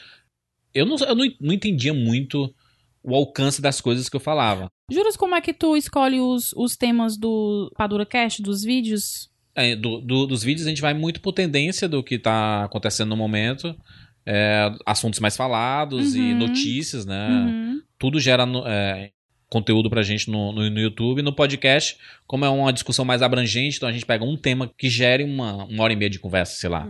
[0.73, 2.53] eu não, eu não, não entendia muito
[3.03, 4.67] o alcance das coisas que eu falava.
[4.91, 9.29] Juras, como é que tu escolhe os, os temas do Padura Cast, dos vídeos?
[9.53, 13.09] É, do- do- dos vídeos a gente vai muito por tendência do que tá acontecendo
[13.09, 13.75] no momento.
[14.25, 16.37] É, assuntos mais falados e Uhum.
[16.37, 17.29] notícias, né?
[17.29, 17.81] Uhum.
[17.97, 19.11] Tudo gera é,
[19.49, 21.21] conteúdo pra gente no, no, no YouTube.
[21.21, 24.89] No podcast, como é uma discussão mais abrangente, então a gente pega um tema que
[24.89, 26.87] gere uma, uma hora e meia de conversa, sei lá.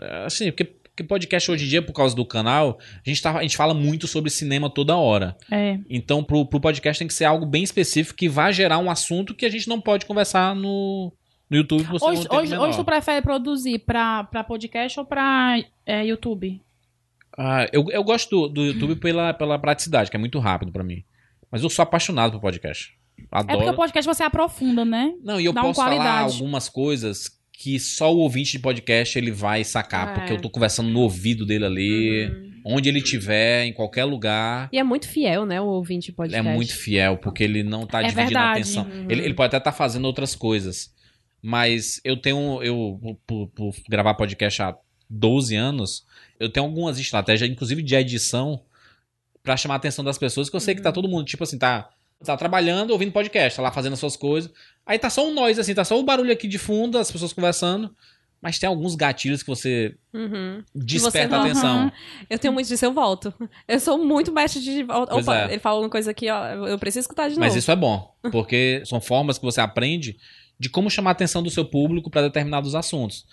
[0.00, 3.36] É, Assim, porque, porque podcast hoje em dia, por causa do canal, a gente, tá,
[3.36, 5.36] a gente fala muito sobre cinema toda hora.
[5.50, 5.78] É.
[5.90, 9.34] Então, pro, pro podcast tem que ser algo bem específico que vai gerar um assunto
[9.34, 11.12] que a gente não pode conversar no,
[11.50, 11.84] no YouTube.
[11.84, 16.60] por um Hoje, hoje tu prefere produzir pra, pra podcast ou pra é, YouTube?
[17.36, 20.84] Ah, eu, eu gosto do, do YouTube pela, pela praticidade, que é muito rápido pra
[20.84, 21.02] mim.
[21.54, 22.92] Mas eu sou apaixonado por podcast.
[23.16, 23.70] É porque Adoro.
[23.70, 25.12] o podcast você aprofunda, né?
[25.22, 29.30] Não, e eu dá posso falar algumas coisas que só o ouvinte de podcast ele
[29.30, 30.14] vai sacar, É.
[30.14, 32.28] porque eu tô conversando no ouvido dele ali,
[32.66, 34.68] onde ele estiver, em qualquer lugar.
[34.72, 36.48] E é muito fiel, né, o ouvinte Ele é podcast.
[36.56, 38.60] muito fiel, porque ele não tá É dividindo a verdade.
[38.60, 38.84] atenção.
[38.84, 39.06] Uhum.
[39.08, 40.92] Ele, ele pode até estar fazendo outras coisas.
[41.40, 44.76] Mas eu tenho, eu, por, por gravar podcast há
[45.08, 46.04] 12 anos,
[46.40, 48.60] eu tenho algumas estratégias, inclusive de edição,
[49.44, 50.94] pra chamar a atenção das pessoas, que eu sei que tá Uhum.
[50.94, 51.88] todo mundo, tipo assim, tá,
[52.24, 54.50] tá trabalhando, ouvindo podcast, tá lá fazendo as suas coisas.
[54.84, 57.32] Aí tá só um noise, assim, tá só o barulho aqui de fundo, as pessoas
[57.32, 57.94] conversando.
[58.42, 60.62] Mas tem alguns gatilhos que você Uhum.
[60.74, 61.76] desperta a não- atenção.
[61.78, 61.92] Aham.
[62.28, 63.32] Eu tenho muito disso, eu volto.
[63.66, 64.82] Eu sou muito mestre de...
[64.84, 65.52] Opa, é.
[65.52, 67.58] ele falou uma coisa aqui, ó, eu preciso escutar de Mas novo.
[67.58, 70.18] isso é bom, porque são formas que você aprende
[70.60, 73.24] de como chamar a atenção do seu público para determinados assuntos.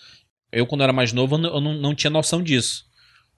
[0.50, 2.86] Eu, quando era mais novo, eu não, eu não tinha noção disso.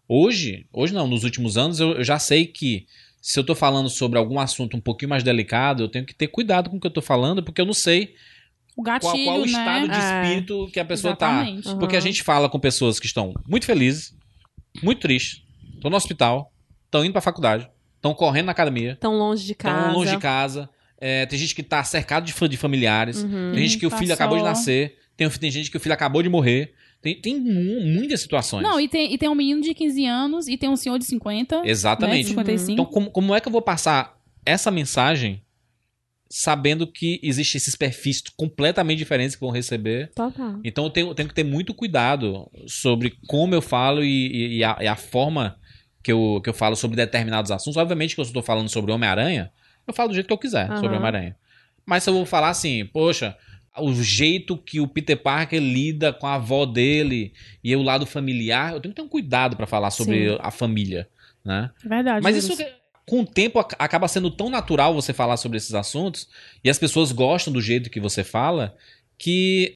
[0.08, 2.86] Hoje, hoje não, nos últimos anos, eu, eu já sei que
[3.22, 6.28] se eu tô falando sobre algum assunto um pouquinho mais delicado, eu tenho que ter
[6.28, 8.14] cuidado com o que eu tô falando, porque eu não sei
[8.76, 9.48] O qual, gatilho, qual o né?
[9.48, 10.24] estado de É.
[10.24, 11.32] espírito que a pessoa tá.
[11.32, 11.68] Exatamente.
[11.70, 11.80] Uhum.
[11.80, 14.14] Porque a gente fala com pessoas que estão muito felizes,
[14.82, 15.42] muito tristes,
[15.76, 16.52] estão no hospital,
[16.86, 19.80] estão indo pra faculdade, estão correndo na academia, Tão longe de casa.
[19.80, 20.70] estão longe de casa.
[21.00, 23.24] É, tem gente que tá cercado de, de familiares.
[23.24, 23.52] Uhum.
[23.54, 24.98] Tem gente que o Tá filho acabou de nascer.
[25.18, 26.74] Tem, tem gente que o filho acabou de morrer.
[27.04, 28.64] Tem, tem mu- muitas situações.
[28.64, 31.04] Não, e tem, e tem um menino de 15 anos e tem um senhor de
[31.06, 31.62] 50.
[31.62, 32.30] Né, Exatamente.
[32.30, 32.72] 55.
[32.72, 35.44] Então, como, como é que eu vou passar essa mensagem
[36.30, 40.12] sabendo que existem esses perfis completamente diferentes que vão receber?
[40.16, 40.60] Total.
[40.64, 44.78] Então, eu tenho, tenho que ter muito cuidado sobre como eu falo e, e- a,
[44.82, 45.58] e a forma
[46.02, 47.78] que eu, que eu falo sobre determinados assuntos.
[47.78, 49.52] Obviamente que eu estou falando sobre Homem-Aranha,
[49.88, 50.80] eu falo do jeito que eu quiser Aham.
[50.80, 51.36] sobre Homem-Aranha.
[51.86, 53.36] Mas se eu vou falar assim, poxa,
[53.78, 58.74] o jeito que o Peter Parker lida com a avó dele e o lado familiar,
[58.74, 60.38] eu tenho que ter um cuidado para falar sobre Sim.
[60.40, 61.08] a família,
[61.44, 61.72] né?
[61.84, 62.22] Verdade.
[62.24, 62.54] Mas Júlio.
[62.62, 62.74] isso,
[63.06, 66.30] com o tempo, ac- acaba sendo tão natural você falar sobre esses assuntos
[66.64, 68.76] e as pessoas gostam do jeito que você fala
[69.18, 69.74] que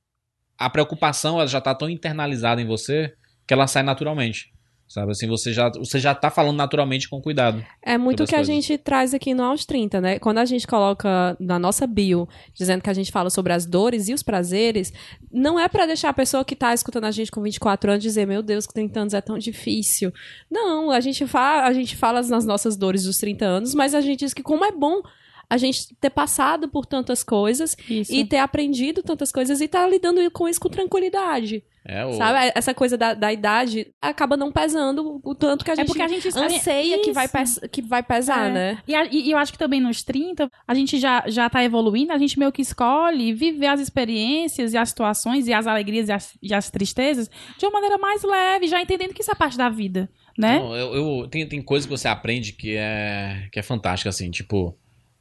[0.57, 3.13] a preocupação ela já tá tão internalizada em você
[3.47, 4.51] que ela sai naturalmente.
[4.87, 7.63] Sabe assim, você já, você já tá falando naturalmente com cuidado.
[7.83, 8.55] É muito o que a coisas.
[8.55, 10.19] gente traz aqui no Aos 30, né?
[10.19, 14.07] Quando a gente coloca na nossa bio, dizendo que a gente fala sobre as dores
[14.07, 14.93] e os prazeres,
[15.29, 18.25] não é pra deixar a pessoa que tá escutando a gente com 24 anos dizer,
[18.25, 20.13] meu Deus, com 30 anos é tão difícil.
[20.49, 23.99] Não, a gente, fa a gente fala nas nossas dores dos 30 anos, mas a
[23.99, 25.01] gente diz que como é bom
[25.49, 28.13] a gente ter passado por tantas coisas Isso.
[28.13, 31.63] e ter aprendido tantas coisas e tá lidando com isso com tranquilidade.
[31.89, 32.51] É, o, Sabe?
[32.53, 36.01] Essa coisa da, da idade acaba não pesando o tanto que a É gente porque
[36.01, 37.29] a gente anseia que vai,
[37.71, 38.51] que vai pesar, É.
[38.53, 38.77] né?
[38.85, 42.11] E, a- e eu acho que também nos 30, a gente já, já tá evoluindo,
[42.11, 46.11] a gente meio que escolhe viver as experiências e as situações e as alegrias e
[46.11, 49.57] as, e as tristezas de uma maneira mais leve, já entendendo que isso é parte
[49.57, 50.59] da vida, né?
[50.59, 54.29] Não, eu, eu- tem, tem coisa que você aprende que é, que é fantástica, assim,
[54.29, 54.77] tipo,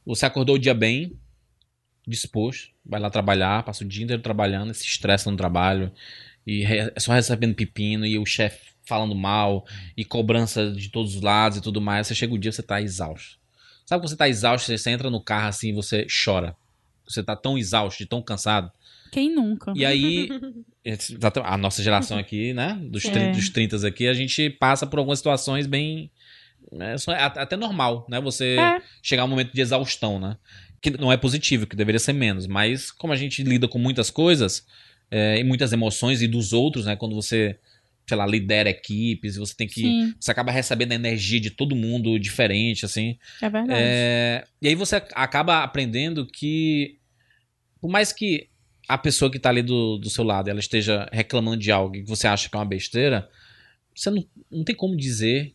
[0.07, 1.13] você acordou o dia bem,
[2.07, 5.91] disposto, vai lá trabalhar, passa o dia inteiro trabalhando, se estressa no trabalho,
[6.45, 9.65] e re- é só recebendo pepino, e o chefe falando mal,
[9.97, 12.81] e cobrança de todos os lados e tudo mais, você chega o dia você tá
[12.81, 13.37] exausto.
[13.85, 16.55] Sabe quando você tá exausto, você entra no carro assim, você chora.
[17.07, 18.71] Você tá tão exausto, tão cansado.
[19.11, 19.71] Quem nunca?
[19.75, 20.29] E aí,
[20.83, 22.77] esse- a nossa geração aqui, né?
[22.89, 23.11] Dos, É.
[23.11, 26.09] 30, dos 30 aqui, a gente passa por algumas situações bem.
[26.71, 28.19] Né, é at- até normal, né?
[28.21, 28.81] Você É.
[29.01, 30.37] chegar a um momento de exaustão, né?
[30.81, 32.45] Que não é positivo, que deveria ser menos.
[32.47, 34.65] Mas como a gente lida com muitas coisas,
[35.09, 36.95] é, e muitas emoções e dos outros, né?
[36.95, 37.57] Quando você,
[38.07, 39.81] sei lá, lidera equipes, você tem que.
[39.81, 43.17] Sim, Você acaba recebendo a energia de todo mundo diferente, assim.
[43.41, 43.79] é verdade.
[43.81, 46.97] É, e aí você acaba aprendendo que,
[47.81, 48.49] por mais que
[48.87, 52.03] a pessoa que tá ali do, do seu lado ela esteja reclamando de algo que
[52.03, 53.27] você acha que é uma besteira,
[53.95, 55.53] você não, não tem como dizer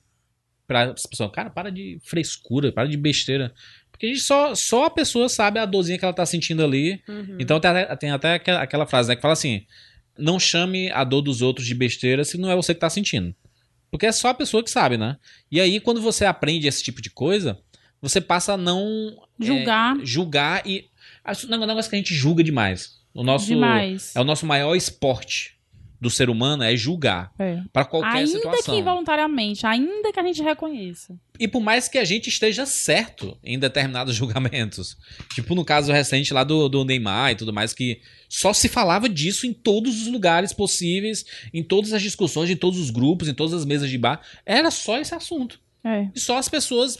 [0.72, 3.52] pra essa pessoa, cara, para de frescura, para de besteira.
[3.90, 7.02] Porque a gente só, só a pessoa sabe a dorzinha que ela tá sentindo ali.
[7.38, 9.66] Então tem até, tem até aquela, aquela frase né, que fala assim:
[10.18, 13.34] não chame a dor dos outros de besteira se não é você que tá sentindo.
[13.90, 15.18] Porque é só a pessoa que sabe, né?
[15.50, 17.58] E aí, quando você aprende esse tipo de coisa,
[18.00, 19.96] você passa a não é, Julgar.
[20.02, 20.86] julgar e.
[21.22, 23.00] Acho um negócio que a gente julga demais.
[23.14, 24.16] O nosso, Demais.
[24.16, 25.56] É o nosso maior esporte.
[26.02, 27.32] Do ser humano é julgar.
[27.38, 27.62] É.
[27.72, 28.74] Pra qualquer Ainda situação.
[28.74, 31.16] que involuntariamente, ainda que a gente reconheça.
[31.38, 34.98] E por mais que a gente esteja certo em determinados julgamentos.
[35.32, 39.08] Tipo no caso recente lá do, do Neymar e tudo mais, que só se falava
[39.08, 41.24] disso em todos os lugares possíveis,
[41.54, 44.20] em todas as discussões, em todos os grupos, em todas as mesas de bar.
[44.44, 45.60] Era só esse assunto.
[45.84, 46.08] É.
[46.12, 46.98] E só as pessoas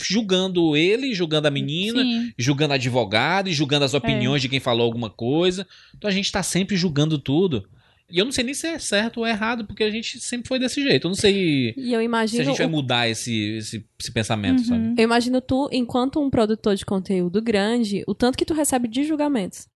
[0.00, 2.32] julgando ele, julgando a menina, Sim.
[2.38, 5.66] julgando advogado e julgando as opiniões de quem falou alguma coisa.
[5.96, 7.68] Então a gente tá sempre julgando tudo.
[8.10, 10.58] E eu não sei nem se é certo ou errado, porque a gente sempre foi
[10.58, 11.06] desse jeito.
[11.06, 12.44] Eu não sei E eu se a imagino.
[12.44, 14.64] gente vai mudar esse, esse, esse pensamento, Uhum.
[14.64, 14.94] sabe?
[14.98, 19.04] Eu imagino tu, enquanto um produtor de conteúdo grande, o tanto que tu recebe de
[19.04, 19.68] julgamentos.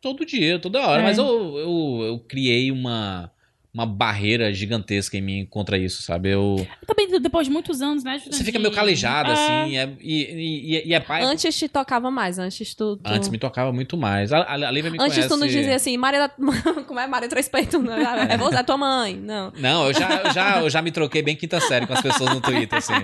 [0.00, 1.00] Todo dia, toda hora.
[1.02, 1.04] É.
[1.04, 1.26] Mas eu,
[1.58, 3.32] eu, eu criei uma,
[3.72, 6.30] uma barreira gigantesca em mim contra isso, sabe?
[6.30, 8.18] Eu, Também depois de muitos anos, né?
[8.18, 11.22] você fica meio calejado, assim, é- e, e, e é pai.
[11.22, 12.96] Antes te tocava mais, antes tu.
[12.96, 14.32] tu- Antes me tocava muito mais.
[14.32, 15.28] A, a, a Lívia me Antes conhece...
[15.28, 16.28] tu não dizia assim, Maria da...
[16.88, 17.82] Como é Maria Três Peitos?
[17.82, 17.98] né?
[18.30, 19.14] É você, é tua mãe.
[19.16, 19.52] Não.
[19.58, 22.30] Não, eu já, eu, já, eu já me troquei bem quinta série com as pessoas
[22.34, 22.94] no Twitter, assim.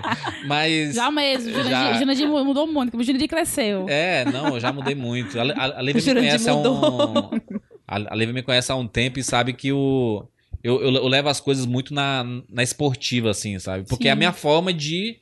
[0.46, 0.94] Mas.
[0.94, 1.62] Já mesmo.
[1.62, 1.92] Já.
[1.94, 2.96] Jurandir, mudou muito.
[2.96, 3.86] O Jurandir cresceu.
[3.88, 5.38] É, não, eu já mudei muito.
[5.38, 7.30] A, a, a Lívia me conhece há um.
[7.86, 10.26] a Lívia me conhece há um tempo e sabe que o.
[10.64, 13.86] Eu, eu, eu levo as coisas muito na, na esportiva, assim, sabe?
[13.86, 14.18] Porque é a Sim.
[14.18, 15.18] minha forma de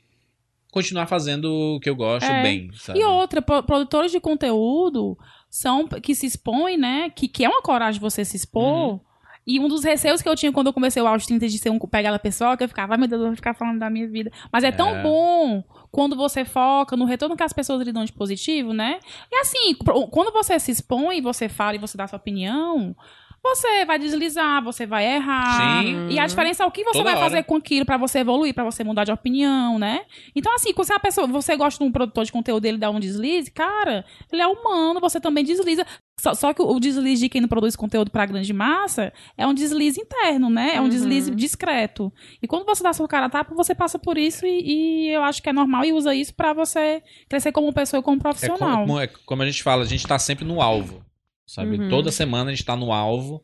[0.71, 2.41] continuar fazendo o que eu gosto É.
[2.41, 2.97] bem, sabe?
[2.99, 5.17] E outra, pro- produtores de conteúdo
[5.49, 7.09] são que se expõem, né?
[7.09, 8.93] Que, que é uma coragem você se expor.
[8.93, 8.99] Uhum.
[9.45, 11.69] E um dos receios que eu tinha quando eu comecei o Audio 30 de ser
[11.69, 14.07] um pegada pessoal, que eu ficava, ai meu Deus, eu vou ficar falando da minha
[14.07, 14.31] vida.
[14.51, 15.03] Mas é tão É.
[15.03, 18.99] bom quando você foca no retorno que as pessoas lhe dão de positivo, né?
[19.31, 19.75] E assim,
[20.09, 22.95] quando você se expõe, você fala e você dá sua opinião,
[23.43, 25.81] você vai deslizar, você vai errar.
[25.83, 26.07] Sim.
[26.09, 27.23] E a diferença é o que você Toda vai hora.
[27.29, 30.01] fazer com aquilo pra você evoluir, pra você mudar de opinião, né?
[30.35, 32.77] Então, assim, quando você, é uma pessoa, você gosta de um produtor de conteúdo dele
[32.77, 35.85] dar um deslize, cara, ele é humano, você também desliza.
[36.19, 39.53] Só, só que o deslize de quem não produz conteúdo pra grande massa é um
[39.53, 40.75] deslize interno, né?
[40.75, 40.89] É um Uhum.
[40.89, 42.13] deslize discreto.
[42.41, 45.21] E quando você dá sua cara a tapa, você passa por isso e, e eu
[45.23, 48.21] acho que é normal e usa isso pra você crescer como pessoa e como É
[48.21, 48.79] profissional.
[48.85, 51.03] como, é como a gente fala, a gente tá sempre no alvo,
[51.45, 51.77] sabe?
[51.77, 51.89] Uhum.
[51.89, 53.43] Toda semana a gente tá no alvo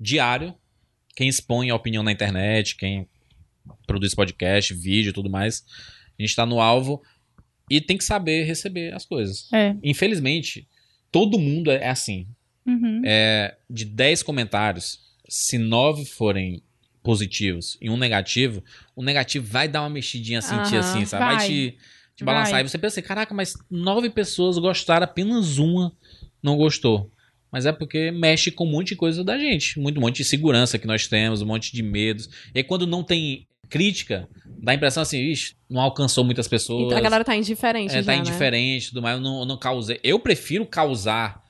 [0.00, 0.54] diário.
[1.16, 3.08] Quem expõe a opinião na internet, quem
[3.86, 5.64] produz podcast, vídeo e tudo mais,
[6.18, 7.02] a gente tá no alvo
[7.70, 9.52] e tem que saber receber as coisas.
[9.52, 9.76] É.
[9.82, 10.66] Infelizmente,
[11.10, 12.26] todo mundo é assim.
[12.66, 13.02] Uhum.
[13.04, 16.62] É, de 10 comentários, se 9 forem
[17.02, 18.62] positivos e um negativo,
[18.94, 21.24] o negativo vai dar uma mexidinha assim, Aham, assim, sabe?
[21.24, 21.46] Vai, vai.
[21.46, 21.78] te,
[22.16, 22.52] te balançar.
[22.52, 22.62] Vai.
[22.62, 25.92] E você pensa assim, caraca, mas nove pessoas gostaram, apenas uma
[26.42, 27.10] não gostou.
[27.50, 29.78] Mas é porque mexe com um monte de coisa da gente.
[29.78, 32.28] Muito, um monte de segurança que nós temos, um monte de medos.
[32.54, 36.86] E aí, quando não tem crítica, dá a impressão assim, ixi, não alcançou muitas pessoas.
[36.86, 38.18] Então a galera tá indiferente É, já, tá né?
[38.18, 39.16] indiferente, tudo mais.
[39.16, 40.00] Eu não, eu não causei.
[40.02, 41.42] Eu prefiro causar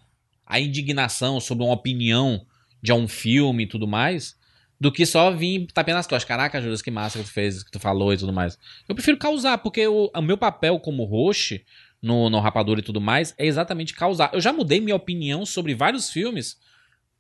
[0.46, 2.44] a indignação sobre uma opinião
[2.82, 4.36] de um filme e tudo mais,
[4.80, 6.24] do que só vir tapando nas costas.
[6.24, 8.57] Caraca, Júlio, que massa que tu fez, que tu falou e tudo mais.
[8.88, 11.64] Eu prefiro causar, porque o, o meu papel como host
[12.01, 14.30] no, no Rapadura e tudo mais é exatamente causar.
[14.32, 16.57] Eu já mudei minha opinião sobre vários filmes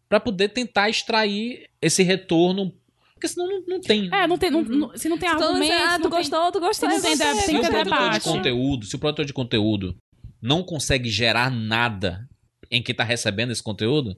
[0.08, 2.72] pra poder tentar extrair esse retorno,
[3.14, 4.08] porque senão não, não tem.
[4.12, 4.76] É, não tem, não- Uhum.
[4.76, 5.72] não- se não tem Se tu, argumento...
[5.72, 6.88] ah, tu não tem- gostou, tu gostou.
[6.90, 9.96] se não tem se o produtor de conteúdo, se o produtor de conteúdo
[10.40, 12.28] não consegue gerar nada
[12.70, 14.16] em quem tá recebendo esse conteúdo,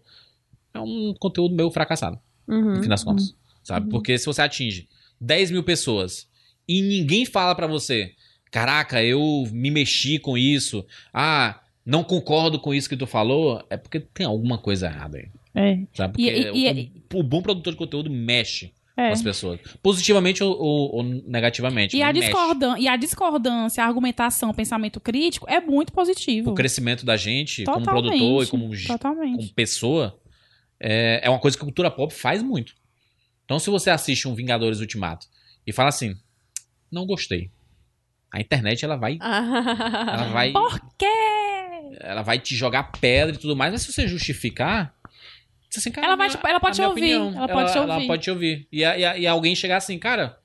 [0.74, 2.76] é um conteúdo meio fracassado, Uhum.
[2.76, 3.34] no fim das contas.
[3.62, 3.88] Sabe?
[3.90, 4.88] Porque se você atinge
[5.20, 6.28] 10 mil pessoas
[6.68, 8.14] e ninguém fala pra você,
[8.50, 13.76] caraca, eu me mexi com isso, ah, não concordo com isso que tu falou, é
[13.76, 15.28] porque tem alguma coisa errada aí.
[15.54, 15.78] É.
[15.94, 16.12] Sabe?
[16.14, 19.08] Porque E- e- o, o bom produtor de conteúdo mexe É.
[19.08, 19.58] com as pessoas.
[19.82, 21.96] Positivamente ou, ou- ou negativamente.
[21.96, 22.20] E a, mexe.
[22.26, 26.50] discordan e a discordância, a argumentação, o pensamento crítico é muito positivo.
[26.50, 28.10] o crescimento da gente como Totalmente.
[28.18, 29.36] produtor e como, Totalmente.
[29.38, 30.16] como pessoa
[30.78, 32.74] é, é uma coisa que a cultura pop faz muito.
[33.44, 35.26] Então, se você assiste um Vingadores Ultimato
[35.66, 36.14] e fala assim,
[36.92, 37.50] não gostei,
[38.32, 41.06] a internet ela vai, ela vai, Por quê?
[42.00, 44.94] ela vai te jogar pedra e tudo mais, mas se você justificar,
[45.68, 47.94] você assim, cara, Ela vai ela pode a te ouvir, opinião, ela pode te Ela
[47.94, 48.06] ouvir.
[48.06, 48.68] pode te ouvir.
[48.72, 50.38] E, a- e a- e alguém chegar assim, cara,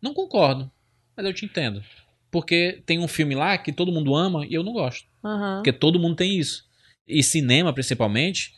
[0.00, 0.70] não concordo,
[1.16, 1.82] mas eu te entendo.
[2.30, 5.06] Porque tem um filme lá que todo mundo ama e eu não gosto.
[5.24, 5.56] Aham.
[5.56, 6.64] Porque todo mundo tem isso.
[7.06, 8.52] E cinema, principalmente,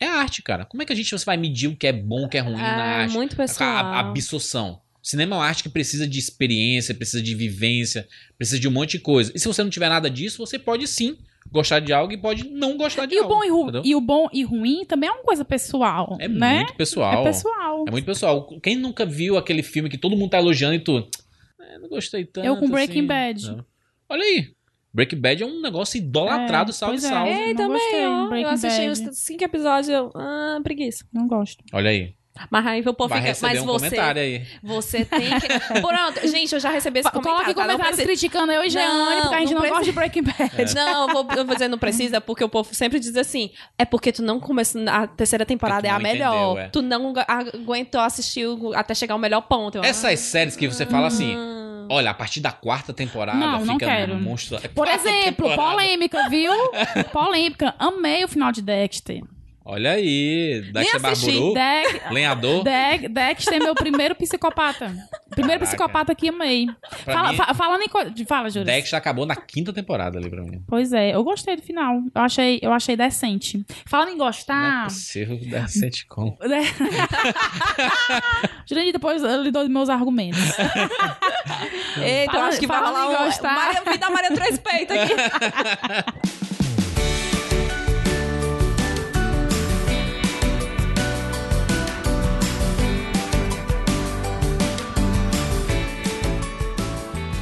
[0.00, 0.64] é arte, cara.
[0.64, 2.40] Como é que a gente você vai medir o que é bom, o que é
[2.40, 3.12] ruim na É arte?
[3.14, 3.70] muito A, pessoal.
[3.86, 4.80] a absorção.
[5.02, 8.06] Cinema é uma arte que precisa de experiência, precisa de vivência,
[8.38, 9.32] precisa de um monte de coisa.
[9.34, 11.16] E se você não tiver nada disso, você pode sim
[11.50, 13.34] gostar de algo e pode não gostar de E o, algo.
[13.34, 16.58] bom e, ru- e o bom e ruim também é uma coisa pessoal, É né?
[16.58, 17.20] muito pessoal.
[17.20, 17.84] É pessoal.
[17.88, 18.46] É muito pessoal.
[18.62, 21.04] Quem nunca viu aquele filme que todo mundo tá elogiando e tu.
[21.60, 22.46] "É, não gostei tanto.
[22.46, 23.46] Eu com Breaking assim." Bad.
[23.56, 23.64] Não.
[24.08, 24.52] Olha aí.
[24.94, 27.08] Breaking Bad é um negócio idolatrado, É, salve, pois é.
[27.08, 27.30] salve.
[27.32, 28.34] Ei, não também, gostei, ó.
[28.36, 29.08] Eu assisti Bad.
[29.10, 30.10] os cinco episódios, eu...
[30.14, 31.04] Ah, preguiça.
[31.12, 31.64] Não gosto.
[31.72, 32.14] Olha aí.
[32.50, 34.46] Mas aí o povo fica, mas um você, comentário aí.
[34.62, 35.48] você tem que...
[35.82, 37.38] Pronto, gente, eu já recebi esse comentário.
[37.44, 37.60] Coloque tá?
[37.60, 39.92] Não comentários precisa- criticando eu e Jeane, Não, porque a gente não não, gosta de
[39.92, 40.74] Breaking Bad.
[40.74, 43.84] Não, eu vou, eu vou dizer não precisa, porque o povo sempre diz assim: é
[43.84, 44.80] porque tu não começou.
[44.88, 46.34] A terceira temporada tu é a não melhor.
[46.34, 46.68] entendeu, é.
[46.70, 49.76] Tu não gu- aguentou assistir o- até chegar ao melhor ponto.
[49.76, 53.62] Eu, Essas séries que você fala assim, ah, olha, a partir da quarta temporada Não,
[53.64, 54.14] não fica quero.
[54.18, 54.56] monstro.
[54.56, 55.62] É Por quarta exemplo, temporada.
[55.62, 56.52] polêmica, viu?
[57.12, 57.74] polêmica.
[57.78, 59.22] Amei o final de Dexter.
[59.64, 61.26] Olha aí, Dexter assisti.
[61.32, 62.64] Barburu, Dex- lenhador.
[62.64, 64.86] Dex- Dexter é meu primeiro psicopata.
[65.30, 65.66] Primeiro Caraca.
[65.66, 66.66] psicopata que amei.
[67.04, 68.24] Pra Fala, mim- fa- falando em.
[68.26, 68.66] Fala, Júlio.
[68.66, 70.62] Dexter acabou na quinta temporada ali pra mim.
[70.66, 72.00] Pois é, eu gostei do final.
[72.14, 73.64] Eu achei, eu achei decente.
[73.86, 74.84] Falando em Não é gostar.
[74.84, 76.36] possível da sitcom.
[78.68, 80.40] Jurandir depois eu lhe dou meus argumentos.
[81.98, 83.26] Eita, eu Fala- acho que vai falando rolar em um.
[83.26, 83.54] gostar.
[83.54, 85.12] Maria, vida Maria Três Peitos aqui.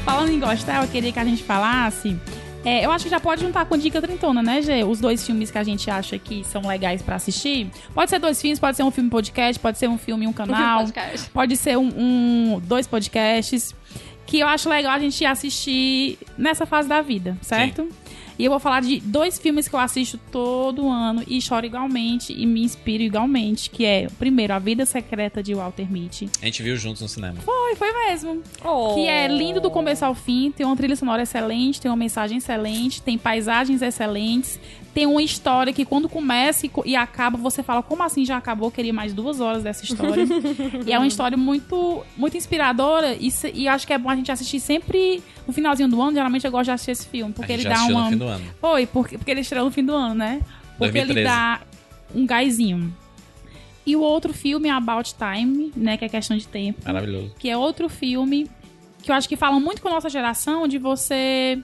[0.05, 2.16] Falando em gostar, eu queria que a gente falasse.
[2.64, 4.82] é, eu acho que já pode juntar com Dica Trintona, né, Gê?
[4.84, 7.70] Os dois filmes que a gente acha que são legais pra assistir.
[7.94, 10.32] Pode ser dois filmes, pode ser um filme podcast, pode ser um filme e um
[10.32, 10.80] canal.
[10.80, 11.30] Podcast.
[11.30, 13.74] Pode ser um, um- dois podcasts
[14.26, 17.88] que eu acho legal a gente assistir nessa fase da vida, certo?
[18.41, 22.32] E eu vou falar de dois filmes que eu assisto todo ano e choro igualmente
[22.32, 26.30] e me inspiro igualmente, que é, primeiro, A Vida Secreta de Walter Mitty.
[26.41, 27.34] A gente viu juntos no cinema.
[27.43, 28.43] Foi, foi mesmo.
[28.64, 28.95] Oh.
[28.95, 32.38] Que é lindo do começo ao fim, tem uma trilha sonora excelente, tem uma mensagem
[32.38, 34.59] excelente, tem paisagens excelentes,
[34.93, 38.70] tem uma história que quando começa e, e acaba, você fala, como assim já acabou?
[38.70, 40.24] Queria mais duas horas dessa história.
[40.84, 44.16] e é uma história muito, muito inspiradora e, se- e acho que é bom a
[44.16, 46.12] gente assistir sempre no finalzinho do ano.
[46.14, 48.05] Geralmente eu gosto de assistir esse filme, porque a gente ele já dá uma.
[48.05, 48.45] no fim do ano.
[48.61, 50.41] Foi, porque, porque ele estreou no fim do ano, né?
[50.76, 51.24] Porque ele 2013.
[51.24, 51.61] dá
[52.14, 52.97] um gásinho.
[53.86, 55.97] E o outro filme é About Time, né?
[55.97, 57.32] Que é questão de tempo Maravilhoso.
[57.38, 58.51] que é outro filme
[59.03, 61.59] que eu acho que fala muito com a nossa geração de você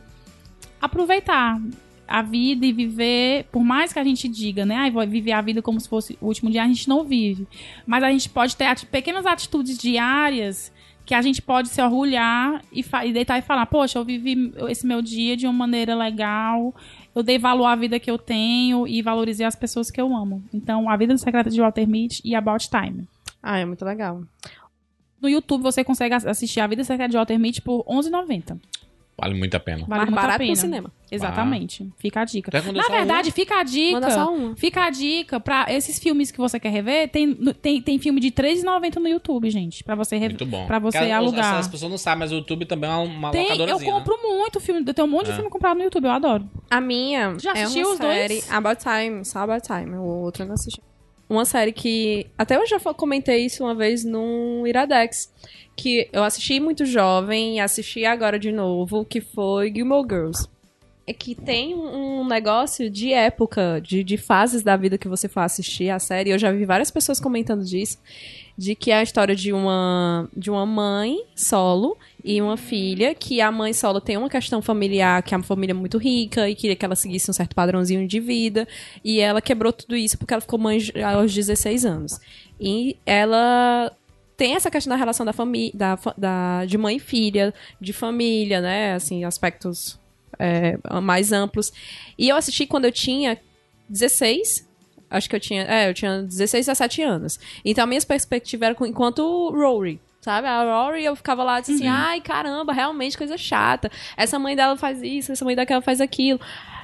[0.80, 1.60] aproveitar
[2.08, 5.40] a vida e viver, por mais que a gente diga, né, ai, vou viver a
[5.40, 7.46] vida como se fosse o último dia, a gente não vive.
[7.86, 10.72] Mas a gente pode ter ati- pequenas atitudes diárias
[11.04, 14.84] que a gente pode se orgulhar e, e deitar e falar, poxa, eu vivi esse
[14.86, 16.74] meu dia de uma maneira legal,
[17.14, 20.42] eu dei valor à vida que eu tenho e valorizei as pessoas que eu amo.
[20.52, 23.06] Então, A Vida Secreta de Walter Mitty e About Time.
[23.42, 24.22] Ah, é muito legal.
[25.22, 28.58] No YouTube você consegue ass- assistir A Vida Secreta de Walter Mitty por R$11,90.
[29.18, 29.78] Vale muito a pena.
[29.78, 30.50] Vale Mais muito a barato pena.
[30.50, 30.92] no cinema.
[31.10, 31.90] Exatamente.
[31.96, 32.50] Fica a dica.
[32.54, 33.92] É Na verdade, fica a dica.
[33.92, 34.54] Manda só uma.
[34.56, 37.08] Fica a dica pra esses filmes que você quer rever.
[37.08, 39.82] Tem, tem, tem filme de R$3,90 no YouTube, gente.
[39.82, 40.32] Pra você rever.
[40.38, 40.66] Muito bom.
[40.66, 41.54] Pra você alugar.
[41.54, 43.84] As, as pessoas não sabem, mas o YouTube também é uma Tem, eu né?
[43.84, 44.84] compro muito filme.
[44.86, 45.34] Eu tenho um monte de É.
[45.34, 46.46] filme comprado no YouTube, eu adoro.
[46.70, 48.16] A minha Já é assistiu uma os dois?
[48.18, 50.80] série About Time, só About Time, o outro eu não assisti.
[51.28, 55.32] Uma série que até eu já comentei isso uma vez no Iradex,
[55.74, 60.48] que eu assisti muito jovem e assisti agora de novo, que foi Gilmore Girls.
[61.06, 65.40] É que tem um negócio de época, de, de fases da vida que você for
[65.40, 66.30] assistir a série.
[66.30, 67.98] Eu já vi várias pessoas comentando disso,
[68.58, 71.96] de que é a história de uma de uma mãe solo
[72.26, 75.72] e uma filha, que a mãe solo tem uma questão familiar, que é uma família
[75.72, 78.66] muito rica e queria que ela seguisse um certo padrãozinho de vida,
[79.04, 82.18] e ela quebrou tudo isso porque ela ficou mãe aos 16 anos.
[82.60, 83.92] E ela
[84.36, 88.60] tem essa questão da relação da família, da, da, de mãe e filha, de família,
[88.60, 89.96] né, assim, aspectos
[90.36, 91.72] é, mais amplos.
[92.18, 93.38] E eu assisti quando eu tinha
[93.88, 94.68] 16,
[95.08, 97.38] acho que eu tinha, é, eu tinha 16, 17 anos.
[97.64, 100.48] Então a minha perspectiva era enquanto Rory, sabe?
[100.48, 103.88] A Rory, eu ficava lá assim, ai, caramba, realmente coisa chata.
[104.16, 106.40] Essa mãe dela faz isso, essa mãe daquela faz aquilo.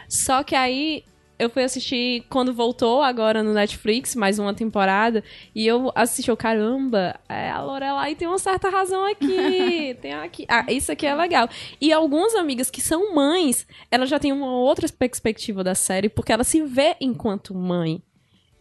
[0.09, 1.03] Só que aí
[1.41, 6.37] eu fui assistir quando voltou agora no Netflix, mais uma temporada, e eu assisti, eu,
[6.37, 11.13] caramba, é, a Lorelai tem uma certa razão aqui, tem aqui, ah, isso aqui é
[11.13, 11.49] legal.
[11.81, 16.33] E algumas amigas que são mães, elas já têm uma outra perspectiva da série, porque
[16.33, 18.01] ela se vê enquanto mãe.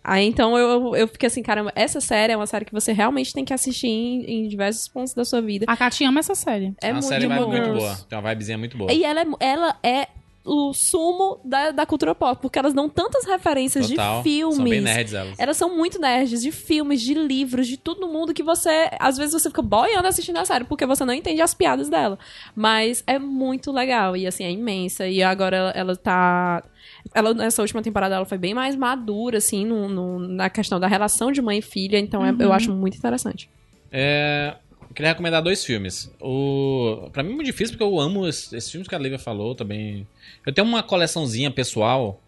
[0.04, 3.34] Aí então eu, eu fiquei assim, caramba, essa série é uma série que você realmente
[3.34, 5.66] tem que assistir em, em diversos pontos da sua vida.
[5.68, 6.74] A Katia ama essa série.
[6.82, 7.48] É uma muito, série boa.
[7.48, 7.96] muito boa.
[8.10, 8.92] Tem uma vibezinha muito boa.
[8.92, 10.08] E ela é, ela é
[10.44, 14.18] o sumo da, da cultura pop, porque elas dão tantas referências Total.
[14.18, 14.56] de filmes.
[14.56, 15.40] São bem nerds elas.
[15.40, 18.90] Elas são muito nerds, de filmes, de livros, de tudo no mundo que você.
[19.00, 22.18] Às vezes você fica boiando assistindo a série, porque você não entende as piadas dela.
[22.56, 24.18] Mas é muito legal.
[24.18, 25.08] E assim, é imensa.
[25.08, 26.64] E agora ela, ela tá.
[27.14, 30.88] Ela, nessa última temporada, ela foi bem mais madura, assim, no, no- na questão da
[30.88, 32.00] relação de mãe e filha.
[32.00, 33.50] Então é- eu acho muito interessante.
[33.92, 34.56] É,
[34.92, 36.14] eu queria recomendar dois filmes.
[36.20, 39.18] O, pra mim é muito difícil porque eu amo esses, esses filmes que a Lívia
[39.18, 40.06] falou também.
[40.46, 42.22] Eu tenho uma coleçãozinha pessoal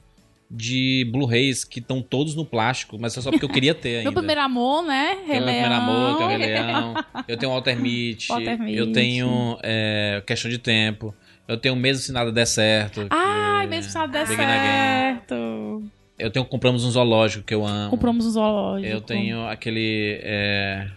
[0.50, 4.04] de Blu-rays que estão todos no plástico, mas é só porque eu queria ter ainda.
[4.04, 5.16] Meu primeiro amor, né?
[5.28, 6.94] Tem o meu primeiro amor, tem o Rei Leão,
[7.28, 8.78] eu tenho o Walter Mitty, Walter Mitty.
[8.78, 11.14] eu tenho é, Questão de Tempo,
[11.48, 13.08] eu tenho Mesmo Se Nada Der Certo.
[13.10, 15.16] Ai, que- mesmo se nada der Begin Again.
[15.18, 15.84] certo.
[16.20, 17.90] Eu tenho Compramos um Zoológico, que eu amo.
[17.90, 18.90] Compramos um zoológico.
[18.94, 20.20] Eu tenho aquele...
[20.22, 20.88] É,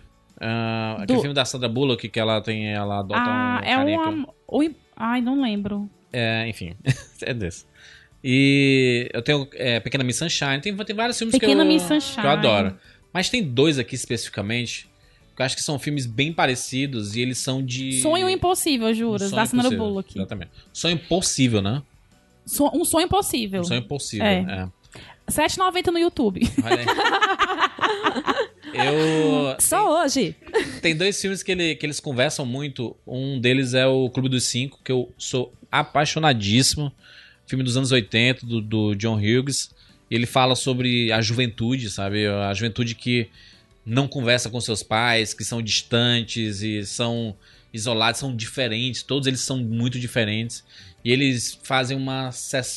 [0.41, 2.68] ah, aquele Do- filme da Sandra Bullock, que ela tem...
[2.72, 4.74] Ela adota Ah, um é carinha um...
[4.97, 5.89] Ai, não lembro.
[6.12, 6.74] É, enfim,
[7.22, 7.66] é desse.
[8.24, 11.82] E eu tenho é, Pequena Miss Sunshine, tem, tem vários filmes Pequena que, eu, Miss
[11.82, 12.20] Sunshine.
[12.22, 12.76] que eu adoro.
[13.12, 14.89] Mas tem dois aqui especificamente,
[15.34, 18.01] que eu acho que são filmes bem parecidos e eles são de...
[18.01, 20.16] Sonho Impossível, juras, Sonho da Sandra Bullock.
[20.18, 20.51] Exatamente.
[20.72, 21.82] Sonho Impossível, né?
[22.47, 23.61] So- Um sonho impossível.
[23.61, 24.39] Um sonho impossível, É.
[24.41, 24.68] é.
[25.30, 26.41] 7,90 no YouTube.
[26.64, 26.87] Olha aí.
[28.72, 29.56] eu...
[29.60, 30.34] Só hoje.
[30.82, 32.96] Tem dois filmes que, ele- que eles conversam muito.
[33.06, 36.92] Um deles é o Clube dos Cinco, que eu sou apaixonadíssimo.
[37.46, 39.70] Filme dos anos 80, do, do John Hughes.
[40.10, 42.26] Ele fala sobre a juventude, sabe?
[42.26, 43.28] A juventude que
[43.84, 47.36] não conversa com seus pais, que são distantes e são
[47.72, 49.02] isolados, são diferentes.
[49.02, 50.64] Todos eles são muito diferentes.
[51.04, 52.30] E eles fazem uma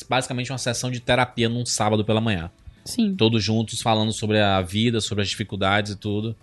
[0.08, 2.50] basicamente uma sessão de terapia num sábado pela manhã
[2.90, 3.14] Sim.
[3.14, 6.36] todos juntos falando sobre a vida, sobre as dificuldades e tudo.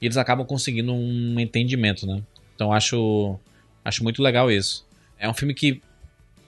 [0.00, 2.22] E eles acabam conseguindo um entendimento, né?
[2.54, 3.38] Então acho
[3.84, 4.86] acho muito legal isso.
[5.18, 5.80] É um filme que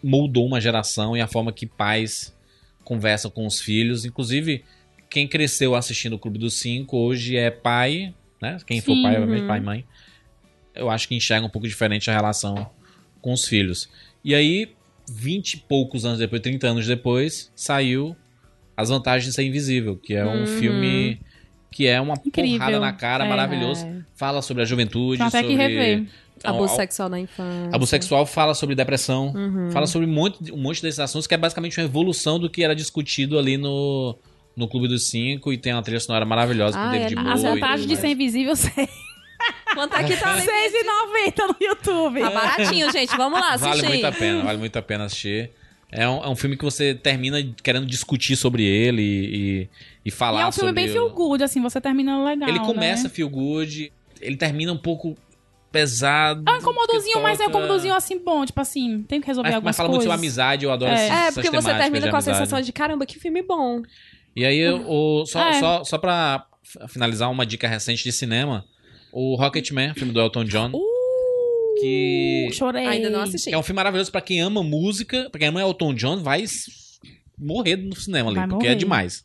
[0.03, 2.35] moldou uma geração e a forma que pais
[2.85, 4.65] conversam com os filhos, inclusive
[5.11, 8.59] quem cresceu assistindo o Clube dos Cinco hoje é pai, né?
[8.67, 9.49] Quem for Sim, pai, obviamente, uhum.
[9.49, 9.85] pai e mãe.
[10.75, 12.71] Eu acho que enxerga um pouco diferente a relação
[13.21, 13.89] com os filhos.
[14.25, 14.71] E aí,
[15.11, 18.17] 20 e poucos anos depois, 30 anos depois, saiu
[18.81, 20.47] As Vantagens de Ser Invisível, que é um Uhum.
[20.47, 21.21] filme
[21.71, 22.59] que é uma Incrível.
[22.59, 23.29] porrada na cara, É.
[23.29, 23.87] maravilhoso.
[24.17, 25.49] Fala sobre a juventude, até sobre...
[25.49, 26.05] que rever.
[26.45, 27.71] Abuso sexual na infância.
[27.75, 29.71] Abuso sexual fala sobre depressão, Uhum.
[29.73, 32.63] fala sobre um monte, um monte desses assuntos que é basicamente uma evolução do que
[32.63, 34.17] era discutido ali no,
[34.57, 37.33] no Clube dos Cinco e tem uma trilha sonora maravilhosa com Ah, David é Bowie.
[37.33, 38.89] As vantagens de ser invisível, R$6,90
[39.75, 40.47] Quanto é que tá ali?
[40.47, 42.21] no YouTube.
[42.21, 43.17] Tá baratinho, gente.
[43.17, 43.89] Vamos lá, Vale assistir.
[43.89, 45.51] muito a pena, vale muito a pena assistir.
[45.91, 49.69] É um, é um filme que você termina querendo discutir sobre ele e, e,
[50.07, 50.83] e falar E é um filme sobre...
[50.83, 52.49] bem o- feel good, assim, você termina legal.
[52.49, 53.09] Ele começa Né?
[53.09, 55.17] feel good, ele termina um pouco
[55.73, 56.43] pesado.
[56.47, 59.55] É um incomodozinho, mas é um incomodozinho assim bom, tipo assim, tem que resolver Mas,
[59.57, 60.07] algumas mas fala coisas.
[60.07, 60.95] muito sobre amizade, eu adoro É.
[60.95, 62.39] essas, É, essas porque você termina de com a amizade.
[62.39, 63.83] sensação de caramba, que filme bom.
[64.37, 65.53] E aí, o, só, É.
[65.55, 66.47] só, só pra
[66.89, 68.65] finalizar uma dica recente de cinema,
[69.13, 70.81] o Rocketman, filme do Elton John, Uh,
[71.81, 72.87] que, Chorei.
[72.87, 73.53] Ainda não assisti.
[73.53, 76.45] é um filme maravilhoso pra quem ama música, pra quem ama Elton John, vai
[77.39, 78.75] morrer no cinema ali, Vai porque morrer.
[78.75, 79.25] é demais.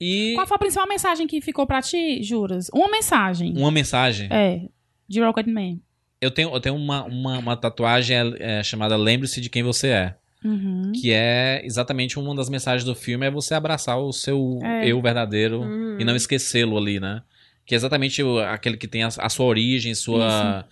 [0.00, 2.68] E Qual foi a principal mensagem que ficou pra ti, juras?
[2.72, 3.52] Uma mensagem.
[3.56, 4.28] uma mensagem.
[4.30, 4.62] É,
[5.08, 5.80] de Rocketman.
[6.20, 10.14] Eu tenho, eu tenho uma, uma, uma tatuagem é, chamada Lembre-se de quem você é.
[10.44, 10.92] Uhum.
[10.92, 14.86] Que é exatamente uma das mensagens do filme, é você abraçar o seu É.
[14.88, 15.96] eu verdadeiro Hum.
[15.98, 17.22] e não esquecê-lo ali, né?
[17.66, 20.64] Que é exatamente o- aquele que tem a, a sua origem, sua,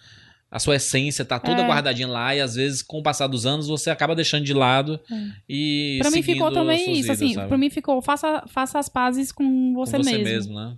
[0.50, 1.66] a sua essência, tá toda É.
[1.66, 5.00] guardadinha lá e às vezes, com o passar dos anos, você acaba deixando de lado
[5.48, 9.32] e Pra mim ficou também isso, vidas, assim, pra mim ficou, faça, faça as pazes
[9.32, 10.24] com Com você, você mesmo.
[10.24, 10.76] mesmo, né?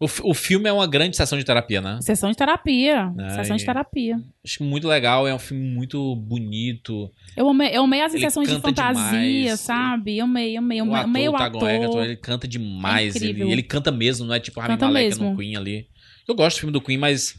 [0.00, 1.98] O, o filme é uma grande sessão de terapia, né?
[2.00, 3.12] Sessão de terapia.
[3.18, 4.16] É, Sessão de terapia.
[4.44, 7.10] Acho muito legal, é um filme muito bonito.
[7.36, 9.58] Eu amei, eu amei as Ele sessões de fantasia, demais.
[9.60, 10.18] sabe?
[10.18, 12.04] Eu amei, eu amei, eu o ator, amei o o Tagon ator.
[12.04, 13.16] Ele canta demais.
[13.16, 15.88] É ele, ele canta mesmo, não é tipo Rami Malek no Queen ali.
[16.28, 17.34] Eu gosto do filme do Queen, mas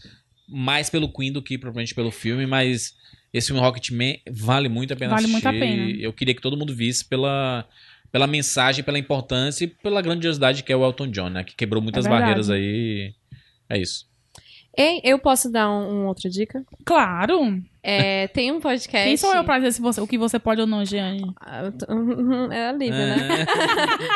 [0.49, 2.95] mais pelo Queen do que propriamente pelo filme, mas
[3.33, 5.31] esse filme Rocketman vale muito a pena Vale assistir.
[5.31, 5.89] muito a pena.
[5.99, 7.65] Eu queria que todo mundo visse pela,
[8.11, 11.43] pela mensagem, pela importância e pela grandiosidade que é o Elton John, né?
[11.43, 13.13] Que quebrou muitas É barreiras aí.
[13.69, 14.07] É isso.
[14.75, 16.63] Ei, eu posso dar um, um outra dica?
[16.85, 17.61] Claro.
[17.89, 19.07] É, tem um podcast.
[19.07, 21.23] Quem sou eu pra dizer se você- o que você pode ou não, Jeane?
[21.41, 21.71] Ah,
[22.51, 23.45] É a Lívia, né?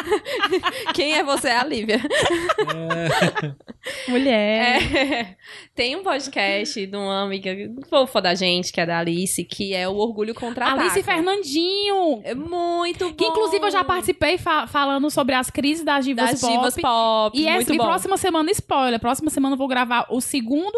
[0.94, 1.50] Quem é você?
[1.50, 2.00] É a Lívia.
[4.08, 4.82] Mulher.
[4.94, 5.36] É,
[5.76, 7.52] tem um podcast de uma amiga
[7.90, 10.82] fofa da gente, que é da Alice, que é o Orgulho Contra-Ataca.
[10.82, 12.22] Alice Fernandinho.
[12.24, 13.14] É muito bom.
[13.16, 16.54] Que inclusive eu já participei fa- falando sobre as crises das divas das pop.
[16.54, 17.38] divas pop.
[17.40, 17.86] E, essa, muito e bom.
[17.86, 20.78] próxima semana, spoiler, próxima semana eu vou gravar o segundo,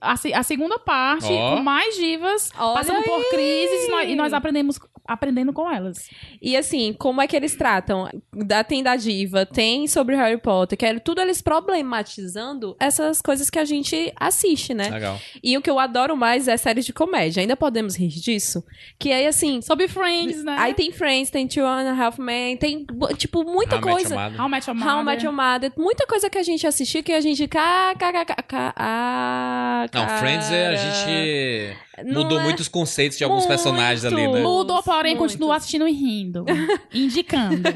[0.00, 1.56] a, a segunda parte, Ó.
[1.56, 3.24] com mais divas, Olha passando por aí.
[3.30, 6.08] crises e nós, e nós aprendemos, aprendendo com elas.
[6.40, 8.08] E assim, como é que eles tratam?
[8.32, 13.50] Da, tem da diva, tem sobre Harry Potter, que é tudo eles problematizando essas coisas
[13.50, 14.88] que a gente assiste, né?
[14.90, 15.18] Legal.
[15.42, 17.40] E o que eu adoro mais é séries de comédia.
[17.40, 18.64] Ainda podemos rir disso?
[18.98, 19.60] Que aí, assim...
[19.62, 20.56] Sobre Friends, né?
[20.58, 22.86] Aí tem Friends, tem Two and a Half Men, tem,
[23.16, 24.14] tipo, muita How coisa.
[24.14, 24.40] Your Mother.
[24.40, 24.94] How Met Your Mother.
[24.94, 25.72] How I Met Your Mother.
[25.76, 27.46] Muita coisa que a gente assistiu que a gente...
[27.48, 33.24] Cá, cá, cá, cá, cá, Não, Friends é, a gente mudou é- muitos conceitos de
[33.24, 33.48] alguns Muito.
[33.48, 34.42] personagens ali, né?
[34.42, 35.30] Mudou, porém, Muito.
[35.30, 36.44] continua assistindo e rindo.
[36.92, 37.68] indicando.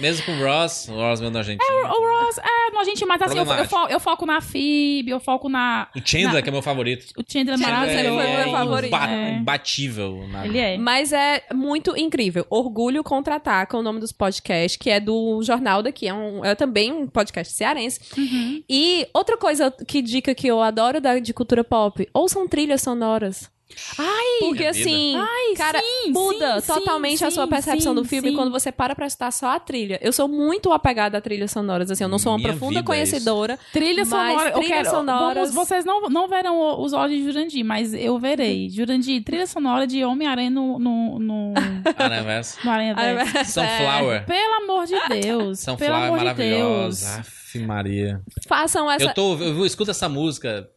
[0.00, 1.68] Mesmo com o Ross, o Ross meio nojentinho.
[1.86, 5.20] O Ross, é, no gente, mas assim, eu, eu, fo- eu foco na Phoebe, eu
[5.20, 5.88] foco na...
[5.94, 7.06] O Chandler, que é meu favorito.
[7.16, 8.14] O Chandler é Chandler maravilhoso.
[8.16, 8.94] foi o meu é favorito.
[8.94, 9.32] imba- É.
[9.34, 10.26] imbatível.
[10.28, 10.78] na- Ele é.
[10.78, 12.46] Mas é muito incrível.
[12.48, 16.08] Orgulho Contra-Ataca, o nome dos podcasts, que é do Jornal daqui.
[16.08, 18.00] É, um, é também um podcast cearense.
[18.16, 18.62] Uhum.
[18.68, 23.50] E outra coisa que dica que eu adoro da, de cultura pop, ouçam trilhas sonoras.
[23.98, 28.04] Ai, Porque assim, Ai, cara, sim, muda sim, totalmente sim, a sua sim, percepção do
[28.04, 28.36] filme sim.
[28.36, 29.98] quando você para pra escutar só a trilha.
[30.02, 32.82] Eu sou muito apegada a trilhas sonoras, assim, eu não sou uma Minha profunda é
[32.82, 33.58] conhecedora.
[33.72, 34.90] Trilha Mas sonora, trilhas quero.
[34.90, 38.68] sonoras- Vamos, vocês não, não verão os olhos de Jurandir, mas eu verei.
[38.70, 41.54] Jurandir, trilha sonora de Homem-Aranha no, no, no,
[41.96, 42.58] Aranha Verso.
[42.64, 43.52] no Aranha Verso.
[43.52, 44.24] Sunflower.
[44.26, 45.24] Pelo amor de Deus.
[45.26, 47.14] pelo Sunflower é amor de maravilhosa.
[47.14, 47.18] Deus.
[47.18, 48.20] Aff, Maria.
[48.46, 49.04] Façam essa.
[49.04, 50.68] Eu tô, eu, eu escuto essa música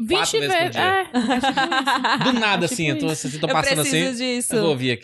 [0.00, 0.80] 20 quatro vezes por dia.
[0.82, 1.04] É,
[2.18, 2.84] tipo do nada, É assim.
[2.86, 3.26] tipo eu tô, isso.
[3.26, 4.34] assim, tô Eu passando preciso assim.
[4.36, 4.54] disso.
[4.54, 5.02] Eu vou ouvir aqui.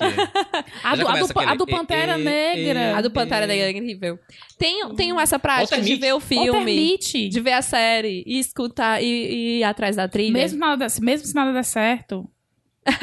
[0.82, 2.96] A do, a do, a do Pantera e- e- Negra.
[2.96, 4.18] A do Pantera Negra é incrível.
[4.58, 6.98] Tenham, tenham essa prática de ver o filme,
[7.28, 10.32] de ver a série e escutar e, e ir atrás da trilha.
[10.32, 12.28] Mesmo, nada, mesmo se nada der certo,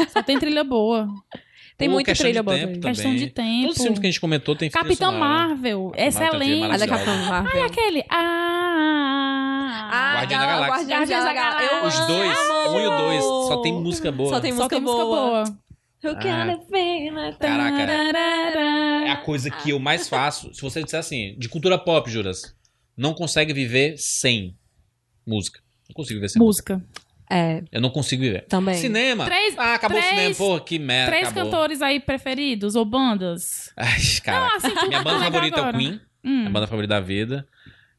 [0.09, 1.07] só tem trilha boa.
[1.83, 2.55] Tem Ou muita questão trilha de boa.
[2.57, 2.81] tempo também.
[2.81, 2.93] também.
[2.95, 3.61] Questão de tempo.
[3.63, 5.11] Todos os filmes que a gente comentou tem Capitão?
[5.11, 6.63] Marvel, excelente.
[6.63, 6.87] A da maravilhosa.
[6.87, 7.51] Capitão Marvel.
[7.61, 8.03] Ai, aquele.
[8.09, 10.87] Ah, Ah, Guardião da Gal- Galáxia.
[10.97, 11.85] Guardiões da da Galáxia.
[11.87, 12.69] Os dois, amo.
[12.71, 14.29] um e o dois, só tem música boa.
[14.29, 15.43] Só tem Só música boa.
[16.01, 17.35] Eu quero ver, né?
[17.39, 19.11] Caraca, é Tararara.
[19.13, 20.53] a coisa que eu mais faço.
[20.53, 22.53] Se você disser assim, de cultura pop, Juras,
[22.97, 24.55] não consegue viver sem
[25.25, 25.59] música.
[25.89, 26.75] Não consigo viver sem música.
[26.75, 27.02] Música.
[27.35, 28.45] É, Eu não consigo viver.
[28.47, 28.75] também.
[28.75, 29.25] Cinema.
[29.25, 30.35] Três- ah, acabou três- o cinema.
[30.35, 31.11] Pô, que merda.
[31.11, 31.43] Três acabou.
[31.51, 33.71] cantores aí preferidos ou bandas?
[33.77, 34.39] Ai, cara.
[34.47, 35.77] Não, assim, tudo Minha banda favorita é o agora.
[35.77, 36.01] Queen.
[36.23, 36.45] Hum.
[36.47, 37.47] A banda favorita da vida.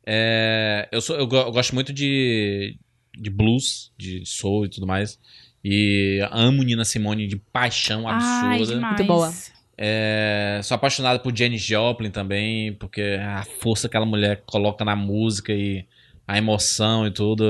[0.07, 2.77] É, eu, sou, eu, eu gosto muito de,
[3.19, 5.19] de blues, de soul e tudo mais.
[5.65, 8.15] E amo Nina Simone de paixão Ai,
[8.59, 8.75] absurda.
[8.75, 8.97] demais.
[8.99, 9.33] Muito boa.
[9.77, 14.95] É, sou apaixonado por Janis Joplin também, porque a força que aquela mulher coloca na
[14.95, 15.85] música e
[16.29, 17.45] a emoção e tudo.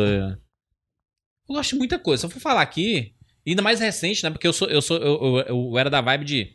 [1.49, 2.21] Eu gosto de muita coisa.
[2.21, 3.13] Se eu for falar aqui,
[3.47, 4.31] ainda mais recente, né?
[4.31, 6.53] Porque eu sou, eu sou, eu, eu, eu era da vibe de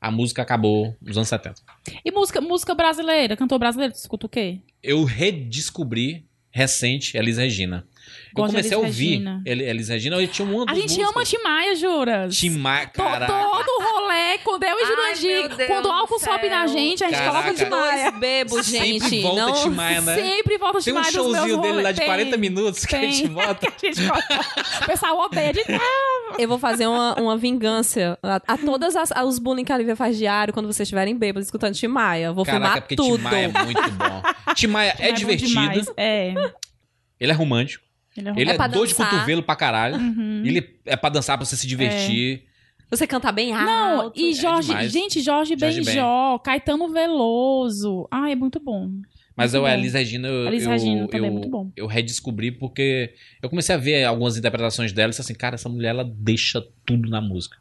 [0.00, 1.62] a música acabou nos anos 70.
[2.04, 3.36] E música, música brasileira?
[3.36, 4.58] Cantor brasileiro, tu escuta o quê?
[4.82, 7.86] Eu redescobri recente Elis Regina.
[8.28, 9.42] Eu Gosto de comecei a ouvir Regina.
[9.46, 12.36] Eli- Elis Regina, eu tinha uma A gente ama Tim Maia, juras?
[12.36, 13.26] Tim Maia, cara.
[13.26, 13.82] Todo
[14.42, 17.42] quando eu e Jurandir, quando o álcool sobe na gente, a gente Caraca.
[17.42, 18.10] coloca Tim Maia.
[18.10, 19.22] Dois bebos, Sempre gente.
[19.22, 19.52] volta não...
[19.54, 20.14] Tim Maia, né?
[20.14, 22.18] Sempre volta Tem um showzinho dele lá de rolês.
[22.18, 23.12] 40 minutos que a tem.
[23.12, 23.68] gente bota.
[23.68, 24.40] A gente bota.
[24.82, 25.62] O pessoal odeia de
[26.38, 29.96] Eu vou fazer uma, uma vingança a, a todas as, os bullying que a Lívia
[29.96, 32.26] faz diário quando vocês estiverem bêbados escutando Tim Maia.
[32.26, 33.16] Eu Vou Caraca, filmar porque tudo.
[33.18, 34.22] Tim Maia é muito bom.
[34.98, 35.92] É bom divertido.
[35.96, 36.34] É.
[37.18, 37.84] ele é romântico,
[38.16, 39.96] Ele é ele É é, dor de cotovelo pra caralho.
[39.96, 40.42] Uhum.
[40.44, 42.44] Ele é pra dançar, pra você se divertir.
[42.92, 43.64] Você canta bem alto.
[43.64, 44.92] Não, e é Jorge, demais.
[44.92, 48.06] gente, Jorge Jorge Benjó, Caetano Veloso.
[48.10, 48.90] Ai, é muito bom.
[49.34, 49.78] Mas Muito eu, a bom.
[49.80, 51.70] Elis Regina, eu, Elis eu, Regina também é eu- muito bom.
[51.74, 55.70] eu redescobri porque eu comecei a ver algumas interpretações dela e disse assim, cara, essa
[55.70, 57.56] mulher, ela deixa tudo na música.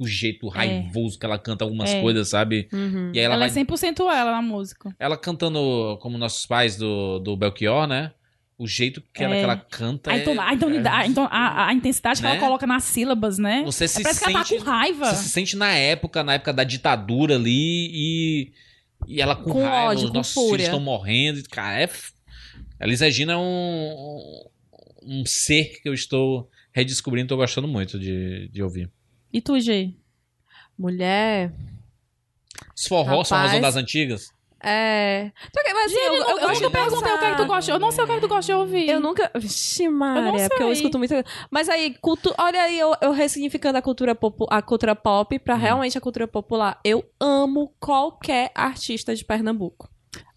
[0.00, 2.00] O jeito raivoso que ela canta algumas É.
[2.00, 2.68] coisas, sabe?
[2.72, 3.12] Uhum.
[3.14, 3.60] E aí ela, Ela, vai...
[3.62, 4.92] é 100% ela na música.
[4.98, 8.10] Ela cantando como nossos pais do, do Belchior, né?
[8.62, 9.38] O jeito que, ela, É.
[9.38, 12.28] que ela canta A, é- intona- a, a, a- a intensidade Né?
[12.28, 13.62] que ela coloca nas sílabas, né?
[13.64, 14.62] Você se É, parece que ela tá sente...
[14.64, 15.06] com raiva.
[15.14, 18.52] Você se sente na época, na época da ditadura ali e,
[19.08, 20.50] e ela com, Com raiva, ódio, os com nossos fúria.
[20.50, 21.42] filhos estão morrendo.
[21.48, 21.84] Cara, é.
[21.84, 22.12] f-
[22.78, 24.44] A Elis Regina é um,
[25.04, 28.90] um ser que eu estou redescobrindo, estou gostando muito de, de ouvir.
[29.32, 29.94] E tu, G?
[30.78, 31.50] Mulher.
[32.76, 33.74] Os forró são a razão Rapaz.
[33.74, 34.30] das antigas?
[34.62, 35.30] É.
[35.52, 37.36] Que, mas, assim, Eu, eu, eu, eu gosto nunca de perguntei o que é que
[37.36, 37.72] tu gosta.
[37.72, 38.88] Eu não sei o que é que tu gosta de ouvir.
[38.88, 39.30] Eu nunca.
[39.34, 41.14] Vixe, Maria, Eu não porque eu escuto muito.
[41.50, 42.34] Mas aí, cultu...
[42.38, 44.46] olha aí, eu, eu ressignificando a cultura, popu...
[44.50, 45.58] a cultura pop pra Hum.
[45.58, 46.78] realmente a cultura popular.
[46.84, 49.88] Eu amo qualquer artista de Pernambuco.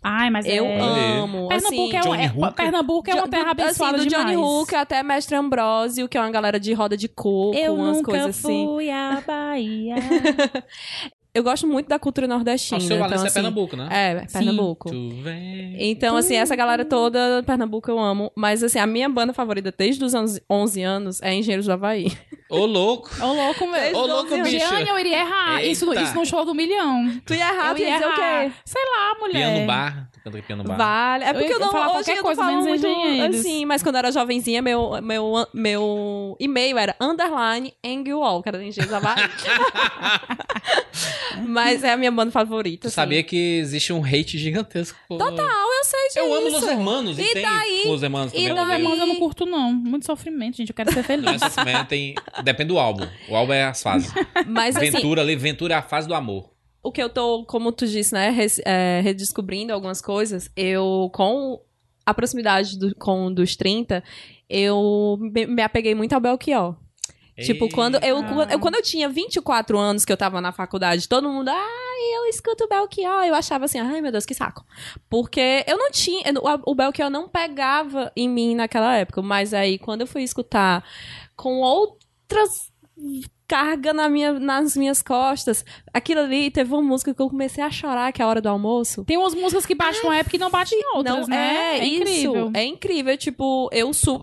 [0.06, 0.80] Ai, mas Eu é...
[0.80, 1.48] amo.
[1.48, 2.52] Pernambuco, assim, é, um, é.
[2.52, 4.28] Pernambuco é uma do- terra abençoada assim, do demais.
[4.32, 7.98] Johnny Hooker até Mestre Ambrósio, que é uma galera de roda de coco, Eu umas
[7.98, 8.66] nunca coisas assim.
[8.66, 9.96] fui à Bahia.
[11.36, 12.78] Eu gosto muito da cultura nordestina.
[12.78, 13.90] o seu então, é assim, Pernambuco, né?
[13.92, 14.90] É, Pernambuco.
[14.92, 15.76] Tu vem.
[15.80, 18.32] Então, assim, essa galera toda, Pernambuco eu amo.
[18.36, 22.16] Mas, assim, a minha banda favorita desde os anos 11 anos é Engenheiros do Havaí.
[22.52, 23.10] Ô, louco!
[23.20, 23.98] Ô, louco, meu.
[23.98, 24.52] Ô, louco, bicho!
[24.52, 25.64] Jeane, eu iria errar.
[25.64, 26.04] Isso, Eita.
[26.04, 27.20] isso no show do milhão.
[27.26, 28.46] Tu ia errar, eu tu ia ia dizer o errar.
[28.46, 28.52] quê?
[28.64, 29.34] Sei lá, mulher.
[29.34, 30.10] Piano no bar.
[30.48, 30.64] Piano.
[30.64, 31.24] Vale.
[31.26, 31.72] É Eu porque ia eu, não.
[31.72, 33.40] falar hoje qualquer eu coisa, menos muito engenheiros.
[33.40, 38.64] assim, mas quando eu era jovenzinha, meu, meu, meu e-mail era underline Engwall, que era
[38.64, 39.24] Engenheiros do Havaí.
[41.48, 42.82] mas é a minha banda favorita.
[42.84, 42.96] Tu assim.
[42.96, 44.98] sabia que existe um hate gigantesco.
[45.08, 46.20] por- Total, eu sei disso.
[46.20, 47.18] Eu amo Los Hermanos.
[47.20, 47.84] E, E tem daí?
[47.86, 48.50] Los Hermanos E também.
[48.54, 48.90] Não, eu odeio.
[48.90, 49.74] mas eu não curto, não.
[49.74, 50.70] Muito sofrimento, gente.
[50.70, 51.42] Eu quero ser Não, feliz.
[51.42, 52.16] essa semana tem.
[52.44, 53.08] Depende do álbum.
[53.30, 54.12] O álbum é as fases.
[54.48, 56.50] Mas assim, Ventura ali, Ventura é a fase do amor.
[56.82, 61.62] o que eu tô, como tu disse, né, res- é, redescobrindo algumas coisas, eu, com
[62.06, 64.04] a proximidade do, com dos 30,
[64.50, 66.76] eu me, me apeguei muito ao Belchior.
[67.36, 71.10] Tipo, quando eu, quando eu, quando eu tinha 24 anos, que eu tava na faculdade,
[71.10, 73.24] todo mundo, ai, eu escuto o Belchior.
[73.26, 74.64] Eu achava assim, ai, meu Deus, que saco.
[75.10, 79.22] Porque eu não tinha, o- o Belchior não pegava em mim naquela época.
[79.22, 80.84] Mas aí, quando eu fui escutar
[81.36, 82.72] com outras
[83.48, 87.70] carga na minha, nas minhas costas, aquilo ali, teve uma música que eu comecei a
[87.70, 89.04] chorar, que é a hora do almoço.
[89.04, 91.78] Tem umas músicas que batem numa época e não batem em outras, Não, né?
[91.80, 92.46] é, incrível.
[92.48, 93.18] Isso, é incrível.
[93.18, 94.20] Tipo, eu su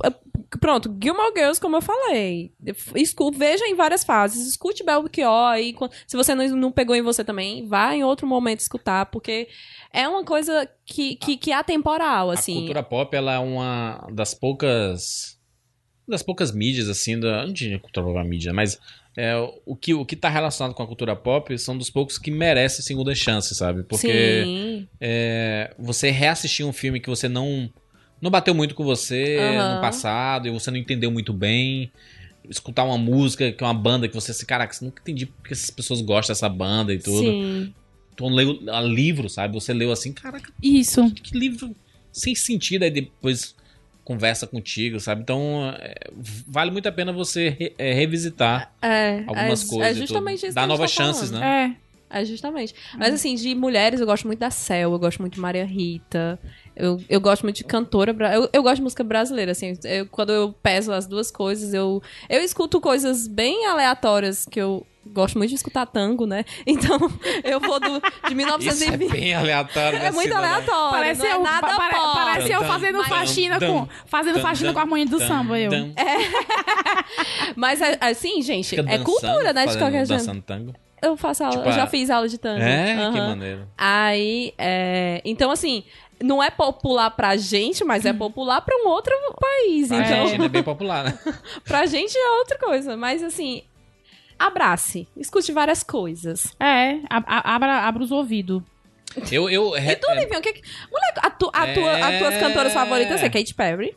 [0.58, 2.52] Pronto, Gilmore Girls, como eu falei.
[2.96, 4.48] Escu veja em várias fases.
[4.48, 8.26] Escute Belchior e quan- se você não, não pegou em você também, vá em outro
[8.26, 9.46] momento escutar, porque
[9.92, 12.54] é uma coisa que, que, que é atemporal, A assim.
[12.54, 15.38] cultura pop, ela é uma das poucas.
[16.08, 17.46] das poucas mídias, assim, da.
[17.46, 18.78] Não diria cultura pop mídia, mas.
[19.16, 19.34] É,
[19.66, 22.80] o, que, o que tá relacionado com a cultura pop são dos poucos que merece
[22.80, 23.82] segunda chance, sabe?
[23.82, 27.68] Porque é, você reassistir um filme que você não.
[28.20, 29.74] Não bateu muito com você Aham.
[29.76, 31.90] no passado e você não entendeu muito bem.
[32.48, 35.52] Escutar uma música que é uma banda que você, assim, caraca, você nunca entendi porque
[35.52, 37.30] essas pessoas gostam dessa banda e tudo.
[37.30, 37.74] Sim.
[38.14, 39.54] Então, leu a livro, sabe?
[39.54, 41.10] Você leu assim, caraca, Isso.
[41.12, 41.74] que livro
[42.12, 43.54] sem sentido, aí depois
[44.04, 45.22] conversa contigo, sabe?
[45.22, 45.94] Então, é,
[46.46, 49.96] vale muito a pena você re- é, revisitar É, algumas é, coisas.
[49.96, 51.42] É justamente isso que Dar novas tá chances, falando.
[51.42, 51.76] né?
[51.76, 51.90] É.
[52.12, 52.74] É, justamente.
[52.98, 56.40] Mas assim, de mulheres, eu gosto muito da Cel, eu gosto muito de Maria Rita.
[56.80, 58.12] Eu, eu gosto muito de cantora.
[58.34, 59.78] Eu, eu gosto de música brasileira, assim.
[59.84, 64.86] eu- quando eu peso as duas coisas, eu, eu escuto coisas bem aleatórias que eu
[65.06, 66.44] gosto muito de escutar tango, né?
[66.66, 66.98] Então,
[67.42, 69.10] eu vou do, de Isso é 1920.
[69.10, 69.98] bem aleatório.
[69.98, 70.48] É né, muito Cida, né?
[70.48, 70.90] aleatório.
[70.90, 72.14] Parece não é eu, nada pa- pare- pop.
[72.14, 75.58] parece eu fazendo faxina com fazendo dun, faxina dun, com a harmonia do dun, samba
[75.58, 75.70] eu.
[75.70, 75.94] dun.
[77.56, 79.66] Mas é- assim, gente, Fica é dançando, cultura, né?
[79.66, 80.18] De qualquer jeito.
[80.18, 80.74] Dançando tango.
[81.02, 82.60] Eu faço aula, Tipo, eu já fiz aula de tango.
[82.62, 83.28] É, que Aham.
[83.30, 83.68] maneiro.
[83.76, 85.22] Aí, é...
[85.24, 85.82] então assim,
[86.22, 89.88] não é popular pra gente, mas é popular pra um outro país.
[89.88, 90.48] Pra então, gente, né?
[90.48, 91.18] Bem popular, né?
[91.64, 92.96] pra gente é outra coisa.
[92.96, 93.62] Mas assim,
[94.38, 96.54] abrace, escute várias coisas.
[96.60, 98.62] É, abra, abra os ouvidos.
[99.30, 102.34] Eu, eu, E tu, Livinho, o que que- Mulher, a tu- a tua- as tuas
[102.34, 102.38] É.
[102.40, 103.96] cantoras favoritas é Katy Perry.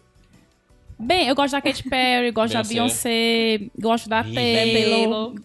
[0.97, 5.35] Bem, eu gosto da Katy Perry, gosto da Beyoncé, gosto da Taylor,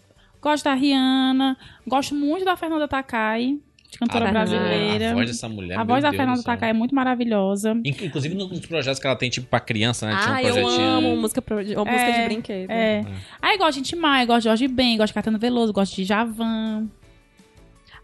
[0.40, 1.56] gosto da Rihanna,
[1.86, 3.58] gosto muito da Fernanda Takai,
[3.90, 5.10] de cantora a, brasileira.
[5.10, 5.78] A voz dessa mulher.
[5.78, 6.42] A voz da Deus Fernanda.
[6.42, 7.72] Takai é muito maravilhosa.
[7.84, 10.16] Inc- Inclusive nos projetos que ela tem, tipo, pra criança, né?
[10.20, 12.70] Tinha um Ah, eu amo música, pro- ou música de É, brinquedo.
[12.70, 13.04] É.
[13.40, 16.04] Aí gosto de Tim Maia, gosto de Jorge Ben, gosto de Caetano Veloso, gosto de
[16.04, 16.86] Javan.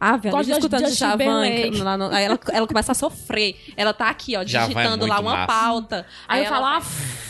[0.07, 1.17] Ah, velho, Gosto escutando de Javan.
[1.17, 1.81] Timberlake.
[1.83, 3.57] lá no- Aí ela, ela começa a sofrer.
[3.75, 5.47] Ela tá aqui, ó, é digitando lá uma massa.
[5.47, 6.07] pauta.
[6.29, 6.83] Aí, eu ela falo, ah,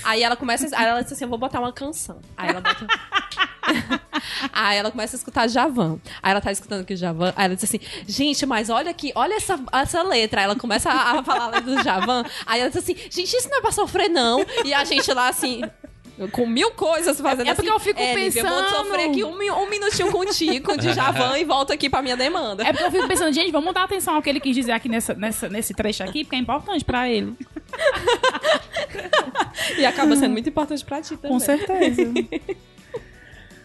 [0.04, 0.64] Aí ela começa.
[0.76, 2.18] Aí ela diz assim: Eu vou botar uma canção.
[2.36, 2.86] Aí ela bota.
[4.52, 5.98] aí ela começa a escutar Javan.
[6.22, 7.32] Aí ela tá escutando aqui o Javan.
[7.36, 10.40] Aí ela diz assim: Gente, mas olha aqui, olha essa, essa letra.
[10.40, 12.24] Aí ela começa a, a falar a letra do Javan.
[12.44, 14.44] Aí ela diz assim: Gente, isso não é pra sofrer, não.
[14.64, 15.62] E a gente lá assim.
[16.30, 17.62] Com mil coisas fazendo É assim.
[17.62, 19.30] porque eu fico Lívia, Eu vou pensando." sofrer aqui um,
[19.62, 22.62] um minutinho contigo de Javan e volto aqui pra minha demanda.
[22.62, 24.88] É porque eu fico pensando, gente, vamos dar atenção ao que ele quis dizer aqui
[24.88, 27.34] nessa, nessa, nesse trecho aqui, porque é importante pra ele.
[29.78, 31.30] E acaba sendo muito importante pra ti também.
[31.32, 32.02] Com certeza.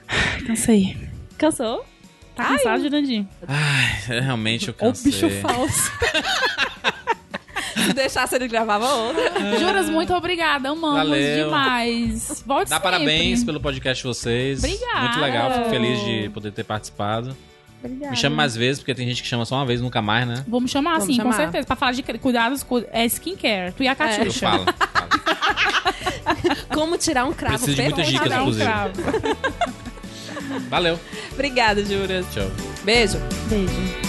[0.08, 0.98] Ai, Cansei.
[1.38, 1.86] Cansou?
[2.36, 3.26] Tá cansado, Jurandir?
[3.48, 5.12] Ai, realmente eu cansei.
[5.12, 5.92] bicho falso.
[7.86, 9.32] Se deixasse, ele gravava outra.
[9.60, 10.70] Juras, muito obrigada.
[10.70, 11.46] Amamos Valeu.
[11.46, 12.44] demais.
[12.46, 12.92] Volte Dá sempre.
[12.92, 14.60] parabéns pelo podcast de vocês.
[14.60, 15.00] Obrigada.
[15.02, 17.36] Muito legal, fico feliz de poder ter participado.
[17.84, 18.12] Obrigada.
[18.12, 20.44] Me chame mais vezes, porque tem gente que chama só uma vez, nunca mais, né?
[20.48, 21.34] Vamos chamar, Vamos sim, com chamar.
[21.36, 21.66] certeza.
[21.66, 23.72] Pra falar de cuidados, cu- é skincare.
[23.72, 24.50] Tu e a Eu Catiuxa.
[24.50, 24.66] falo.
[24.66, 26.60] falo.
[26.74, 28.66] Como tirar um cravo Preciso de muitas dicas, Cada um inclusive.
[28.66, 28.94] cravo.
[30.70, 31.00] Valeu.
[31.34, 32.26] Obrigada, Juras.
[32.34, 32.50] Tchau.
[32.84, 33.18] Beijo.
[33.50, 34.09] Beijo.